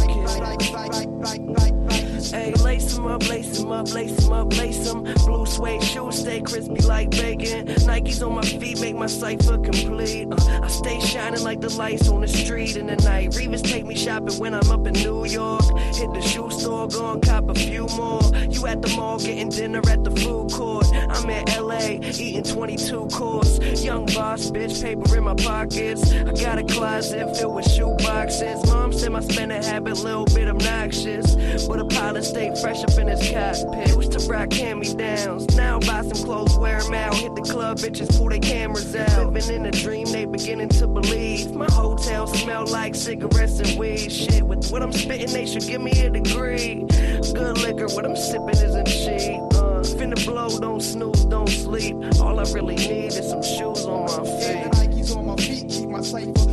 Them 3.01 3.09
up, 3.09 3.29
lace 3.29 3.57
them 3.57 3.71
up, 3.71 3.91
lace 3.95 4.29
up, 4.29 4.57
lace 4.57 4.91
them. 4.91 5.03
Blue 5.25 5.43
suede 5.47 5.83
shoes 5.83 6.19
stay 6.19 6.39
crispy 6.39 6.81
like 6.83 7.09
bacon. 7.09 7.65
Nikes 7.65 8.23
on 8.23 8.35
my 8.35 8.43
feet 8.43 8.79
make 8.79 8.95
my 8.95 9.07
cipher 9.07 9.57
complete. 9.57 10.27
Uh, 10.31 10.61
I 10.61 10.67
stay 10.67 10.99
shining 10.99 11.41
like 11.41 11.61
the 11.61 11.69
lights 11.69 12.07
on 12.09 12.21
the 12.21 12.27
street 12.27 12.75
in 12.75 12.85
the 12.85 12.97
night. 12.97 13.31
Revis 13.31 13.63
take 13.63 13.87
me 13.87 13.95
shopping 13.95 14.37
when 14.37 14.53
I'm 14.53 14.69
up 14.69 14.85
in 14.85 14.93
New 14.93 15.25
York. 15.25 15.63
Hit 15.95 16.13
the 16.13 16.21
shoe 16.21 16.51
store, 16.51 16.87
go 16.87 17.13
and 17.13 17.23
cop 17.23 17.49
a 17.49 17.55
few 17.55 17.87
more. 17.87 18.21
You 18.51 18.67
at 18.67 18.83
the 18.83 18.93
mall 18.95 19.17
getting 19.17 19.49
dinner 19.49 19.81
at 19.89 20.03
the 20.03 20.11
food 20.11 20.51
court. 20.51 20.85
I'm 20.93 21.27
in 21.27 21.45
LA 21.59 22.05
eating 22.19 22.43
22 22.43 23.07
course. 23.07 23.83
Young 23.83 24.05
boss, 24.05 24.51
bitch, 24.51 24.79
paper 24.79 25.17
in 25.17 25.23
my 25.23 25.33
pockets. 25.33 26.13
I 26.13 26.33
got 26.33 26.59
a 26.59 26.63
closet 26.63 27.35
filled 27.35 27.55
with 27.55 27.71
shoe 27.71 27.95
boxes. 27.97 28.63
Mom 28.67 28.93
said 28.93 29.11
my 29.11 29.21
spending 29.21 29.63
habit, 29.63 29.97
little 29.97 30.25
bit 30.25 30.47
obnoxious. 30.47 31.35
But 31.65 31.79
a 31.79 31.85
pilot 31.85 32.25
stayed 32.25 32.55
fresh 32.59 32.83
up 32.91 32.99
in 32.99 33.07
his 33.07 33.29
cockpit. 33.29 33.89
Used 33.89 34.11
to 34.13 34.19
rock 34.29 34.51
hand-me-downs. 34.53 35.55
Now 35.55 35.79
buy 35.79 36.01
some 36.01 36.25
clothes, 36.25 36.57
wear 36.57 36.81
them 36.81 36.93
out. 36.93 37.13
Hit 37.15 37.35
the 37.35 37.41
club, 37.41 37.77
bitches 37.77 38.17
pull 38.17 38.29
their 38.29 38.39
cameras 38.39 38.95
out. 38.95 39.33
Living 39.33 39.55
in 39.55 39.65
a 39.65 39.71
dream, 39.71 40.05
they 40.11 40.25
beginning 40.25 40.69
to 40.69 40.87
believe. 40.87 41.51
My 41.51 41.71
hotel 41.71 42.27
smell 42.27 42.65
like 42.67 42.95
cigarettes 42.95 43.59
and 43.59 43.77
weed. 43.79 44.11
Shit, 44.11 44.43
with 44.43 44.69
what 44.71 44.81
I'm 44.81 44.91
spitting, 44.91 45.31
they 45.31 45.45
should 45.45 45.63
give 45.63 45.81
me 45.81 45.91
a 46.01 46.09
degree. 46.09 46.85
Good 47.33 47.57
liquor, 47.59 47.87
what 47.87 48.05
I'm 48.05 48.15
sipping 48.15 48.49
isn't 48.49 48.87
cheap. 48.87 49.41
Uh, 49.53 49.81
finna 49.83 50.23
blow, 50.25 50.59
don't 50.59 50.81
snooze, 50.81 51.25
don't 51.25 51.49
sleep. 51.49 51.95
All 52.19 52.39
I 52.39 52.43
really 52.51 52.75
need 52.75 53.07
is 53.07 53.29
some 53.29 53.43
shoes 53.43 53.85
on 53.85 54.05
my 54.05 54.23
feet. 54.23 54.55
And 54.55 54.73
the 54.73 54.77
Nikes 54.77 55.15
on 55.15 55.25
my 55.25 55.35
feet 55.35 55.69
keep 55.69 55.89
my 55.89 56.01
cipher 56.01 56.25
complete. 56.25 56.50